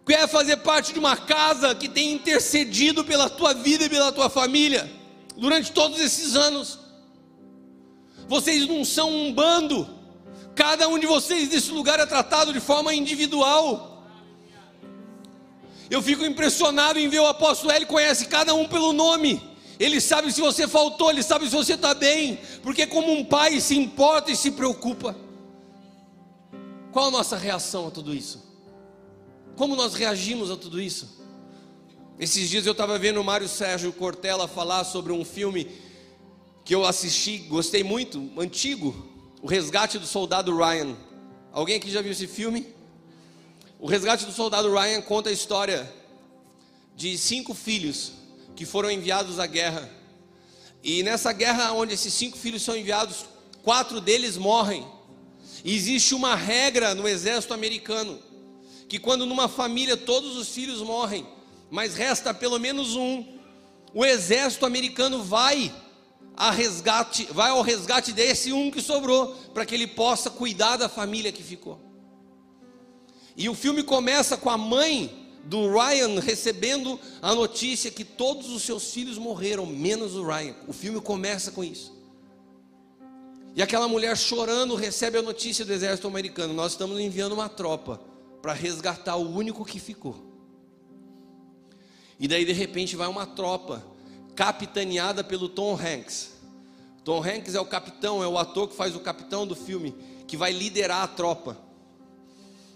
quer 0.07 0.29
fazer 0.29 0.59
parte 0.59 0.93
de 0.93 0.99
uma 0.99 1.17
casa 1.17 1.75
que 1.75 1.89
tem 1.89 2.13
intercedido 2.13 3.05
pela 3.05 3.31
tua 3.31 3.55
vida 3.55 3.85
e 3.85 3.89
pela 3.89 4.13
tua 4.13 4.29
família 4.29 4.91
durante 5.37 5.73
todos 5.73 5.99
esses 6.01 6.37
anos. 6.37 6.79
Vocês 8.29 8.67
não 8.69 8.85
são 8.85 9.11
um 9.11 9.33
bando, 9.33 9.89
cada 10.55 10.89
um 10.89 10.99
de 10.99 11.07
vocês 11.07 11.49
nesse 11.49 11.71
lugar 11.71 11.99
é 11.99 12.07
tratado 12.07 12.53
de 12.53 12.61
forma 12.61 12.95
individual. 12.95 14.03
Eu 15.91 16.01
fico 16.03 16.25
impressionado 16.25 16.99
em 16.99 17.09
ver 17.09 17.21
o 17.21 17.27
apóstolo 17.27 17.73
Ele 17.73 17.87
conhece 17.87 18.27
cada 18.27 18.55
um 18.55 18.67
pelo 18.67 18.93
nome. 18.93 19.55
Ele 19.79 20.01
sabe 20.01 20.33
se 20.33 20.41
você 20.41 20.69
faltou, 20.69 21.11
ele 21.11 21.23
sabe 21.23 21.47
se 21.47 21.57
você 21.57 21.75
está 21.75 21.95
bem, 21.95 22.39
porque 22.63 22.87
como 22.87 23.13
um 23.13 23.25
pai 23.25 23.61
se 23.61 23.77
importa 23.77 24.31
e 24.31 24.37
se 24.37 24.53
preocupa. 24.53 25.17
Qual 26.93 27.09
a 27.09 27.11
nossa 27.11 27.37
reação 27.37 27.89
a 27.89 27.91
tudo 27.91 28.15
isso? 28.15 28.43
Como 29.57 29.75
nós 29.75 29.95
reagimos 29.95 30.51
a 30.51 30.57
tudo 30.57 30.81
isso? 30.81 31.21
Esses 32.19 32.49
dias 32.49 32.67
eu 32.67 32.73
estava 32.73 32.97
vendo 32.99 33.21
o 33.21 33.25
Mário 33.25 33.49
Sérgio 33.49 33.93
Cortella 33.93 34.47
falar 34.47 34.85
sobre 34.85 35.13
um 35.13 35.25
filme 35.25 35.69
que 36.65 36.75
eu 36.75 36.85
assisti, 36.85 37.39
gostei 37.39 37.83
muito, 37.83 38.31
antigo, 38.39 39.14
O 39.45 39.47
Resgate 39.47 39.99
do 39.99 40.07
Soldado 40.07 40.57
Ryan. 40.57 40.97
Alguém 41.53 41.77
aqui 41.77 41.91
já 41.91 42.01
viu 42.01 42.13
esse 42.13 42.27
filme? 42.27 42.67
O 43.79 43.87
Resgate 43.87 44.25
do 44.25 44.33
Soldado 44.33 44.73
Ryan 44.73 45.03
conta 45.03 45.29
a 45.29 45.33
história 45.35 45.93
de 46.97 47.19
cinco 47.19 47.53
filhos 47.53 48.13
que 48.57 48.65
foram 48.65 48.91
enviados 48.91 49.39
à 49.39 49.45
guerra. 49.45 49.91
E 50.83 51.03
nessa 51.03 51.31
guerra, 51.31 51.73
onde 51.73 51.93
esses 51.93 52.15
cinco 52.15 52.39
filhos 52.39 52.63
são 52.63 52.75
enviados, 52.75 53.27
quatro 53.63 54.01
deles 54.01 54.39
morrem. 54.39 54.87
E 55.63 55.77
existe 55.77 56.15
uma 56.15 56.35
regra 56.35 56.95
no 56.95 57.07
exército 57.07 57.53
americano 57.53 58.19
que 58.89 58.99
quando 58.99 59.27
numa 59.27 59.47
família 59.47 59.95
todos 59.95 60.39
os 60.39 60.49
filhos 60.49 60.81
morrem, 60.81 61.27
mas 61.71 61.95
resta 61.97 62.33
pelo 62.33 62.59
menos 62.59 62.97
um, 62.97 63.23
o 63.93 64.07
exército 64.07 64.65
americano 64.65 65.23
vai 65.23 65.71
a 66.37 66.51
resgate, 66.51 67.27
vai 67.33 67.51
ao 67.51 67.63
resgate 67.63 68.13
desse 68.13 68.53
um 68.53 68.71
que 68.71 68.83
sobrou, 68.83 69.35
para 69.53 69.65
que 69.65 69.75
ele 69.75 69.87
possa 69.87 70.31
cuidar 70.31 70.77
da 70.77 70.89
família 70.89 71.33
que 71.33 71.43
ficou. 71.43 71.81
E 73.37 73.49
o 73.49 73.55
filme 73.55 73.83
começa 73.83 74.37
com 74.37 74.51
a 74.51 74.59
mãe 74.59 75.25
do 75.45 75.73
Ryan 75.73 76.21
recebendo 76.21 76.99
a 77.21 77.35
notícia 77.35 77.91
que 77.91 78.05
todos 78.05 78.51
os 78.51 78.63
seus 78.63 78.93
filhos 78.93 79.19
morreram, 79.19 79.67
menos 79.67 80.15
o 80.15 80.25
Ryan. 80.25 80.55
O 80.67 80.73
filme 80.73 81.01
começa 81.01 81.51
com 81.51 81.63
isso. 81.63 81.95
E 83.55 83.63
aquela 83.63 83.87
mulher 83.87 84.17
chorando 84.17 84.75
recebe 84.75 85.19
a 85.19 85.23
notícia 85.23 85.65
do 85.65 85.73
exército 85.73 86.09
americano: 86.09 86.53
Nós 86.55 86.73
estamos 86.73 86.99
enviando 86.99 87.33
uma 87.33 87.49
tropa 87.49 88.01
para 88.43 88.53
resgatar 88.53 89.17
o 89.17 89.31
único 89.31 89.65
que 89.65 89.79
ficou. 89.79 90.17
E 92.19 92.27
daí 92.27 92.45
de 92.45 92.53
repente 92.53 92.97
vai 92.97 93.09
uma 93.09 93.27
tropa 93.27 93.85
capitaneada 94.35 95.23
pelo 95.23 95.49
Tom 95.49 95.75
Hanks. 95.75 96.33
Tom 97.05 97.23
Hanks 97.23 97.55
é 97.55 97.61
o 97.61 97.67
capitão, 97.67 98.23
é 98.23 98.27
o 98.27 98.39
ator 98.39 98.69
que 98.69 98.75
faz 98.75 98.97
o 98.97 99.01
capitão 99.01 99.47
do 99.47 99.55
filme, 99.55 99.95
que 100.27 100.37
vai 100.37 100.53
liderar 100.53 101.03
a 101.03 101.09
tropa 101.09 101.57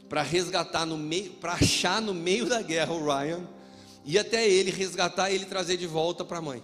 para 0.08 0.22
resgatar 0.22 0.86
no 0.86 0.96
meio, 0.96 1.32
para 1.32 1.54
achar 1.54 2.00
no 2.00 2.14
meio 2.14 2.46
da 2.46 2.62
guerra 2.62 2.92
o 2.92 3.04
Ryan 3.04 3.46
e 4.04 4.18
até 4.18 4.48
ele 4.48 4.70
resgatar 4.70 5.30
ele 5.30 5.44
trazer 5.44 5.76
de 5.76 5.86
volta 5.86 6.24
para 6.24 6.38
a 6.38 6.42
mãe. 6.42 6.62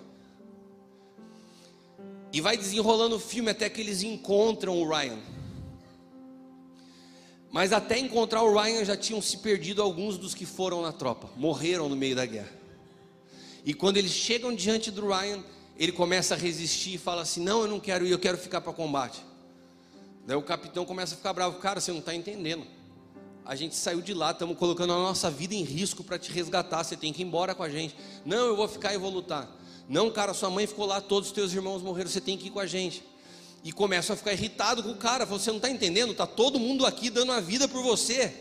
E 2.32 2.40
vai 2.40 2.56
desenrolando 2.56 3.16
o 3.16 3.20
filme 3.20 3.50
até 3.50 3.68
que 3.68 3.80
eles 3.80 4.02
encontram 4.02 4.80
o 4.80 4.88
Ryan. 4.88 5.18
Mas 7.50 7.72
até 7.72 7.98
encontrar 7.98 8.42
o 8.42 8.52
Ryan 8.52 8.84
já 8.84 8.96
tinham 8.96 9.22
se 9.22 9.38
perdido 9.38 9.80
alguns 9.80 10.18
dos 10.18 10.34
que 10.34 10.44
foram 10.44 10.82
na 10.82 10.90
tropa, 10.90 11.30
morreram 11.36 11.88
no 11.88 11.94
meio 11.94 12.16
da 12.16 12.26
guerra. 12.26 12.63
E 13.64 13.72
quando 13.72 13.96
eles 13.96 14.12
chegam 14.12 14.54
diante 14.54 14.90
do 14.90 15.06
Ryan, 15.06 15.42
ele 15.76 15.92
começa 15.92 16.34
a 16.34 16.36
resistir 16.36 16.94
e 16.94 16.98
fala 16.98 17.22
assim: 17.22 17.42
Não, 17.42 17.62
eu 17.62 17.68
não 17.68 17.80
quero 17.80 18.06
ir, 18.06 18.10
eu 18.10 18.18
quero 18.18 18.36
ficar 18.36 18.60
para 18.60 18.72
combate. 18.72 19.24
Daí 20.26 20.36
o 20.36 20.42
capitão 20.42 20.84
começa 20.84 21.14
a 21.14 21.16
ficar 21.16 21.32
bravo: 21.32 21.58
Cara, 21.58 21.80
você 21.80 21.90
não 21.90 22.00
está 22.00 22.14
entendendo. 22.14 22.66
A 23.44 23.54
gente 23.54 23.74
saiu 23.74 24.00
de 24.00 24.14
lá, 24.14 24.30
estamos 24.30 24.56
colocando 24.56 24.92
a 24.92 24.96
nossa 24.96 25.30
vida 25.30 25.54
em 25.54 25.62
risco 25.62 26.02
para 26.02 26.18
te 26.18 26.32
resgatar. 26.32 26.82
Você 26.82 26.96
tem 26.96 27.12
que 27.12 27.22
ir 27.22 27.26
embora 27.26 27.54
com 27.54 27.62
a 27.62 27.68
gente. 27.68 27.94
Não, 28.24 28.46
eu 28.46 28.56
vou 28.56 28.66
ficar 28.66 28.94
e 28.94 28.98
vou 28.98 29.10
lutar. 29.10 29.48
Não, 29.86 30.10
cara, 30.10 30.32
sua 30.32 30.48
mãe 30.48 30.66
ficou 30.66 30.86
lá, 30.86 31.00
todos 31.00 31.28
os 31.28 31.34
teus 31.34 31.52
irmãos 31.52 31.82
morreram. 31.82 32.08
Você 32.08 32.22
tem 32.22 32.38
que 32.38 32.46
ir 32.46 32.50
com 32.50 32.60
a 32.60 32.66
gente 32.66 33.04
e 33.62 33.70
começam 33.70 34.14
a 34.14 34.16
ficar 34.16 34.32
irritado 34.32 34.82
com 34.82 34.90
o 34.90 34.96
cara. 34.96 35.26
Você 35.26 35.50
não 35.50 35.58
está 35.58 35.68
entendendo? 35.68 36.12
Está 36.12 36.26
todo 36.26 36.58
mundo 36.58 36.86
aqui 36.86 37.10
dando 37.10 37.32
a 37.32 37.40
vida 37.40 37.68
por 37.68 37.82
você. 37.82 38.32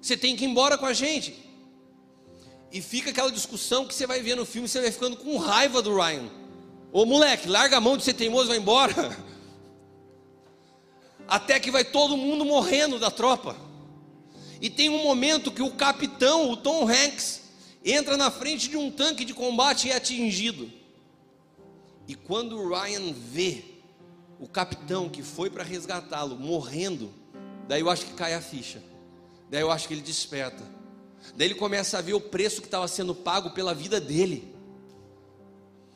Você 0.00 0.16
tem 0.16 0.36
que 0.36 0.44
ir 0.44 0.48
embora 0.48 0.78
com 0.78 0.86
a 0.86 0.94
gente. 0.94 1.51
E 2.72 2.80
fica 2.80 3.10
aquela 3.10 3.30
discussão 3.30 3.86
que 3.86 3.94
você 3.94 4.06
vai 4.06 4.22
ver 4.22 4.34
no 4.34 4.46
filme, 4.46 4.66
você 4.66 4.80
vai 4.80 4.90
ficando 4.90 5.14
com 5.14 5.36
raiva 5.36 5.82
do 5.82 5.94
Ryan. 5.94 6.26
Ô 6.90 7.04
moleque, 7.04 7.46
larga 7.46 7.76
a 7.76 7.80
mão 7.80 7.98
de 7.98 8.02
ser 8.02 8.14
teimoso 8.14 8.48
vai 8.48 8.56
embora. 8.56 8.94
Até 11.28 11.60
que 11.60 11.70
vai 11.70 11.84
todo 11.84 12.16
mundo 12.16 12.46
morrendo 12.46 12.98
da 12.98 13.10
tropa. 13.10 13.54
E 14.58 14.70
tem 14.70 14.88
um 14.88 15.02
momento 15.02 15.52
que 15.52 15.60
o 15.60 15.70
capitão, 15.72 16.50
o 16.50 16.56
Tom 16.56 16.88
Hanks, 16.88 17.42
entra 17.84 18.16
na 18.16 18.30
frente 18.30 18.70
de 18.70 18.76
um 18.78 18.90
tanque 18.90 19.24
de 19.24 19.34
combate 19.34 19.88
e 19.88 19.90
é 19.90 19.96
atingido. 19.96 20.70
E 22.08 22.14
quando 22.14 22.58
o 22.58 22.68
Ryan 22.74 23.12
vê 23.12 23.64
o 24.40 24.48
capitão 24.48 25.10
que 25.10 25.22
foi 25.22 25.50
para 25.50 25.62
resgatá-lo 25.62 26.36
morrendo, 26.36 27.12
daí 27.68 27.82
eu 27.82 27.90
acho 27.90 28.06
que 28.06 28.14
cai 28.14 28.32
a 28.32 28.40
ficha. 28.40 28.82
Daí 29.50 29.60
eu 29.60 29.70
acho 29.70 29.86
que 29.86 29.92
ele 29.92 30.00
desperta. 30.00 30.81
Daí 31.36 31.48
ele 31.48 31.54
começa 31.54 31.98
a 31.98 32.02
ver 32.02 32.14
o 32.14 32.20
preço 32.20 32.60
que 32.60 32.66
estava 32.66 32.86
sendo 32.88 33.14
pago 33.14 33.50
pela 33.50 33.74
vida 33.74 34.00
dele. 34.00 34.52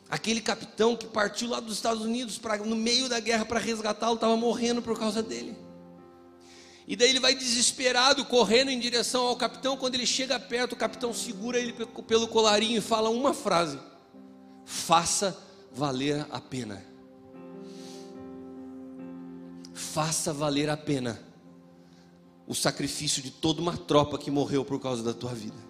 Aquele 0.09 0.41
capitão 0.41 0.97
que 0.97 1.07
partiu 1.07 1.49
lá 1.49 1.59
dos 1.59 1.74
Estados 1.74 2.05
Unidos 2.05 2.39
para 2.39 2.59
no 2.59 2.77
meio 2.77 3.09
da 3.09 3.18
guerra 3.18 3.45
para 3.45 3.59
resgatá-lo 3.59 4.14
estava 4.14 4.37
morrendo 4.37 4.81
por 4.81 4.99
causa 4.99 5.22
dele. 5.22 5.57
E 6.87 6.95
daí 6.95 7.11
ele 7.11 7.18
vai 7.18 7.35
desesperado, 7.35 8.24
correndo 8.24 8.70
em 8.70 8.79
direção 8.79 9.27
ao 9.27 9.37
capitão. 9.37 9.77
Quando 9.77 9.97
ele 9.97 10.07
chega 10.07 10.39
perto, 10.39 10.74
o 10.74 10.77
capitão 10.77 11.12
segura 11.12 11.59
ele 11.59 11.72
pelo 12.07 12.29
colarinho 12.29 12.79
e 12.79 12.81
fala 12.81 13.11
uma 13.11 13.35
frase: 13.35 13.77
Faça 14.64 15.37
valer 15.72 16.24
a 16.31 16.41
pena. 16.41 16.87
Faça 19.74 20.33
valer 20.33 20.70
a 20.70 20.77
pena 20.77 21.26
o 22.47 22.55
sacrifício 22.55 23.22
de 23.22 23.30
toda 23.30 23.61
uma 23.61 23.76
tropa 23.76 24.18
que 24.18 24.30
morreu 24.30 24.64
por 24.64 24.80
causa 24.80 25.03
da 25.03 25.12
tua 25.12 25.34
vida. 25.34 25.66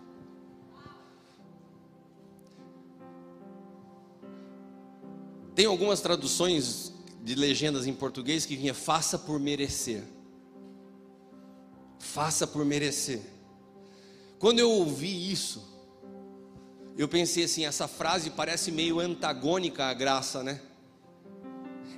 Tem 5.54 5.64
algumas 5.64 6.02
traduções 6.02 6.92
de 7.22 7.34
legendas 7.34 7.86
em 7.86 7.94
português 7.94 8.44
que 8.44 8.56
vinha 8.56 8.74
faça 8.74 9.18
por 9.18 9.40
merecer. 9.40 10.04
Faça 11.98 12.46
por 12.46 12.64
merecer. 12.64 13.22
Quando 14.38 14.58
eu 14.58 14.70
ouvi 14.70 15.32
isso, 15.32 15.66
eu 16.96 17.08
pensei 17.08 17.44
assim, 17.44 17.64
essa 17.64 17.88
frase 17.88 18.30
parece 18.30 18.70
meio 18.70 19.00
antagônica 19.00 19.86
à 19.86 19.94
graça, 19.94 20.42
né? 20.42 20.60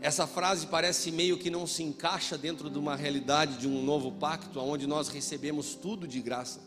Essa 0.01 0.27
frase 0.27 0.67
parece 0.67 1.11
meio 1.11 1.37
que 1.37 1.51
não 1.51 1.67
se 1.67 1.83
encaixa 1.83 2.39
dentro 2.39 2.71
de 2.71 2.79
uma 2.79 2.95
realidade 2.95 3.59
de 3.59 3.67
um 3.67 3.83
novo 3.83 4.13
pacto, 4.13 4.61
onde 4.61 4.87
nós 4.87 5.09
recebemos 5.09 5.75
tudo 5.75 6.07
de 6.07 6.21
graça. 6.21 6.61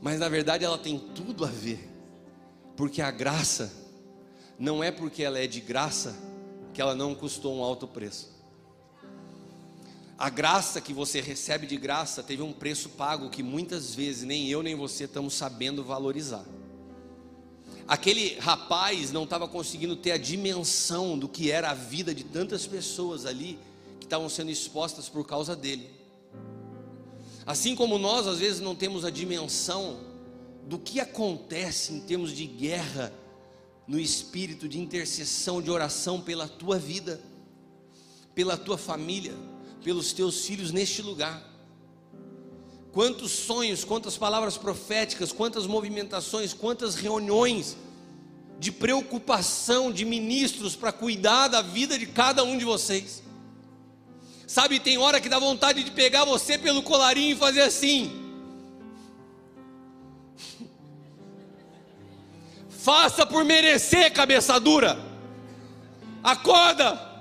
Mas 0.00 0.20
na 0.20 0.28
verdade 0.28 0.64
ela 0.64 0.78
tem 0.78 0.98
tudo 0.98 1.44
a 1.44 1.48
ver, 1.48 1.88
porque 2.76 3.02
a 3.02 3.10
graça 3.10 3.72
não 4.58 4.82
é 4.82 4.90
porque 4.90 5.22
ela 5.22 5.38
é 5.38 5.46
de 5.46 5.60
graça 5.60 6.16
que 6.72 6.80
ela 6.80 6.94
não 6.94 7.14
custou 7.14 7.56
um 7.56 7.62
alto 7.62 7.88
preço. 7.88 8.32
A 10.16 10.30
graça 10.30 10.80
que 10.80 10.92
você 10.92 11.20
recebe 11.20 11.66
de 11.66 11.76
graça 11.76 12.22
teve 12.22 12.42
um 12.42 12.52
preço 12.52 12.90
pago 12.90 13.30
que 13.30 13.42
muitas 13.42 13.94
vezes 13.94 14.22
nem 14.22 14.48
eu 14.48 14.62
nem 14.62 14.76
você 14.76 15.04
estamos 15.04 15.34
sabendo 15.34 15.82
valorizar. 15.82 16.44
Aquele 17.86 18.38
rapaz 18.38 19.12
não 19.12 19.24
estava 19.24 19.46
conseguindo 19.46 19.94
ter 19.94 20.12
a 20.12 20.16
dimensão 20.16 21.18
do 21.18 21.28
que 21.28 21.50
era 21.50 21.70
a 21.70 21.74
vida 21.74 22.14
de 22.14 22.24
tantas 22.24 22.66
pessoas 22.66 23.26
ali 23.26 23.58
que 24.00 24.06
estavam 24.06 24.28
sendo 24.28 24.50
expostas 24.50 25.08
por 25.08 25.26
causa 25.26 25.54
dele. 25.54 25.90
Assim 27.44 27.74
como 27.74 27.98
nós 27.98 28.26
às 28.26 28.38
vezes 28.38 28.60
não 28.60 28.74
temos 28.74 29.04
a 29.04 29.10
dimensão 29.10 30.00
do 30.66 30.78
que 30.78 30.98
acontece 30.98 31.92
em 31.92 32.00
termos 32.00 32.32
de 32.32 32.46
guerra 32.46 33.12
no 33.86 34.00
espírito 34.00 34.66
de 34.66 34.80
intercessão, 34.80 35.60
de 35.60 35.70
oração 35.70 36.22
pela 36.22 36.48
tua 36.48 36.78
vida, 36.78 37.20
pela 38.34 38.56
tua 38.56 38.78
família, 38.78 39.34
pelos 39.82 40.14
teus 40.14 40.46
filhos 40.46 40.72
neste 40.72 41.02
lugar. 41.02 41.53
Quantos 42.94 43.32
sonhos, 43.32 43.82
quantas 43.82 44.16
palavras 44.16 44.56
proféticas, 44.56 45.32
quantas 45.32 45.66
movimentações, 45.66 46.54
quantas 46.54 46.94
reuniões 46.94 47.76
de 48.60 48.70
preocupação 48.70 49.90
de 49.90 50.04
ministros 50.04 50.76
para 50.76 50.92
cuidar 50.92 51.48
da 51.48 51.60
vida 51.60 51.98
de 51.98 52.06
cada 52.06 52.44
um 52.44 52.56
de 52.56 52.64
vocês. 52.64 53.20
Sabe, 54.46 54.78
tem 54.78 54.96
hora 54.96 55.20
que 55.20 55.28
dá 55.28 55.40
vontade 55.40 55.82
de 55.82 55.90
pegar 55.90 56.24
você 56.24 56.56
pelo 56.56 56.84
colarinho 56.84 57.34
e 57.34 57.36
fazer 57.36 57.62
assim. 57.62 58.12
Faça 62.68 63.26
por 63.26 63.44
merecer, 63.44 64.12
cabeça 64.12 64.60
dura. 64.60 64.96
Acorda. 66.22 67.12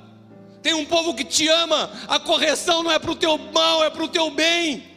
Tem 0.62 0.76
um 0.76 0.86
povo 0.86 1.16
que 1.16 1.24
te 1.24 1.48
ama. 1.48 1.90
A 2.08 2.20
correção 2.20 2.84
não 2.84 2.92
é 2.92 3.00
para 3.00 3.12
o 3.12 3.16
teu 3.16 3.40
mal, 3.40 3.84
é 3.84 3.90
para 3.90 4.04
o 4.04 4.08
teu 4.08 4.30
bem. 4.30 4.93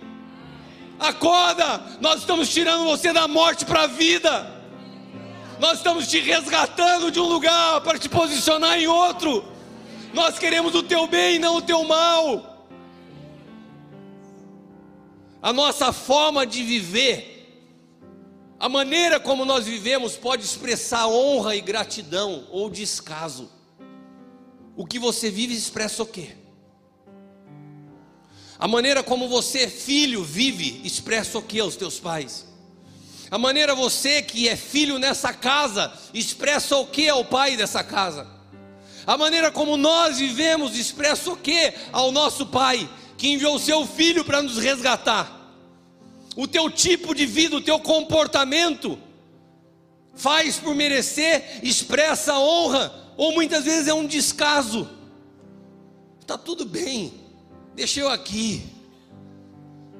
Acorda. 0.99 1.99
Nós 2.01 2.21
estamos 2.21 2.49
tirando 2.49 2.85
você 2.85 3.13
da 3.13 3.29
morte 3.29 3.65
para 3.65 3.83
a 3.83 3.87
vida. 3.87 4.55
Nós 5.59 5.79
estamos 5.79 6.07
te 6.07 6.21
resgatando 6.21 7.11
de 7.11 7.19
um 7.19 7.27
lugar 7.27 7.81
para 7.81 7.99
te 7.99 8.09
posicionar 8.09 8.79
em 8.79 8.87
outro. 8.87 9.45
Nós 10.13 10.39
queremos 10.39 10.75
o 10.75 10.83
teu 10.83 11.07
bem, 11.07 11.39
não 11.39 11.57
o 11.57 11.63
teu 11.63 11.85
mal. 11.85 12.67
A 15.43 15.53
nossa 15.53 15.93
forma 15.93 16.47
de 16.47 16.63
viver 16.63 17.37
a 18.59 18.69
maneira 18.69 19.21
como 19.21 19.45
nós 19.45 19.67
vivemos 19.67 20.17
pode 20.17 20.43
expressar 20.43 21.07
honra 21.09 21.55
e 21.55 21.61
gratidão 21.61 22.47
ou 22.51 22.71
descaso. 22.71 23.51
O 24.75 24.87
que 24.87 24.99
você 24.99 25.31
vive 25.31 25.55
expressa 25.55 26.03
o 26.03 26.07
quê? 26.07 26.37
A 28.59 28.67
maneira 28.67 29.03
como 29.03 29.29
você, 29.29 29.69
filho, 29.69 30.25
vive 30.25 30.81
expressa 30.85 31.39
o 31.39 31.43
que 31.43 31.61
aos 31.61 31.77
teus 31.77 32.01
pais? 32.01 32.47
A 33.31 33.39
maneira 33.39 33.75
você 33.75 34.23
que 34.23 34.49
é 34.49 34.57
filho 34.57 34.99
nessa 34.99 35.33
casa 35.33 35.93
expressa 36.15 36.77
o 36.77 36.87
que 36.87 37.09
ao 37.09 37.25
pai 37.25 37.57
dessa 37.57 37.83
casa? 37.83 38.27
A 39.07 39.17
maneira 39.17 39.51
como 39.51 39.77
nós 39.77 40.19
vivemos 40.19 40.77
expressa 40.77 41.31
o 41.31 41.37
que 41.37 41.73
ao 41.93 42.11
nosso 42.13 42.47
pai 42.47 42.89
que 43.19 43.29
enviou 43.29 43.57
o 43.57 43.61
seu 43.61 43.87
filho 43.87 44.25
para 44.25 44.43
nos 44.43 44.59
resgatar? 44.59 45.37
o 46.37 46.47
teu 46.47 46.71
tipo 46.71 47.15
de 47.15 47.25
vida, 47.25 47.57
o 47.57 47.63
teu 47.63 47.81
comportamento, 47.81 48.99
faz 50.15 50.59
por 50.59 50.75
merecer, 50.75 51.61
expressa 51.63 52.39
honra, 52.39 52.93
ou 53.17 53.33
muitas 53.33 53.65
vezes 53.65 53.89
é 53.89 53.95
um 53.95 54.07
descaso. 54.07 54.89
Está 56.21 56.37
tudo 56.37 56.67
bem, 56.67 57.15
deixa 57.77 58.01
eu 58.01 58.09
aqui. 58.09 58.65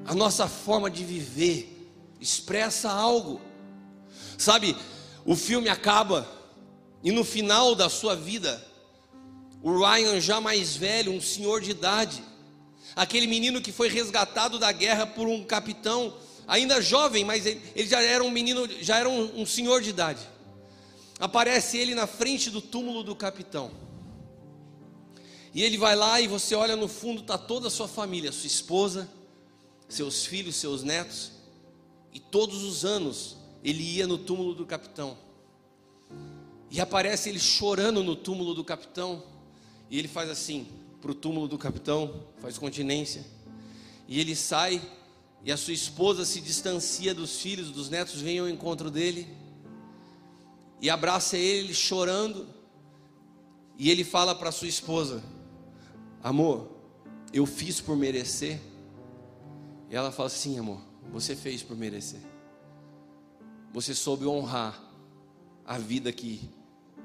A 0.05 0.13
nossa 0.13 0.47
forma 0.47 0.89
de 0.89 1.03
viver 1.05 1.93
expressa 2.19 2.89
algo. 2.89 3.39
Sabe, 4.37 4.75
o 5.25 5.35
filme 5.35 5.69
acaba 5.69 6.27
e 7.03 7.11
no 7.11 7.23
final 7.23 7.75
da 7.75 7.89
sua 7.89 8.15
vida, 8.15 8.65
o 9.61 9.77
Ryan 9.77 10.19
já 10.19 10.41
mais 10.41 10.75
velho, 10.75 11.11
um 11.11 11.21
senhor 11.21 11.61
de 11.61 11.71
idade, 11.71 12.23
aquele 12.95 13.27
menino 13.27 13.61
que 13.61 13.71
foi 13.71 13.87
resgatado 13.89 14.57
da 14.57 14.71
guerra 14.71 15.05
por 15.05 15.27
um 15.27 15.43
capitão 15.43 16.13
ainda 16.47 16.81
jovem, 16.81 17.23
mas 17.23 17.45
ele, 17.45 17.61
ele 17.75 17.87
já 17.87 18.01
era 18.01 18.23
um 18.23 18.31
menino, 18.31 18.67
já 18.81 18.97
era 18.97 19.07
um, 19.07 19.41
um 19.41 19.45
senhor 19.45 19.81
de 19.81 19.89
idade. 19.89 20.21
Aparece 21.19 21.77
ele 21.77 21.93
na 21.93 22.07
frente 22.07 22.49
do 22.49 22.61
túmulo 22.61 23.03
do 23.03 23.15
capitão. 23.15 23.71
E 25.53 25.63
ele 25.63 25.77
vai 25.77 25.95
lá 25.95 26.19
e 26.21 26.27
você 26.27 26.55
olha 26.55 26.75
no 26.75 26.87
fundo, 26.87 27.21
está 27.21 27.37
toda 27.37 27.67
a 27.67 27.71
sua 27.71 27.87
família, 27.87 28.31
sua 28.31 28.47
esposa, 28.47 29.09
seus 29.87 30.25
filhos, 30.25 30.55
seus 30.55 30.83
netos. 30.83 31.31
E 32.13 32.19
todos 32.19 32.63
os 32.63 32.85
anos 32.85 33.37
ele 33.63 33.83
ia 33.83 34.05
no 34.05 34.17
túmulo 34.17 34.53
do 34.53 34.65
capitão. 34.65 35.17
E 36.69 36.81
aparece 36.81 37.29
ele 37.29 37.39
chorando 37.39 38.03
no 38.03 38.15
túmulo 38.15 38.53
do 38.53 38.63
capitão. 38.63 39.23
E 39.89 39.97
ele 39.97 40.07
faz 40.07 40.29
assim, 40.29 40.67
para 41.01 41.11
o 41.11 41.15
túmulo 41.15 41.47
do 41.47 41.57
capitão, 41.57 42.23
faz 42.39 42.57
continência. 42.57 43.25
E 44.07 44.19
ele 44.19 44.35
sai 44.35 44.81
e 45.43 45.51
a 45.51 45.57
sua 45.57 45.73
esposa 45.73 46.25
se 46.25 46.41
distancia 46.41 47.13
dos 47.13 47.39
filhos, 47.39 47.71
dos 47.71 47.89
netos, 47.89 48.19
vem 48.19 48.39
ao 48.39 48.49
encontro 48.49 48.91
dele 48.91 49.27
e 50.81 50.89
abraça 50.89 51.37
ele 51.37 51.73
chorando. 51.73 52.47
E 53.77 53.89
ele 53.89 54.03
fala 54.03 54.33
para 54.35 54.51
sua 54.51 54.67
esposa: 54.67 55.23
Amor, 56.27 56.67
eu 57.31 57.45
fiz 57.45 57.79
por 57.79 57.95
merecer. 57.95 58.59
E 59.89 59.95
ela 59.95 60.11
fala: 60.11 60.27
Sim, 60.27 60.59
amor, 60.59 60.81
você 61.09 61.37
fez 61.37 61.63
por 61.63 61.77
merecer. 61.77 62.19
Você 63.71 63.95
soube 63.95 64.27
honrar 64.27 64.77
a 65.65 65.77
vida 65.77 66.11
que 66.11 66.49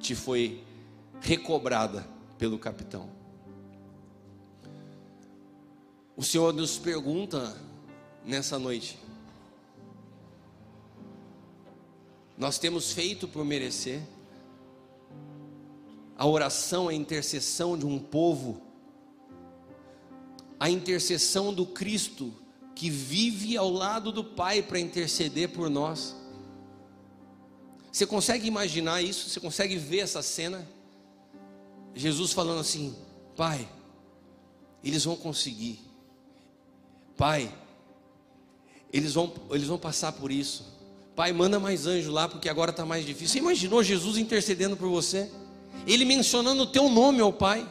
te 0.01 0.17
foi 0.17 0.65
recobrada 1.21 2.05
pelo 2.37 2.59
capitão. 2.59 3.09
O 6.17 6.25
Senhor 6.25 6.53
nos 6.53 6.77
pergunta 6.77 7.57
nessa 8.25 8.59
noite. 8.59 8.99
Nós 12.37 12.59
temos 12.59 12.91
feito 12.91 13.29
por 13.29 13.45
merecer. 13.45 14.03
a 16.19 16.27
oração, 16.27 16.89
a 16.89 16.95
intercessão 16.95 17.79
de 17.79 17.87
um 17.87 18.01
povo, 18.01 18.72
a 20.63 20.71
intercessão 20.71 21.53
do 21.53 21.67
Cristo 21.67 22.33
que 22.73 22.89
vive 22.89 23.57
ao 23.57 23.69
lado 23.69 24.13
do 24.13 24.23
Pai 24.23 24.63
para 24.63 24.79
interceder 24.79 25.49
por 25.49 25.69
nós. 25.69 26.15
Você 27.91 28.07
consegue 28.07 28.47
imaginar 28.47 29.03
isso? 29.03 29.29
Você 29.29 29.41
consegue 29.41 29.75
ver 29.75 29.99
essa 29.99 30.23
cena? 30.23 30.65
Jesus 31.97 32.33
falando 32.33 32.61
assim: 32.61 32.95
Pai, 33.37 33.69
eles 34.85 35.05
vão 35.05 35.17
conseguir. 35.17 35.81
Pai, 37.17 37.53
eles 38.93 39.15
vão, 39.15 39.33
eles 39.51 39.67
vão 39.67 39.81
passar 39.81 40.13
por 40.13 40.31
isso. 40.31 40.65
Pai, 41.17 41.33
manda 41.33 41.59
mais 41.59 41.89
anjo 41.89 42.13
lá, 42.13 42.29
porque 42.29 42.49
agora 42.49 42.71
está 42.71 42.87
mais 42.87 43.05
difícil. 43.05 43.31
Você 43.31 43.39
imaginou 43.41 43.83
Jesus 43.83 44.17
intercedendo 44.17 44.77
por 44.77 44.89
você? 44.89 45.29
Ele 45.89 46.05
mencionando 46.05 46.63
o 46.63 46.67
teu 46.69 46.89
nome 46.89 47.21
ao 47.21 47.33
Pai. 47.33 47.69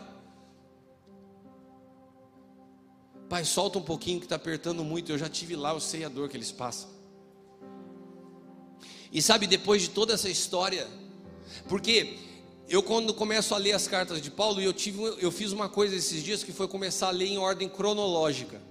Pai, 3.31 3.45
solta 3.45 3.79
um 3.79 3.81
pouquinho 3.81 4.19
que 4.19 4.25
está 4.25 4.35
apertando 4.35 4.83
muito. 4.83 5.09
Eu 5.09 5.17
já 5.17 5.29
tive 5.29 5.55
lá, 5.55 5.71
eu 5.71 5.79
sei 5.79 6.03
a 6.03 6.09
dor 6.09 6.27
que 6.27 6.35
eles 6.35 6.51
passam. 6.51 6.89
E 9.09 9.21
sabe, 9.21 9.47
depois 9.47 9.83
de 9.83 9.89
toda 9.91 10.15
essa 10.15 10.27
história, 10.27 10.85
porque 11.69 12.17
eu 12.67 12.83
quando 12.83 13.13
começo 13.13 13.55
a 13.55 13.57
ler 13.57 13.71
as 13.71 13.87
cartas 13.87 14.21
de 14.21 14.29
Paulo, 14.29 14.59
eu 14.59 14.73
tive, 14.73 15.01
eu 15.17 15.31
fiz 15.31 15.53
uma 15.53 15.69
coisa 15.69 15.95
esses 15.95 16.21
dias 16.21 16.43
que 16.43 16.51
foi 16.51 16.67
começar 16.67 17.07
a 17.07 17.11
ler 17.11 17.27
em 17.27 17.37
ordem 17.37 17.69
cronológica. 17.69 18.61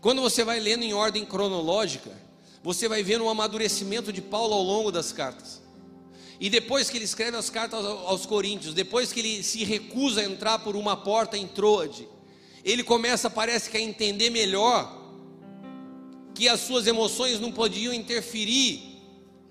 Quando 0.00 0.22
você 0.22 0.44
vai 0.44 0.60
lendo 0.60 0.84
em 0.84 0.94
ordem 0.94 1.24
cronológica, 1.24 2.16
você 2.62 2.88
vai 2.88 3.02
vendo 3.02 3.24
um 3.24 3.28
amadurecimento 3.28 4.12
de 4.12 4.22
Paulo 4.22 4.54
ao 4.54 4.62
longo 4.62 4.92
das 4.92 5.10
cartas. 5.10 5.60
E 6.38 6.48
depois 6.48 6.88
que 6.88 6.96
ele 6.96 7.04
escreve 7.04 7.36
as 7.36 7.50
cartas 7.50 7.84
aos 7.84 8.24
Coríntios, 8.24 8.72
depois 8.72 9.12
que 9.12 9.18
ele 9.18 9.42
se 9.42 9.64
recusa 9.64 10.20
a 10.20 10.24
entrar 10.24 10.60
por 10.60 10.76
uma 10.76 10.96
porta 10.96 11.36
em 11.36 11.48
Troade, 11.48 12.08
ele 12.66 12.82
começa, 12.82 13.30
parece 13.30 13.70
que, 13.70 13.76
a 13.76 13.80
entender 13.80 14.28
melhor 14.28 15.04
que 16.34 16.48
as 16.48 16.60
suas 16.60 16.84
emoções 16.88 17.38
não 17.38 17.52
podiam 17.52 17.94
interferir 17.94 18.82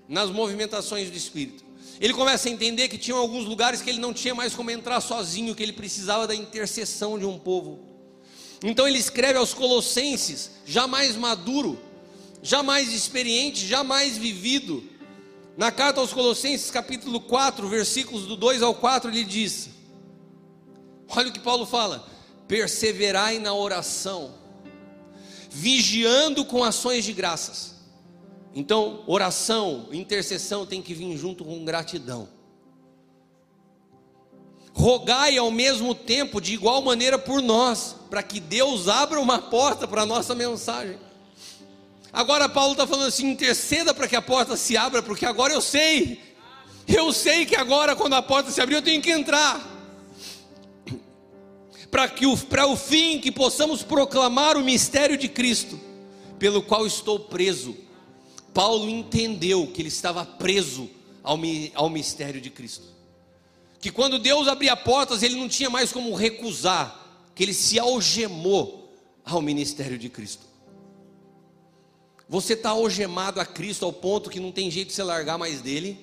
nas 0.06 0.30
movimentações 0.30 1.10
do 1.10 1.16
Espírito. 1.16 1.64
Ele 1.98 2.12
começa 2.12 2.46
a 2.46 2.52
entender 2.52 2.88
que 2.88 2.98
tinha 2.98 3.16
alguns 3.16 3.46
lugares 3.46 3.80
que 3.80 3.88
ele 3.88 3.98
não 3.98 4.12
tinha 4.12 4.34
mais 4.34 4.54
como 4.54 4.70
entrar 4.70 5.00
sozinho, 5.00 5.54
que 5.54 5.62
ele 5.62 5.72
precisava 5.72 6.26
da 6.26 6.34
intercessão 6.34 7.18
de 7.18 7.24
um 7.24 7.38
povo. 7.38 7.80
Então 8.62 8.86
ele 8.86 8.98
escreve 8.98 9.38
aos 9.38 9.54
Colossenses, 9.54 10.50
já 10.66 10.86
mais 10.86 11.16
maduro, 11.16 11.80
já 12.42 12.62
mais 12.62 12.92
experiente, 12.92 13.66
já 13.66 13.82
mais 13.82 14.18
vivido. 14.18 14.84
Na 15.56 15.72
carta 15.72 16.02
aos 16.02 16.12
Colossenses, 16.12 16.70
capítulo 16.70 17.18
4, 17.18 17.66
versículos 17.66 18.26
do 18.26 18.36
2 18.36 18.62
ao 18.62 18.74
4, 18.74 19.10
ele 19.10 19.24
diz: 19.24 19.70
Olha 21.08 21.30
o 21.30 21.32
que 21.32 21.40
Paulo 21.40 21.64
fala: 21.64 22.15
perseverai 22.48 23.38
na 23.38 23.54
oração, 23.54 24.34
vigiando 25.50 26.44
com 26.44 26.62
ações 26.62 27.04
de 27.04 27.12
graças. 27.12 27.74
Então, 28.54 29.02
oração, 29.06 29.88
intercessão 29.92 30.64
tem 30.64 30.80
que 30.80 30.94
vir 30.94 31.16
junto 31.16 31.44
com 31.44 31.64
gratidão. 31.64 32.28
Rogai 34.72 35.36
ao 35.38 35.50
mesmo 35.50 35.94
tempo, 35.94 36.40
de 36.40 36.54
igual 36.54 36.82
maneira, 36.82 37.18
por 37.18 37.42
nós, 37.42 37.96
para 38.10 38.22
que 38.22 38.38
Deus 38.38 38.88
abra 38.88 39.20
uma 39.20 39.38
porta 39.38 39.88
para 39.88 40.02
a 40.02 40.06
nossa 40.06 40.34
mensagem. 40.34 40.98
Agora, 42.12 42.48
Paulo 42.48 42.72
está 42.72 42.86
falando 42.86 43.08
assim: 43.08 43.30
interceda 43.30 43.92
para 43.92 44.06
que 44.06 44.16
a 44.16 44.22
porta 44.22 44.56
se 44.56 44.76
abra, 44.76 45.02
porque 45.02 45.26
agora 45.26 45.52
eu 45.52 45.60
sei, 45.60 46.20
eu 46.86 47.12
sei 47.12 47.44
que 47.46 47.56
agora, 47.56 47.96
quando 47.96 48.14
a 48.14 48.22
porta 48.22 48.50
se 48.50 48.60
abrir, 48.60 48.76
eu 48.76 48.82
tenho 48.82 49.02
que 49.02 49.10
entrar 49.10 49.75
para 51.90 52.08
que 52.08 52.26
o, 52.26 52.36
para 52.36 52.66
o 52.66 52.76
fim 52.76 53.20
que 53.20 53.30
possamos 53.30 53.82
proclamar 53.82 54.56
o 54.56 54.64
mistério 54.64 55.16
de 55.16 55.28
Cristo, 55.28 55.78
pelo 56.38 56.62
qual 56.62 56.86
estou 56.86 57.20
preso. 57.20 57.76
Paulo 58.52 58.88
entendeu 58.88 59.66
que 59.66 59.82
ele 59.82 59.88
estava 59.88 60.24
preso 60.24 60.88
ao, 61.22 61.38
ao 61.74 61.90
mistério 61.90 62.40
de 62.40 62.50
Cristo. 62.50 62.84
Que 63.80 63.90
quando 63.90 64.18
Deus 64.18 64.48
abria 64.48 64.76
portas, 64.76 65.22
ele 65.22 65.36
não 65.36 65.48
tinha 65.48 65.68
mais 65.68 65.92
como 65.92 66.14
recusar, 66.14 67.28
que 67.34 67.42
ele 67.42 67.54
se 67.54 67.78
algemou 67.78 68.92
ao 69.24 69.42
ministério 69.42 69.98
de 69.98 70.08
Cristo. 70.08 70.46
Você 72.28 72.54
está 72.54 72.70
algemado 72.70 73.40
a 73.40 73.46
Cristo 73.46 73.84
ao 73.84 73.92
ponto 73.92 74.30
que 74.30 74.40
não 74.40 74.50
tem 74.50 74.70
jeito 74.70 74.88
de 74.88 74.94
você 74.94 75.02
largar 75.02 75.38
mais 75.38 75.60
dele? 75.60 75.98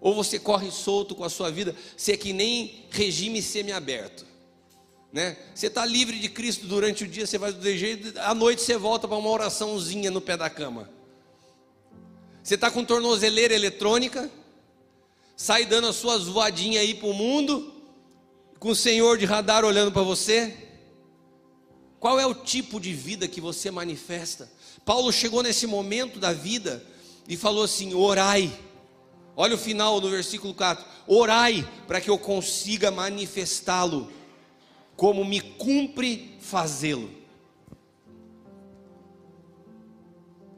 Ou 0.00 0.14
você 0.14 0.38
corre 0.38 0.70
solto 0.70 1.14
com 1.14 1.24
a 1.24 1.30
sua 1.30 1.50
vida? 1.50 1.74
Você 1.96 2.12
é 2.12 2.16
que 2.16 2.32
nem 2.32 2.84
regime 2.90 3.40
semiaberto. 3.40 4.27
Né? 5.12 5.36
Você 5.54 5.68
está 5.68 5.84
livre 5.84 6.18
de 6.18 6.28
Cristo 6.28 6.66
durante 6.66 7.04
o 7.04 7.08
dia, 7.08 7.26
você 7.26 7.38
vai 7.38 7.52
do 7.52 7.76
jeito, 7.76 8.18
à 8.20 8.34
noite 8.34 8.62
você 8.62 8.76
volta 8.76 9.08
para 9.08 9.16
uma 9.16 9.30
oraçãozinha 9.30 10.10
no 10.10 10.20
pé 10.20 10.36
da 10.36 10.50
cama. 10.50 10.90
Você 12.42 12.54
está 12.54 12.70
com 12.70 12.84
tornozeleira 12.84 13.54
eletrônica, 13.54 14.30
sai 15.36 15.64
dando 15.64 15.88
as 15.88 15.96
suas 15.96 16.24
voadinhas 16.24 16.82
aí 16.82 16.94
para 16.94 17.08
o 17.08 17.14
mundo, 17.14 17.74
com 18.58 18.70
o 18.70 18.76
Senhor 18.76 19.16
de 19.16 19.24
radar 19.24 19.64
olhando 19.64 19.92
para 19.92 20.02
você. 20.02 20.54
Qual 21.98 22.18
é 22.20 22.26
o 22.26 22.34
tipo 22.34 22.78
de 22.78 22.92
vida 22.92 23.26
que 23.26 23.40
você 23.40 23.70
manifesta? 23.70 24.50
Paulo 24.84 25.12
chegou 25.12 25.42
nesse 25.42 25.66
momento 25.66 26.18
da 26.18 26.32
vida 26.32 26.84
e 27.26 27.36
falou 27.36 27.64
assim: 27.64 27.94
orai. 27.94 28.50
Olha 29.36 29.54
o 29.54 29.58
final 29.58 30.00
do 30.00 30.10
versículo 30.10 30.54
4: 30.54 30.84
orai 31.06 31.68
para 31.86 32.00
que 32.00 32.10
eu 32.10 32.18
consiga 32.18 32.90
manifestá-lo 32.90 34.10
como 34.98 35.24
me 35.24 35.40
cumpre 35.40 36.36
fazê-lo. 36.40 37.08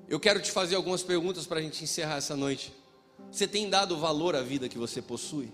Eu 0.09 0.18
quero 0.18 0.41
te 0.41 0.51
fazer 0.51 0.76
algumas 0.76 1.03
perguntas 1.03 1.45
para 1.47 1.59
a 1.59 1.62
gente 1.62 1.84
encerrar 1.84 2.16
essa 2.16 2.34
noite. 2.34 2.72
Você 3.30 3.47
tem 3.47 3.68
dado 3.68 3.99
valor 3.99 4.34
à 4.34 4.41
vida 4.41 4.66
que 4.66 4.78
você 4.78 5.03
possui? 5.03 5.53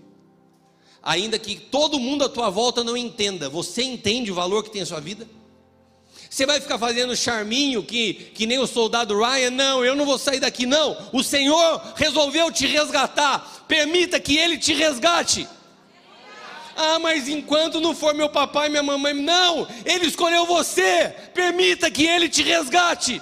Ainda 1.03 1.37
que 1.37 1.59
todo 1.59 1.99
mundo 1.99 2.23
à 2.23 2.29
tua 2.29 2.49
volta 2.49 2.81
não 2.81 2.95
entenda, 2.95 3.49
você 3.49 3.83
entende 3.83 4.31
o 4.31 4.35
valor 4.35 4.63
que 4.63 4.71
tem 4.71 4.81
a 4.81 4.85
sua 4.85 5.01
vida? 5.01 5.27
Você 6.29 6.45
vai 6.45 6.61
ficar 6.61 6.79
fazendo 6.79 7.13
charminho 7.13 7.83
que, 7.83 8.13
que 8.13 8.45
nem 8.45 8.57
o 8.57 8.65
soldado 8.65 9.19
Ryan? 9.19 9.51
Não, 9.51 9.83
eu 9.83 9.97
não 9.97 10.05
vou 10.05 10.17
sair 10.17 10.39
daqui, 10.39 10.65
não. 10.65 11.09
O 11.11 11.21
Senhor 11.21 11.93
resolveu 11.97 12.49
te 12.53 12.65
resgatar. 12.65 13.65
Permita 13.67 14.17
que 14.17 14.37
Ele 14.37 14.57
te 14.57 14.73
resgate. 14.73 15.45
Ah, 16.79 16.99
mas 16.99 17.27
enquanto 17.27 17.81
não 17.81 17.95
for 17.95 18.13
meu 18.13 18.29
papai 18.29 18.67
e 18.67 18.69
minha 18.69 18.83
mamãe, 18.83 19.11
não, 19.11 19.67
ele 19.83 20.05
escolheu 20.05 20.45
você. 20.45 21.09
Permita 21.33 21.89
que 21.89 22.05
ele 22.05 22.29
te 22.29 22.43
resgate. 22.43 23.19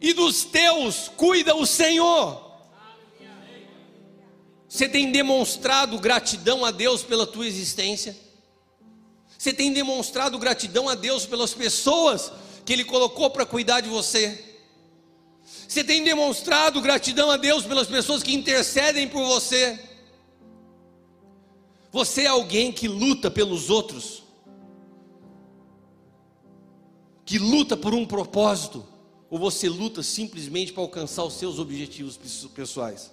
E 0.00 0.14
dos 0.14 0.44
teus 0.44 1.10
cuida 1.14 1.54
o 1.54 1.66
Senhor. 1.66 2.42
Você 4.66 4.88
tem 4.88 5.12
demonstrado 5.12 5.98
gratidão 5.98 6.64
a 6.64 6.70
Deus 6.70 7.02
pela 7.02 7.26
tua 7.26 7.46
existência? 7.46 8.16
Você 9.36 9.52
tem 9.52 9.74
demonstrado 9.74 10.38
gratidão 10.38 10.88
a 10.88 10.94
Deus 10.94 11.26
pelas 11.26 11.52
pessoas 11.52 12.32
que 12.64 12.72
Ele 12.72 12.82
colocou 12.82 13.28
para 13.28 13.44
cuidar 13.44 13.82
de 13.82 13.90
você? 13.90 14.42
Você 15.68 15.84
tem 15.84 16.02
demonstrado 16.02 16.80
gratidão 16.80 17.30
a 17.30 17.36
Deus 17.36 17.66
pelas 17.66 17.88
pessoas 17.88 18.22
que 18.22 18.32
intercedem 18.32 19.06
por 19.06 19.22
você? 19.26 19.78
Você 21.94 22.22
é 22.22 22.26
alguém 22.26 22.72
que 22.72 22.88
luta 22.88 23.30
pelos 23.30 23.70
outros, 23.70 24.24
que 27.24 27.38
luta 27.38 27.76
por 27.76 27.94
um 27.94 28.04
propósito, 28.04 28.84
ou 29.30 29.38
você 29.38 29.68
luta 29.68 30.02
simplesmente 30.02 30.72
para 30.72 30.82
alcançar 30.82 31.22
os 31.22 31.34
seus 31.34 31.60
objetivos 31.60 32.18
pessoais? 32.52 33.12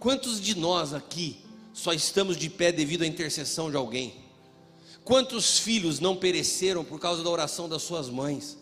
Quantos 0.00 0.40
de 0.40 0.58
nós 0.58 0.92
aqui 0.92 1.36
só 1.72 1.92
estamos 1.92 2.36
de 2.36 2.50
pé 2.50 2.72
devido 2.72 3.02
à 3.02 3.06
intercessão 3.06 3.70
de 3.70 3.76
alguém? 3.76 4.16
Quantos 5.04 5.60
filhos 5.60 6.00
não 6.00 6.16
pereceram 6.16 6.84
por 6.84 6.98
causa 6.98 7.22
da 7.22 7.30
oração 7.30 7.68
das 7.68 7.82
suas 7.82 8.08
mães? 8.08 8.58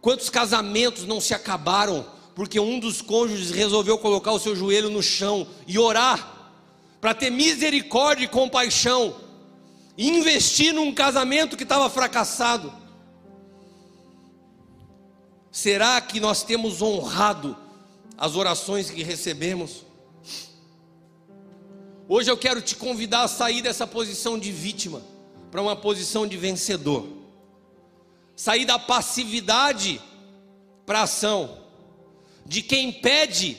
Quantos 0.00 0.28
casamentos 0.28 1.04
não 1.04 1.20
se 1.20 1.32
acabaram 1.32 2.04
porque 2.34 2.58
um 2.58 2.80
dos 2.80 3.00
cônjuges 3.00 3.50
resolveu 3.50 3.96
colocar 3.96 4.32
o 4.32 4.38
seu 4.38 4.56
joelho 4.56 4.90
no 4.90 5.02
chão 5.02 5.46
e 5.66 5.78
orar, 5.78 6.32
para 7.00 7.14
ter 7.14 7.30
misericórdia 7.30 8.24
e 8.24 8.28
compaixão, 8.28 9.14
e 9.96 10.08
investir 10.08 10.72
num 10.72 10.92
casamento 10.92 11.56
que 11.56 11.62
estava 11.62 11.88
fracassado. 11.88 12.72
Será 15.52 16.00
que 16.00 16.18
nós 16.18 16.42
temos 16.42 16.82
honrado 16.82 17.56
as 18.18 18.34
orações 18.34 18.90
que 18.90 19.04
recebemos? 19.04 19.84
Hoje 22.08 22.30
eu 22.30 22.36
quero 22.36 22.60
te 22.60 22.74
convidar 22.74 23.22
a 23.22 23.28
sair 23.28 23.62
dessa 23.62 23.86
posição 23.86 24.36
de 24.36 24.50
vítima 24.50 25.00
para 25.52 25.62
uma 25.62 25.76
posição 25.76 26.26
de 26.26 26.36
vencedor. 26.36 27.06
Sair 28.34 28.64
da 28.64 28.78
passividade 28.78 30.02
para 30.84 31.02
ação 31.02 31.63
de 32.44 32.62
quem 32.62 32.92
pede 32.92 33.56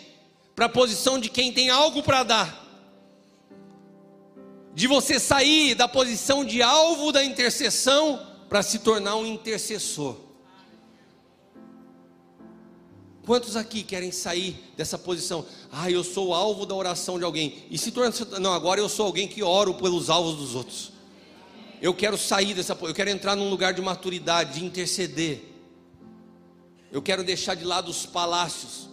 para 0.55 0.65
a 0.65 0.69
posição 0.69 1.19
de 1.19 1.29
quem 1.29 1.51
tem 1.51 1.69
algo 1.69 2.01
para 2.01 2.23
dar. 2.23 2.65
De 4.73 4.87
você 4.87 5.19
sair 5.19 5.75
da 5.75 5.87
posição 5.87 6.43
de 6.45 6.61
alvo 6.61 7.11
da 7.11 7.23
intercessão 7.23 8.25
para 8.49 8.61
se 8.61 8.79
tornar 8.79 9.15
um 9.15 9.25
intercessor. 9.25 10.17
Quantos 13.25 13.55
aqui 13.55 13.81
querem 13.81 14.11
sair 14.11 14.55
dessa 14.77 14.99
posição? 14.99 15.45
Ah, 15.71 15.89
eu 15.89 16.03
sou 16.03 16.33
alvo 16.33 16.65
da 16.65 16.75
oração 16.75 17.17
de 17.17 17.25
alguém. 17.25 17.65
E 17.71 17.77
se 17.77 17.91
torna. 17.91 18.13
Não, 18.39 18.53
agora 18.53 18.79
eu 18.79 18.87
sou 18.87 19.07
alguém 19.07 19.27
que 19.27 19.41
oro 19.41 19.73
pelos 19.73 20.11
alvos 20.11 20.35
dos 20.35 20.53
outros. 20.53 20.91
Eu 21.81 21.93
quero 21.93 22.17
sair 22.17 22.53
dessa. 22.53 22.77
Eu 22.81 22.93
quero 22.93 23.09
entrar 23.09 23.35
num 23.35 23.49
lugar 23.49 23.73
de 23.73 23.81
maturidade, 23.81 24.59
de 24.59 24.65
interceder. 24.65 25.54
Eu 26.95 27.01
quero 27.01 27.25
deixar 27.25 27.55
de 27.55 27.65
lado 27.65 27.91
os 27.91 28.05
palácios 28.05 28.87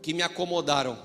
que 0.00 0.14
me 0.14 0.22
acomodaram. 0.22 0.98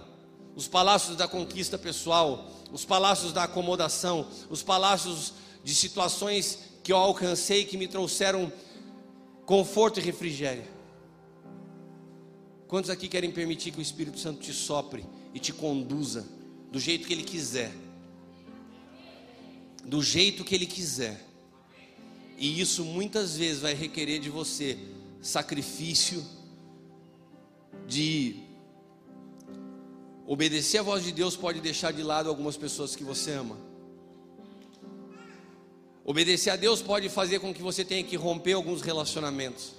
Os 0.55 0.65
palácios 0.65 1.17
da 1.17 1.27
conquista 1.27 1.77
pessoal, 1.77 2.49
os 2.71 2.85
palácios 2.85 3.33
da 3.33 3.43
acomodação, 3.43 4.25
os 4.49 4.63
palácios 4.63 5.33
de 5.65 5.75
situações 5.75 6.59
que 6.81 6.93
eu 6.93 6.95
alcancei 6.95 7.65
que 7.65 7.75
me 7.75 7.89
trouxeram 7.89 8.49
conforto 9.45 9.99
e 9.99 10.01
refrigério. 10.01 10.63
Quantos 12.69 12.89
aqui 12.89 13.09
querem 13.09 13.29
permitir 13.29 13.71
que 13.71 13.79
o 13.79 13.81
Espírito 13.81 14.17
Santo 14.17 14.39
te 14.39 14.53
sopre 14.53 15.05
e 15.33 15.41
te 15.41 15.51
conduza 15.51 16.25
do 16.71 16.79
jeito 16.79 17.05
que 17.05 17.11
ele 17.11 17.25
quiser? 17.25 17.69
Do 19.83 20.01
jeito 20.01 20.45
que 20.45 20.55
ele 20.55 20.67
quiser. 20.67 21.21
E 22.37 22.61
isso 22.61 22.85
muitas 22.85 23.35
vezes 23.35 23.61
vai 23.61 23.73
requerer 23.73 24.21
de 24.21 24.29
você 24.29 24.79
sacrifício, 25.21 26.23
de 27.87 28.43
obedecer 30.25 30.79
a 30.79 30.83
voz 30.83 31.03
de 31.03 31.11
Deus, 31.11 31.35
pode 31.35 31.61
deixar 31.61 31.91
de 31.91 32.03
lado 32.03 32.29
algumas 32.29 32.57
pessoas 32.57 32.95
que 32.95 33.03
você 33.03 33.31
ama. 33.31 33.57
Obedecer 36.03 36.49
a 36.49 36.55
Deus 36.55 36.81
pode 36.81 37.09
fazer 37.09 37.39
com 37.39 37.53
que 37.53 37.61
você 37.61 37.85
tenha 37.85 38.03
que 38.03 38.15
romper 38.15 38.53
alguns 38.53 38.81
relacionamentos. 38.81 39.75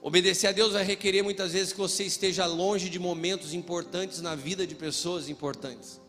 Obedecer 0.00 0.48
a 0.48 0.52
Deus 0.52 0.72
vai 0.72 0.84
requerer 0.84 1.22
muitas 1.22 1.52
vezes 1.52 1.72
que 1.72 1.78
você 1.78 2.04
esteja 2.04 2.46
longe 2.46 2.88
de 2.90 2.98
momentos 2.98 3.54
importantes 3.54 4.20
na 4.20 4.34
vida 4.34 4.66
de 4.66 4.74
pessoas 4.74 5.28
importantes. 5.28 6.00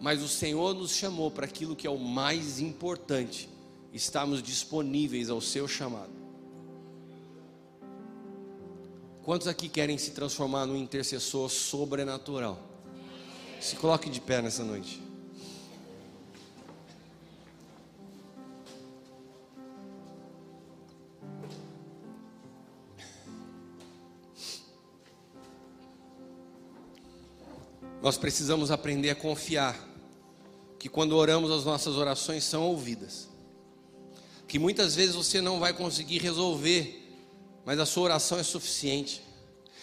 Mas 0.00 0.22
o 0.22 0.28
Senhor 0.28 0.74
nos 0.74 0.92
chamou 0.92 1.30
para 1.30 1.46
aquilo 1.46 1.76
que 1.76 1.86
é 1.86 1.90
o 1.90 1.98
mais 1.98 2.60
importante, 2.60 3.48
estamos 3.94 4.42
disponíveis 4.42 5.30
ao 5.30 5.40
seu 5.40 5.68
chamado. 5.68 6.12
Quantos 9.22 9.46
aqui 9.46 9.68
querem 9.68 9.96
se 9.96 10.10
transformar 10.10 10.66
num 10.66 10.76
intercessor 10.76 11.48
sobrenatural? 11.48 12.58
Se 13.60 13.76
coloque 13.76 14.10
de 14.10 14.20
pé 14.20 14.42
nessa 14.42 14.64
noite. 14.64 15.00
Nós 28.02 28.18
precisamos 28.18 28.70
aprender 28.70 29.08
a 29.08 29.14
confiar 29.14 29.88
que 30.78 30.90
quando 30.90 31.16
oramos 31.16 31.50
as 31.50 31.64
nossas 31.64 31.96
orações 31.96 32.44
são 32.44 32.64
ouvidas. 32.64 33.33
Que 34.54 34.58
muitas 34.60 34.94
vezes 34.94 35.16
você 35.16 35.40
não 35.40 35.58
vai 35.58 35.72
conseguir 35.72 36.18
resolver, 36.18 37.12
mas 37.66 37.76
a 37.80 37.84
sua 37.84 38.04
oração 38.04 38.38
é 38.38 38.42
suficiente. 38.44 39.20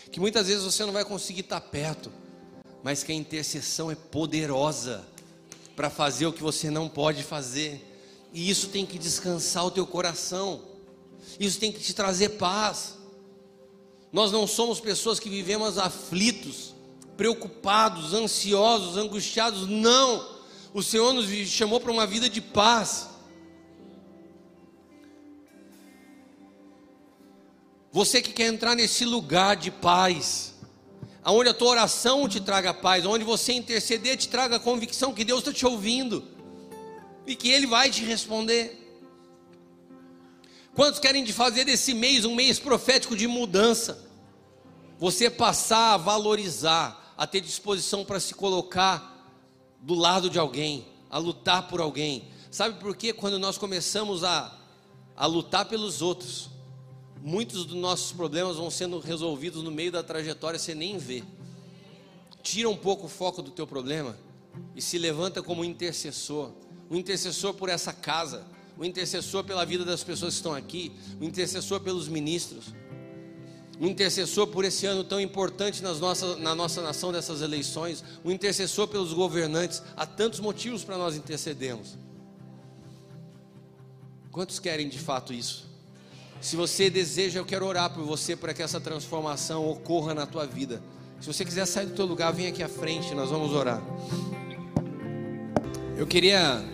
Que 0.09 0.17
muitas 0.17 0.47
vezes 0.47 0.63
você 0.63 0.85
não 0.85 0.93
vai 0.93 1.03
conseguir 1.03 1.41
estar 1.41 1.59
perto, 1.59 2.09
mas 2.81 3.03
que 3.03 3.11
a 3.11 3.15
intercessão 3.15 3.91
é 3.91 3.95
poderosa 3.95 5.05
para 5.75 5.89
fazer 5.89 6.25
o 6.25 6.31
que 6.31 6.41
você 6.41 6.69
não 6.69 6.87
pode 6.87 7.21
fazer. 7.21 7.85
E 8.31 8.49
isso 8.49 8.69
tem 8.69 8.85
que 8.85 8.97
descansar 8.97 9.65
o 9.65 9.71
teu 9.71 9.85
coração. 9.85 10.61
Isso 11.37 11.59
tem 11.59 11.69
que 11.69 11.81
te 11.81 11.93
trazer 11.93 12.29
paz. 12.29 12.93
Nós 14.09 14.31
não 14.31 14.47
somos 14.47 14.79
pessoas 14.79 15.19
que 15.19 15.29
vivemos 15.29 15.77
aflitos 15.77 16.73
preocupados, 17.17 18.13
ansiosos, 18.13 18.95
angustiados. 18.95 19.67
Não! 19.67 20.25
O 20.73 20.81
Senhor 20.81 21.11
nos 21.11 21.27
chamou 21.49 21.81
para 21.81 21.91
uma 21.91 22.07
vida 22.07 22.29
de 22.29 22.39
paz. 22.39 23.10
Você 27.91 28.21
que 28.21 28.31
quer 28.31 28.47
entrar 28.47 28.75
nesse 28.75 29.03
lugar 29.03 29.55
de 29.57 29.69
paz, 29.69 30.55
aonde 31.21 31.49
a 31.49 31.53
tua 31.53 31.71
oração 31.71 32.27
te 32.27 32.39
traga 32.39 32.73
paz, 32.73 33.05
onde 33.05 33.23
você 33.23 33.53
interceder 33.53 34.15
te 34.17 34.29
traga 34.29 34.55
a 34.55 34.59
convicção 34.59 35.13
que 35.13 35.25
Deus 35.25 35.39
está 35.39 35.51
te 35.51 35.65
ouvindo 35.65 36.23
e 37.27 37.35
que 37.35 37.49
Ele 37.49 37.67
vai 37.67 37.89
te 37.89 38.03
responder. 38.03 38.77
Quantos 40.73 41.01
querem 41.01 41.23
de 41.23 41.33
fazer 41.33 41.65
desse 41.65 41.93
mês 41.93 42.23
um 42.23 42.33
mês 42.33 42.59
profético 42.59 43.15
de 43.15 43.27
mudança? 43.27 44.09
Você 44.97 45.29
passar 45.29 45.93
a 45.93 45.97
valorizar 45.97 47.13
a 47.17 47.27
ter 47.27 47.41
disposição 47.41 48.05
para 48.05 48.19
se 48.19 48.33
colocar 48.33 49.29
do 49.81 49.93
lado 49.93 50.29
de 50.29 50.39
alguém, 50.39 50.87
a 51.09 51.17
lutar 51.17 51.67
por 51.67 51.81
alguém. 51.81 52.27
Sabe 52.49 52.79
por 52.79 52.95
quê? 52.95 53.11
Quando 53.11 53.37
nós 53.37 53.57
começamos 53.57 54.23
a, 54.23 54.57
a 55.15 55.25
lutar 55.25 55.65
pelos 55.65 56.01
outros, 56.01 56.49
muitos 57.21 57.65
dos 57.65 57.77
nossos 57.77 58.11
problemas 58.11 58.57
vão 58.57 58.69
sendo 58.69 58.99
resolvidos 58.99 59.63
no 59.63 59.71
meio 59.71 59.91
da 59.91 60.03
trajetória, 60.03 60.59
você 60.59 60.75
nem 60.75 60.97
vê. 60.97 61.23
Tira 62.41 62.69
um 62.69 62.75
pouco 62.75 63.05
o 63.05 63.09
foco 63.09 63.41
do 63.41 63.51
teu 63.51 63.67
problema 63.67 64.17
e 64.75 64.81
se 64.81 64.97
levanta 64.97 65.41
como 65.41 65.63
intercessor, 65.63 66.51
um 66.89 66.97
intercessor 66.97 67.53
por 67.53 67.69
essa 67.69 67.93
casa, 67.93 68.45
um 68.77 68.83
intercessor 68.83 69.43
pela 69.43 69.63
vida 69.65 69.85
das 69.85 70.03
pessoas 70.03 70.33
que 70.33 70.39
estão 70.39 70.53
aqui, 70.53 70.91
um 71.21 71.25
intercessor 71.25 71.79
pelos 71.79 72.07
ministros 72.07 72.73
um 73.81 73.87
intercessor 73.87 74.45
por 74.45 74.63
esse 74.63 74.85
ano 74.85 75.03
tão 75.03 75.19
importante 75.19 75.81
nas 75.81 75.99
nossas, 75.99 76.39
na 76.39 76.53
nossa 76.53 76.83
nação 76.83 77.11
dessas 77.11 77.41
eleições, 77.41 78.03
um 78.23 78.29
intercessor 78.29 78.87
pelos 78.87 79.11
governantes. 79.11 79.81
Há 79.97 80.05
tantos 80.05 80.39
motivos 80.39 80.83
para 80.83 80.99
nós 80.99 81.15
intercedermos. 81.15 81.97
Quantos 84.31 84.59
querem 84.59 84.87
de 84.87 84.99
fato 84.99 85.33
isso? 85.33 85.70
Se 86.41 86.55
você 86.55 86.89
deseja, 86.89 87.39
eu 87.39 87.45
quero 87.45 87.65
orar 87.65 87.91
por 87.91 88.03
você 88.03 88.35
para 88.35 88.53
que 88.53 88.63
essa 88.63 88.79
transformação 88.79 89.69
ocorra 89.69 90.15
na 90.15 90.25
tua 90.25 90.47
vida. 90.47 90.81
Se 91.21 91.27
você 91.27 91.45
quiser 91.45 91.67
sair 91.67 91.85
do 91.85 91.93
teu 91.93 92.05
lugar, 92.05 92.33
vem 92.33 92.47
aqui 92.47 92.63
à 92.63 92.67
frente, 92.67 93.13
nós 93.13 93.29
vamos 93.29 93.53
orar. 93.53 93.79
Eu 95.95 96.07
queria 96.07 96.65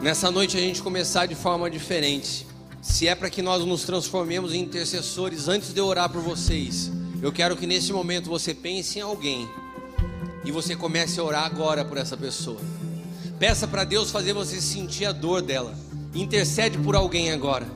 nessa 0.00 0.30
noite 0.30 0.56
a 0.56 0.60
gente 0.60 0.82
começar 0.82 1.26
de 1.26 1.34
forma 1.34 1.70
diferente 1.70 2.46
se 2.80 3.08
é 3.08 3.14
para 3.14 3.28
que 3.28 3.42
nós 3.42 3.64
nos 3.64 3.82
transformemos 3.82 4.54
em 4.54 4.60
intercessores 4.60 5.48
antes 5.48 5.74
de 5.74 5.80
eu 5.80 5.86
orar 5.86 6.08
por 6.08 6.22
vocês, 6.22 6.90
eu 7.20 7.32
quero 7.32 7.56
que 7.56 7.66
nesse 7.66 7.92
momento 7.92 8.30
você 8.30 8.54
pense 8.54 8.98
em 8.98 9.02
alguém 9.02 9.48
e 10.44 10.52
você 10.52 10.76
comece 10.76 11.18
a 11.18 11.24
orar 11.24 11.44
agora 11.44 11.84
por 11.84 11.98
essa 11.98 12.16
pessoa. 12.16 12.60
Peça 13.38 13.66
para 13.66 13.84
Deus 13.84 14.10
fazer 14.10 14.32
você 14.32 14.60
sentir 14.62 15.04
a 15.04 15.12
dor 15.12 15.42
dela. 15.42 15.76
Intercede 16.14 16.78
por 16.78 16.94
alguém 16.94 17.32
agora. 17.32 17.66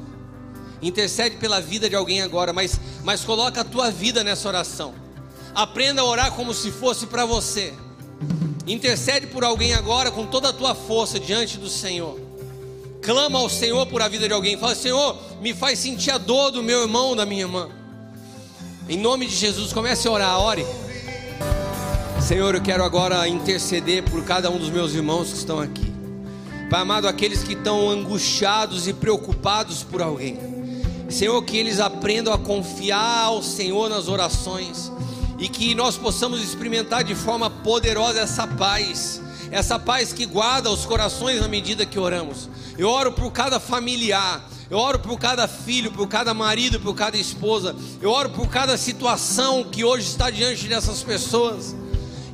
Intercede 0.82 1.36
pela 1.36 1.60
vida 1.60 1.88
de 1.88 1.96
alguém 1.96 2.22
agora, 2.22 2.52
mas, 2.52 2.80
mas 3.04 3.22
coloca 3.22 3.60
a 3.60 3.64
tua 3.64 3.90
vida 3.90 4.24
nessa 4.24 4.48
oração. 4.48 4.94
Aprenda 5.54 6.02
a 6.02 6.04
orar 6.04 6.32
como 6.32 6.54
se 6.54 6.70
fosse 6.70 7.06
para 7.06 7.24
você. 7.24 7.74
Intercede 8.66 9.26
por 9.26 9.44
alguém 9.44 9.74
agora 9.74 10.10
com 10.10 10.26
toda 10.26 10.50
a 10.50 10.52
tua 10.52 10.74
força 10.74 11.18
diante 11.18 11.58
do 11.58 11.68
Senhor 11.68 12.30
clama 13.00 13.38
ao 13.38 13.48
Senhor 13.48 13.86
por 13.86 14.02
a 14.02 14.08
vida 14.08 14.28
de 14.28 14.34
alguém, 14.34 14.56
fala: 14.56 14.74
Senhor, 14.74 15.16
me 15.40 15.54
faz 15.54 15.78
sentir 15.78 16.10
a 16.10 16.18
dor 16.18 16.50
do 16.50 16.62
meu 16.62 16.82
irmão, 16.82 17.16
da 17.16 17.26
minha 17.26 17.42
irmã. 17.42 17.68
Em 18.88 18.98
nome 18.98 19.26
de 19.26 19.34
Jesus, 19.34 19.72
comece 19.72 20.06
a 20.08 20.10
orar, 20.10 20.40
ore. 20.40 20.66
Senhor, 22.20 22.54
eu 22.54 22.60
quero 22.60 22.84
agora 22.84 23.26
interceder 23.26 24.02
por 24.04 24.22
cada 24.24 24.50
um 24.50 24.58
dos 24.58 24.70
meus 24.70 24.94
irmãos 24.94 25.30
que 25.30 25.38
estão 25.38 25.58
aqui. 25.58 25.90
Pai 26.68 26.82
amado, 26.82 27.08
aqueles 27.08 27.42
que 27.42 27.54
estão 27.54 27.88
angustiados 27.88 28.86
e 28.86 28.92
preocupados 28.92 29.82
por 29.82 30.02
alguém. 30.02 30.59
Senhor, 31.10 31.42
que 31.42 31.56
eles 31.56 31.80
aprendam 31.80 32.32
a 32.32 32.38
confiar 32.38 33.24
ao 33.24 33.42
Senhor 33.42 33.88
nas 33.88 34.08
orações 34.08 34.90
e 35.38 35.48
que 35.48 35.74
nós 35.74 35.96
possamos 35.96 36.42
experimentar 36.42 37.02
de 37.02 37.14
forma 37.14 37.50
poderosa 37.50 38.20
essa 38.20 38.46
paz, 38.46 39.20
essa 39.50 39.78
paz 39.78 40.12
que 40.12 40.26
guarda 40.26 40.70
os 40.70 40.84
corações 40.84 41.40
na 41.40 41.48
medida 41.48 41.86
que 41.86 41.98
oramos. 41.98 42.48
Eu 42.78 42.88
oro 42.88 43.12
por 43.12 43.32
cada 43.32 43.58
familiar. 43.58 44.48
Eu 44.70 44.78
oro 44.78 45.00
por 45.00 45.18
cada 45.18 45.48
filho, 45.48 45.90
por 45.90 46.06
cada 46.06 46.32
marido, 46.32 46.78
por 46.78 46.94
cada 46.94 47.16
esposa. 47.16 47.74
Eu 48.00 48.10
oro 48.10 48.30
por 48.30 48.48
cada 48.48 48.78
situação 48.78 49.64
que 49.64 49.82
hoje 49.82 50.06
está 50.06 50.30
diante 50.30 50.68
dessas 50.68 51.02
pessoas 51.02 51.74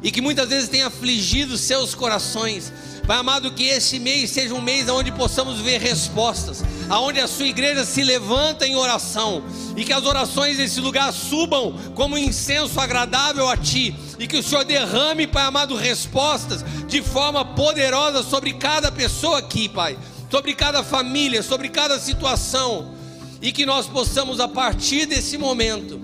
e 0.03 0.11
que 0.11 0.20
muitas 0.20 0.49
vezes 0.49 0.68
tem 0.68 0.83
afligido 0.83 1.57
seus 1.57 1.95
corações. 1.95 2.70
Pai 3.07 3.19
amado, 3.19 3.53
que 3.53 3.69
esse 3.69 4.01
mês 4.01 4.31
seja 4.31 4.53
um 4.53 4.61
mês 4.61 4.89
onde 4.89 5.13
possamos 5.13 5.61
ver 5.61 5.81
respostas, 5.81 6.65
aonde 6.89 7.21
a 7.21 7.29
sua 7.29 7.47
igreja 7.47 7.85
se 7.85 8.03
levanta 8.03 8.67
em 8.67 8.75
oração 8.75 9.45
e 9.77 9.85
que 9.85 9.93
as 9.93 10.05
orações 10.05 10.57
desse 10.57 10.81
lugar 10.81 11.13
subam 11.13 11.73
como 11.95 12.19
incenso 12.19 12.81
agradável 12.81 13.49
a 13.49 13.57
Ti 13.57 13.95
e 14.19 14.27
que 14.27 14.37
o 14.37 14.43
Senhor 14.43 14.65
derrame, 14.65 15.25
Pai 15.29 15.45
amado, 15.45 15.77
respostas 15.77 16.65
de 16.89 17.01
forma 17.01 17.45
poderosa 17.45 18.25
sobre 18.25 18.55
cada 18.55 18.91
pessoa 18.91 19.39
aqui, 19.39 19.69
Pai, 19.69 19.97
sobre 20.29 20.53
cada 20.53 20.83
família, 20.83 21.45
sobre 21.45 21.69
cada 21.69 22.01
situação 22.01 22.93
e 23.41 23.53
que 23.53 23.65
nós 23.65 23.87
possamos 23.87 24.41
a 24.41 24.49
partir 24.49 25.07
desse 25.07 25.39
momento 25.39 26.01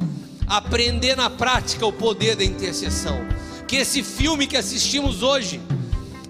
aprender 0.46 1.16
na 1.16 1.28
prática 1.28 1.84
o 1.84 1.92
poder 1.92 2.36
da 2.36 2.44
intercessão. 2.44 3.26
Que 3.66 3.76
esse 3.76 4.04
filme 4.04 4.46
que 4.46 4.56
assistimos 4.56 5.22
hoje 5.22 5.60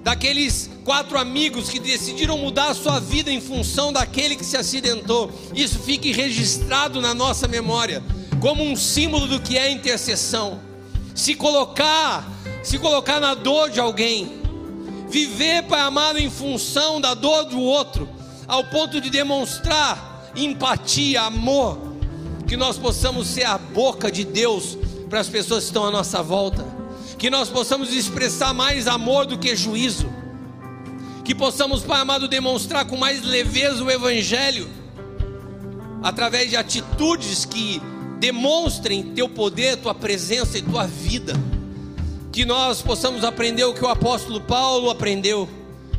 daqueles 0.02 0.68
quatro 0.84 1.16
amigos 1.16 1.68
que 1.68 1.78
decidiram 1.78 2.36
mudar 2.36 2.68
a 2.68 2.74
sua 2.74 2.98
vida 2.98 3.30
em 3.30 3.40
função 3.40 3.92
daquele 3.92 4.36
que 4.36 4.44
se 4.44 4.56
acidentou. 4.56 5.30
Isso 5.54 5.78
fique 5.78 6.12
registrado 6.12 7.00
na 7.00 7.14
nossa 7.14 7.46
memória 7.46 8.02
como 8.40 8.64
um 8.64 8.74
símbolo 8.74 9.28
do 9.28 9.40
que 9.40 9.56
é 9.56 9.70
intercessão. 9.70 10.60
Se 11.14 11.34
colocar, 11.34 12.28
se 12.62 12.78
colocar 12.78 13.20
na 13.20 13.34
dor 13.34 13.70
de 13.70 13.78
alguém, 13.78 14.40
viver, 15.08 15.62
Pai 15.64 15.80
amado, 15.80 16.18
em 16.18 16.30
função 16.30 17.00
da 17.00 17.14
dor 17.14 17.44
do 17.44 17.60
outro, 17.60 18.08
ao 18.48 18.64
ponto 18.64 19.00
de 19.00 19.10
demonstrar 19.10 20.32
empatia, 20.34 21.22
amor, 21.22 21.78
que 22.48 22.56
nós 22.56 22.76
possamos 22.78 23.28
ser 23.28 23.44
a 23.44 23.58
boca 23.58 24.10
de 24.10 24.24
Deus 24.24 24.76
para 25.08 25.20
as 25.20 25.28
pessoas 25.28 25.64
que 25.64 25.70
estão 25.70 25.84
à 25.84 25.90
nossa 25.90 26.22
volta 26.22 26.81
que 27.22 27.30
nós 27.30 27.48
possamos 27.48 27.94
expressar 27.94 28.52
mais 28.52 28.88
amor 28.88 29.26
do 29.26 29.38
que 29.38 29.54
juízo, 29.54 30.10
que 31.24 31.32
possamos, 31.32 31.80
Pai 31.84 32.00
amado, 32.00 32.26
demonstrar 32.26 32.84
com 32.84 32.96
mais 32.96 33.22
leveza 33.22 33.80
o 33.84 33.88
Evangelho, 33.88 34.68
através 36.02 36.50
de 36.50 36.56
atitudes 36.56 37.44
que 37.44 37.80
demonstrem 38.18 39.14
teu 39.14 39.28
poder, 39.28 39.76
tua 39.76 39.94
presença 39.94 40.58
e 40.58 40.62
tua 40.62 40.84
vida, 40.84 41.34
que 42.32 42.44
nós 42.44 42.82
possamos 42.82 43.22
aprender 43.22 43.66
o 43.66 43.72
que 43.72 43.84
o 43.84 43.88
apóstolo 43.88 44.40
Paulo 44.40 44.90
aprendeu, 44.90 45.48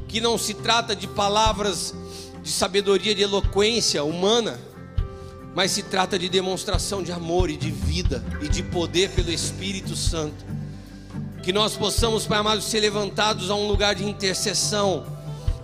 que 0.10 0.20
não 0.20 0.38
se 0.38 0.54
trata 0.54 0.94
de 0.94 1.08
palavras 1.08 1.96
de 2.44 2.52
sabedoria, 2.52 3.16
de 3.16 3.22
eloquência 3.22 4.04
humana, 4.04 4.60
mas 5.56 5.72
se 5.72 5.84
trata 5.84 6.20
de 6.20 6.28
demonstração 6.28 7.02
de 7.02 7.14
amor 7.14 7.50
e 7.50 7.56
de 7.56 7.72
vida 7.72 8.22
e 8.42 8.50
de 8.50 8.62
poder 8.62 9.10
pelo 9.12 9.32
Espírito 9.32 9.96
Santo 9.96 10.62
que 11.44 11.52
nós 11.52 11.76
possamos, 11.76 12.26
Pai 12.26 12.39
amado, 12.39 12.62
ser 12.62 12.80
levantados 12.80 13.52
a 13.52 13.56
um 13.56 13.68
lugar 13.68 13.94
de 13.94 14.06
intercessão, 14.06 15.06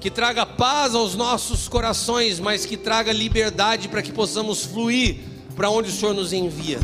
que 0.02 0.12
traga 0.12 0.46
paz 0.46 0.94
aos 0.94 1.16
nossos 1.16 1.70
corações, 1.70 2.38
mas 2.38 2.66
que 2.66 2.76
traga 2.76 3.14
liberdade 3.14 3.88
para 3.88 4.02
que 4.02 4.12
possamos 4.12 4.66
fluir 4.66 5.22
para 5.56 5.70
onde 5.70 5.90
o 5.90 5.92
Senhor 5.92 6.14
nos 6.14 6.34
envia. 6.34 6.80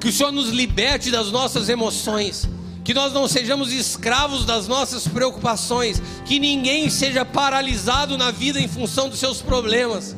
Que 0.00 0.08
o 0.08 0.12
Senhor 0.12 0.32
nos 0.32 0.48
liberte 0.48 1.08
das 1.08 1.30
nossas 1.30 1.68
emoções, 1.68 2.48
que 2.82 2.92
nós 2.92 3.12
não 3.12 3.28
sejamos 3.28 3.72
escravos 3.72 4.44
das 4.44 4.66
nossas 4.66 5.06
preocupações, 5.06 6.02
que 6.24 6.40
ninguém 6.40 6.90
seja 6.90 7.24
paralisado 7.24 8.18
na 8.18 8.32
vida 8.32 8.60
em 8.60 8.66
função 8.66 9.08
dos 9.08 9.20
seus 9.20 9.40
problemas 9.40 10.16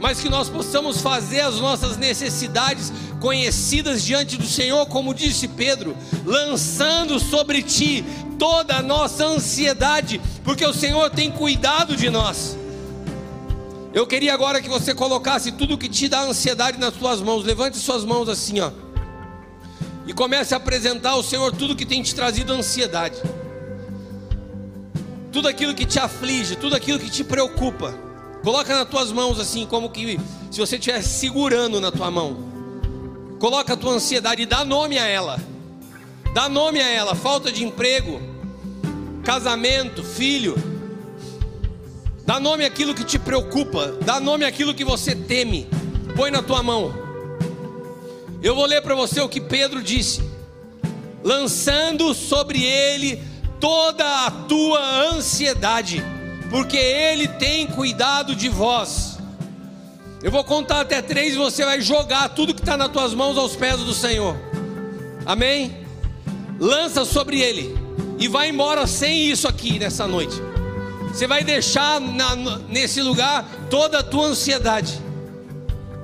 mas 0.00 0.20
que 0.20 0.28
nós 0.28 0.48
possamos 0.48 1.00
fazer 1.00 1.40
as 1.40 1.56
nossas 1.56 1.96
necessidades 1.96 2.92
conhecidas 3.20 4.02
diante 4.04 4.36
do 4.36 4.46
Senhor, 4.46 4.86
como 4.86 5.14
disse 5.14 5.48
Pedro, 5.48 5.96
lançando 6.24 7.18
sobre 7.18 7.62
ti 7.62 8.04
toda 8.38 8.76
a 8.76 8.82
nossa 8.82 9.24
ansiedade, 9.24 10.20
porque 10.44 10.64
o 10.64 10.72
Senhor 10.72 11.10
tem 11.10 11.30
cuidado 11.30 11.96
de 11.96 12.08
nós. 12.08 12.56
Eu 13.92 14.06
queria 14.06 14.32
agora 14.32 14.60
que 14.60 14.68
você 14.68 14.94
colocasse 14.94 15.52
tudo 15.52 15.78
que 15.78 15.88
te 15.88 16.08
dá 16.08 16.22
ansiedade 16.22 16.78
nas 16.78 16.94
suas 16.94 17.20
mãos, 17.20 17.44
levante 17.44 17.76
suas 17.78 18.04
mãos 18.04 18.28
assim, 18.28 18.60
ó, 18.60 18.70
e 20.06 20.12
comece 20.12 20.54
a 20.54 20.56
apresentar 20.56 21.10
ao 21.10 21.22
Senhor 21.22 21.54
tudo 21.54 21.76
que 21.76 21.84
tem 21.84 22.02
te 22.02 22.14
trazido 22.14 22.52
ansiedade, 22.52 23.20
tudo 25.32 25.48
aquilo 25.48 25.74
que 25.74 25.84
te 25.84 25.98
aflige, 25.98 26.56
tudo 26.56 26.76
aquilo 26.76 26.98
que 26.98 27.10
te 27.10 27.24
preocupa. 27.24 27.94
Coloca 28.42 28.74
nas 28.74 28.88
tuas 28.88 29.10
mãos 29.10 29.38
assim, 29.38 29.66
como 29.66 29.90
que 29.90 30.18
se 30.50 30.60
você 30.60 30.76
estivesse 30.76 31.08
segurando 31.18 31.80
na 31.80 31.90
tua 31.90 32.10
mão. 32.10 32.47
Coloca 33.38 33.74
a 33.74 33.76
tua 33.76 33.92
ansiedade 33.92 34.42
e 34.42 34.46
dá 34.46 34.64
nome 34.64 34.98
a 34.98 35.06
ela. 35.06 35.38
Dá 36.34 36.48
nome 36.48 36.80
a 36.80 36.86
ela. 36.86 37.14
Falta 37.14 37.50
de 37.50 37.64
emprego, 37.64 38.20
casamento, 39.24 40.02
filho. 40.02 40.56
Dá 42.26 42.38
nome 42.38 42.64
àquilo 42.64 42.94
que 42.94 43.04
te 43.04 43.18
preocupa. 43.18 43.96
Dá 44.04 44.20
nome 44.20 44.44
àquilo 44.44 44.74
que 44.74 44.84
você 44.84 45.14
teme. 45.14 45.68
Põe 46.16 46.30
na 46.30 46.42
tua 46.42 46.62
mão. 46.62 46.92
Eu 48.42 48.54
vou 48.54 48.66
ler 48.66 48.82
para 48.82 48.94
você 48.94 49.20
o 49.20 49.28
que 49.28 49.40
Pedro 49.40 49.82
disse. 49.82 50.22
Lançando 51.22 52.14
sobre 52.14 52.62
ele 52.62 53.22
toda 53.60 54.26
a 54.26 54.30
tua 54.30 54.80
ansiedade 55.10 56.04
porque 56.50 56.76
Ele 56.76 57.28
tem 57.28 57.66
cuidado 57.66 58.34
de 58.34 58.48
vós. 58.48 59.17
Eu 60.22 60.30
vou 60.32 60.42
contar 60.42 60.80
até 60.80 61.00
três 61.00 61.34
e 61.34 61.38
você 61.38 61.64
vai 61.64 61.80
jogar 61.80 62.28
tudo 62.30 62.52
que 62.54 62.60
está 62.60 62.76
nas 62.76 62.88
tuas 62.88 63.14
mãos 63.14 63.38
aos 63.38 63.54
pés 63.54 63.78
do 63.78 63.94
Senhor. 63.94 64.36
Amém? 65.24 65.86
Lança 66.58 67.04
sobre 67.04 67.40
Ele 67.40 67.76
e 68.18 68.26
vai 68.26 68.48
embora 68.48 68.86
sem 68.86 69.30
isso 69.30 69.46
aqui 69.46 69.78
nessa 69.78 70.08
noite. 70.08 70.36
Você 71.12 71.26
vai 71.26 71.44
deixar 71.44 72.00
na, 72.00 72.34
nesse 72.68 73.00
lugar 73.00 73.48
toda 73.70 74.00
a 74.00 74.02
tua 74.02 74.26
ansiedade 74.26 75.00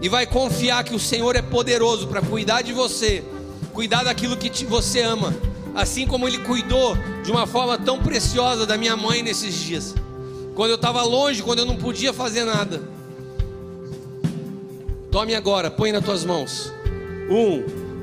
e 0.00 0.08
vai 0.08 0.26
confiar 0.26 0.84
que 0.84 0.94
o 0.94 1.00
Senhor 1.00 1.34
é 1.34 1.42
poderoso 1.42 2.06
para 2.06 2.22
cuidar 2.22 2.62
de 2.62 2.72
você, 2.72 3.24
cuidar 3.72 4.04
daquilo 4.04 4.36
que 4.36 4.48
te, 4.48 4.64
você 4.64 5.00
ama, 5.00 5.34
assim 5.74 6.06
como 6.06 6.28
Ele 6.28 6.38
cuidou 6.38 6.96
de 7.24 7.32
uma 7.32 7.46
forma 7.46 7.76
tão 7.76 7.98
preciosa 8.00 8.64
da 8.64 8.76
minha 8.76 8.96
mãe 8.96 9.22
nesses 9.22 9.54
dias 9.54 9.94
quando 10.54 10.70
eu 10.70 10.76
estava 10.76 11.02
longe, 11.02 11.42
quando 11.42 11.58
eu 11.58 11.66
não 11.66 11.76
podia 11.76 12.12
fazer 12.12 12.44
nada. 12.44 12.80
Tome 15.14 15.32
agora, 15.32 15.70
põe 15.70 15.92
nas 15.92 16.04
tuas 16.04 16.24
mãos. 16.24 16.72
Um, 17.30 17.62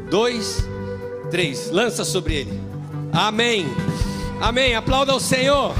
dois, 0.09 0.66
três. 1.30 1.70
Lança 1.70 2.05
sobre 2.05 2.36
ele. 2.36 2.62
Amém. 3.12 3.66
Amém. 4.39 4.76
Aplauda 4.76 5.14
o 5.14 5.20
Senhor. 5.20 5.76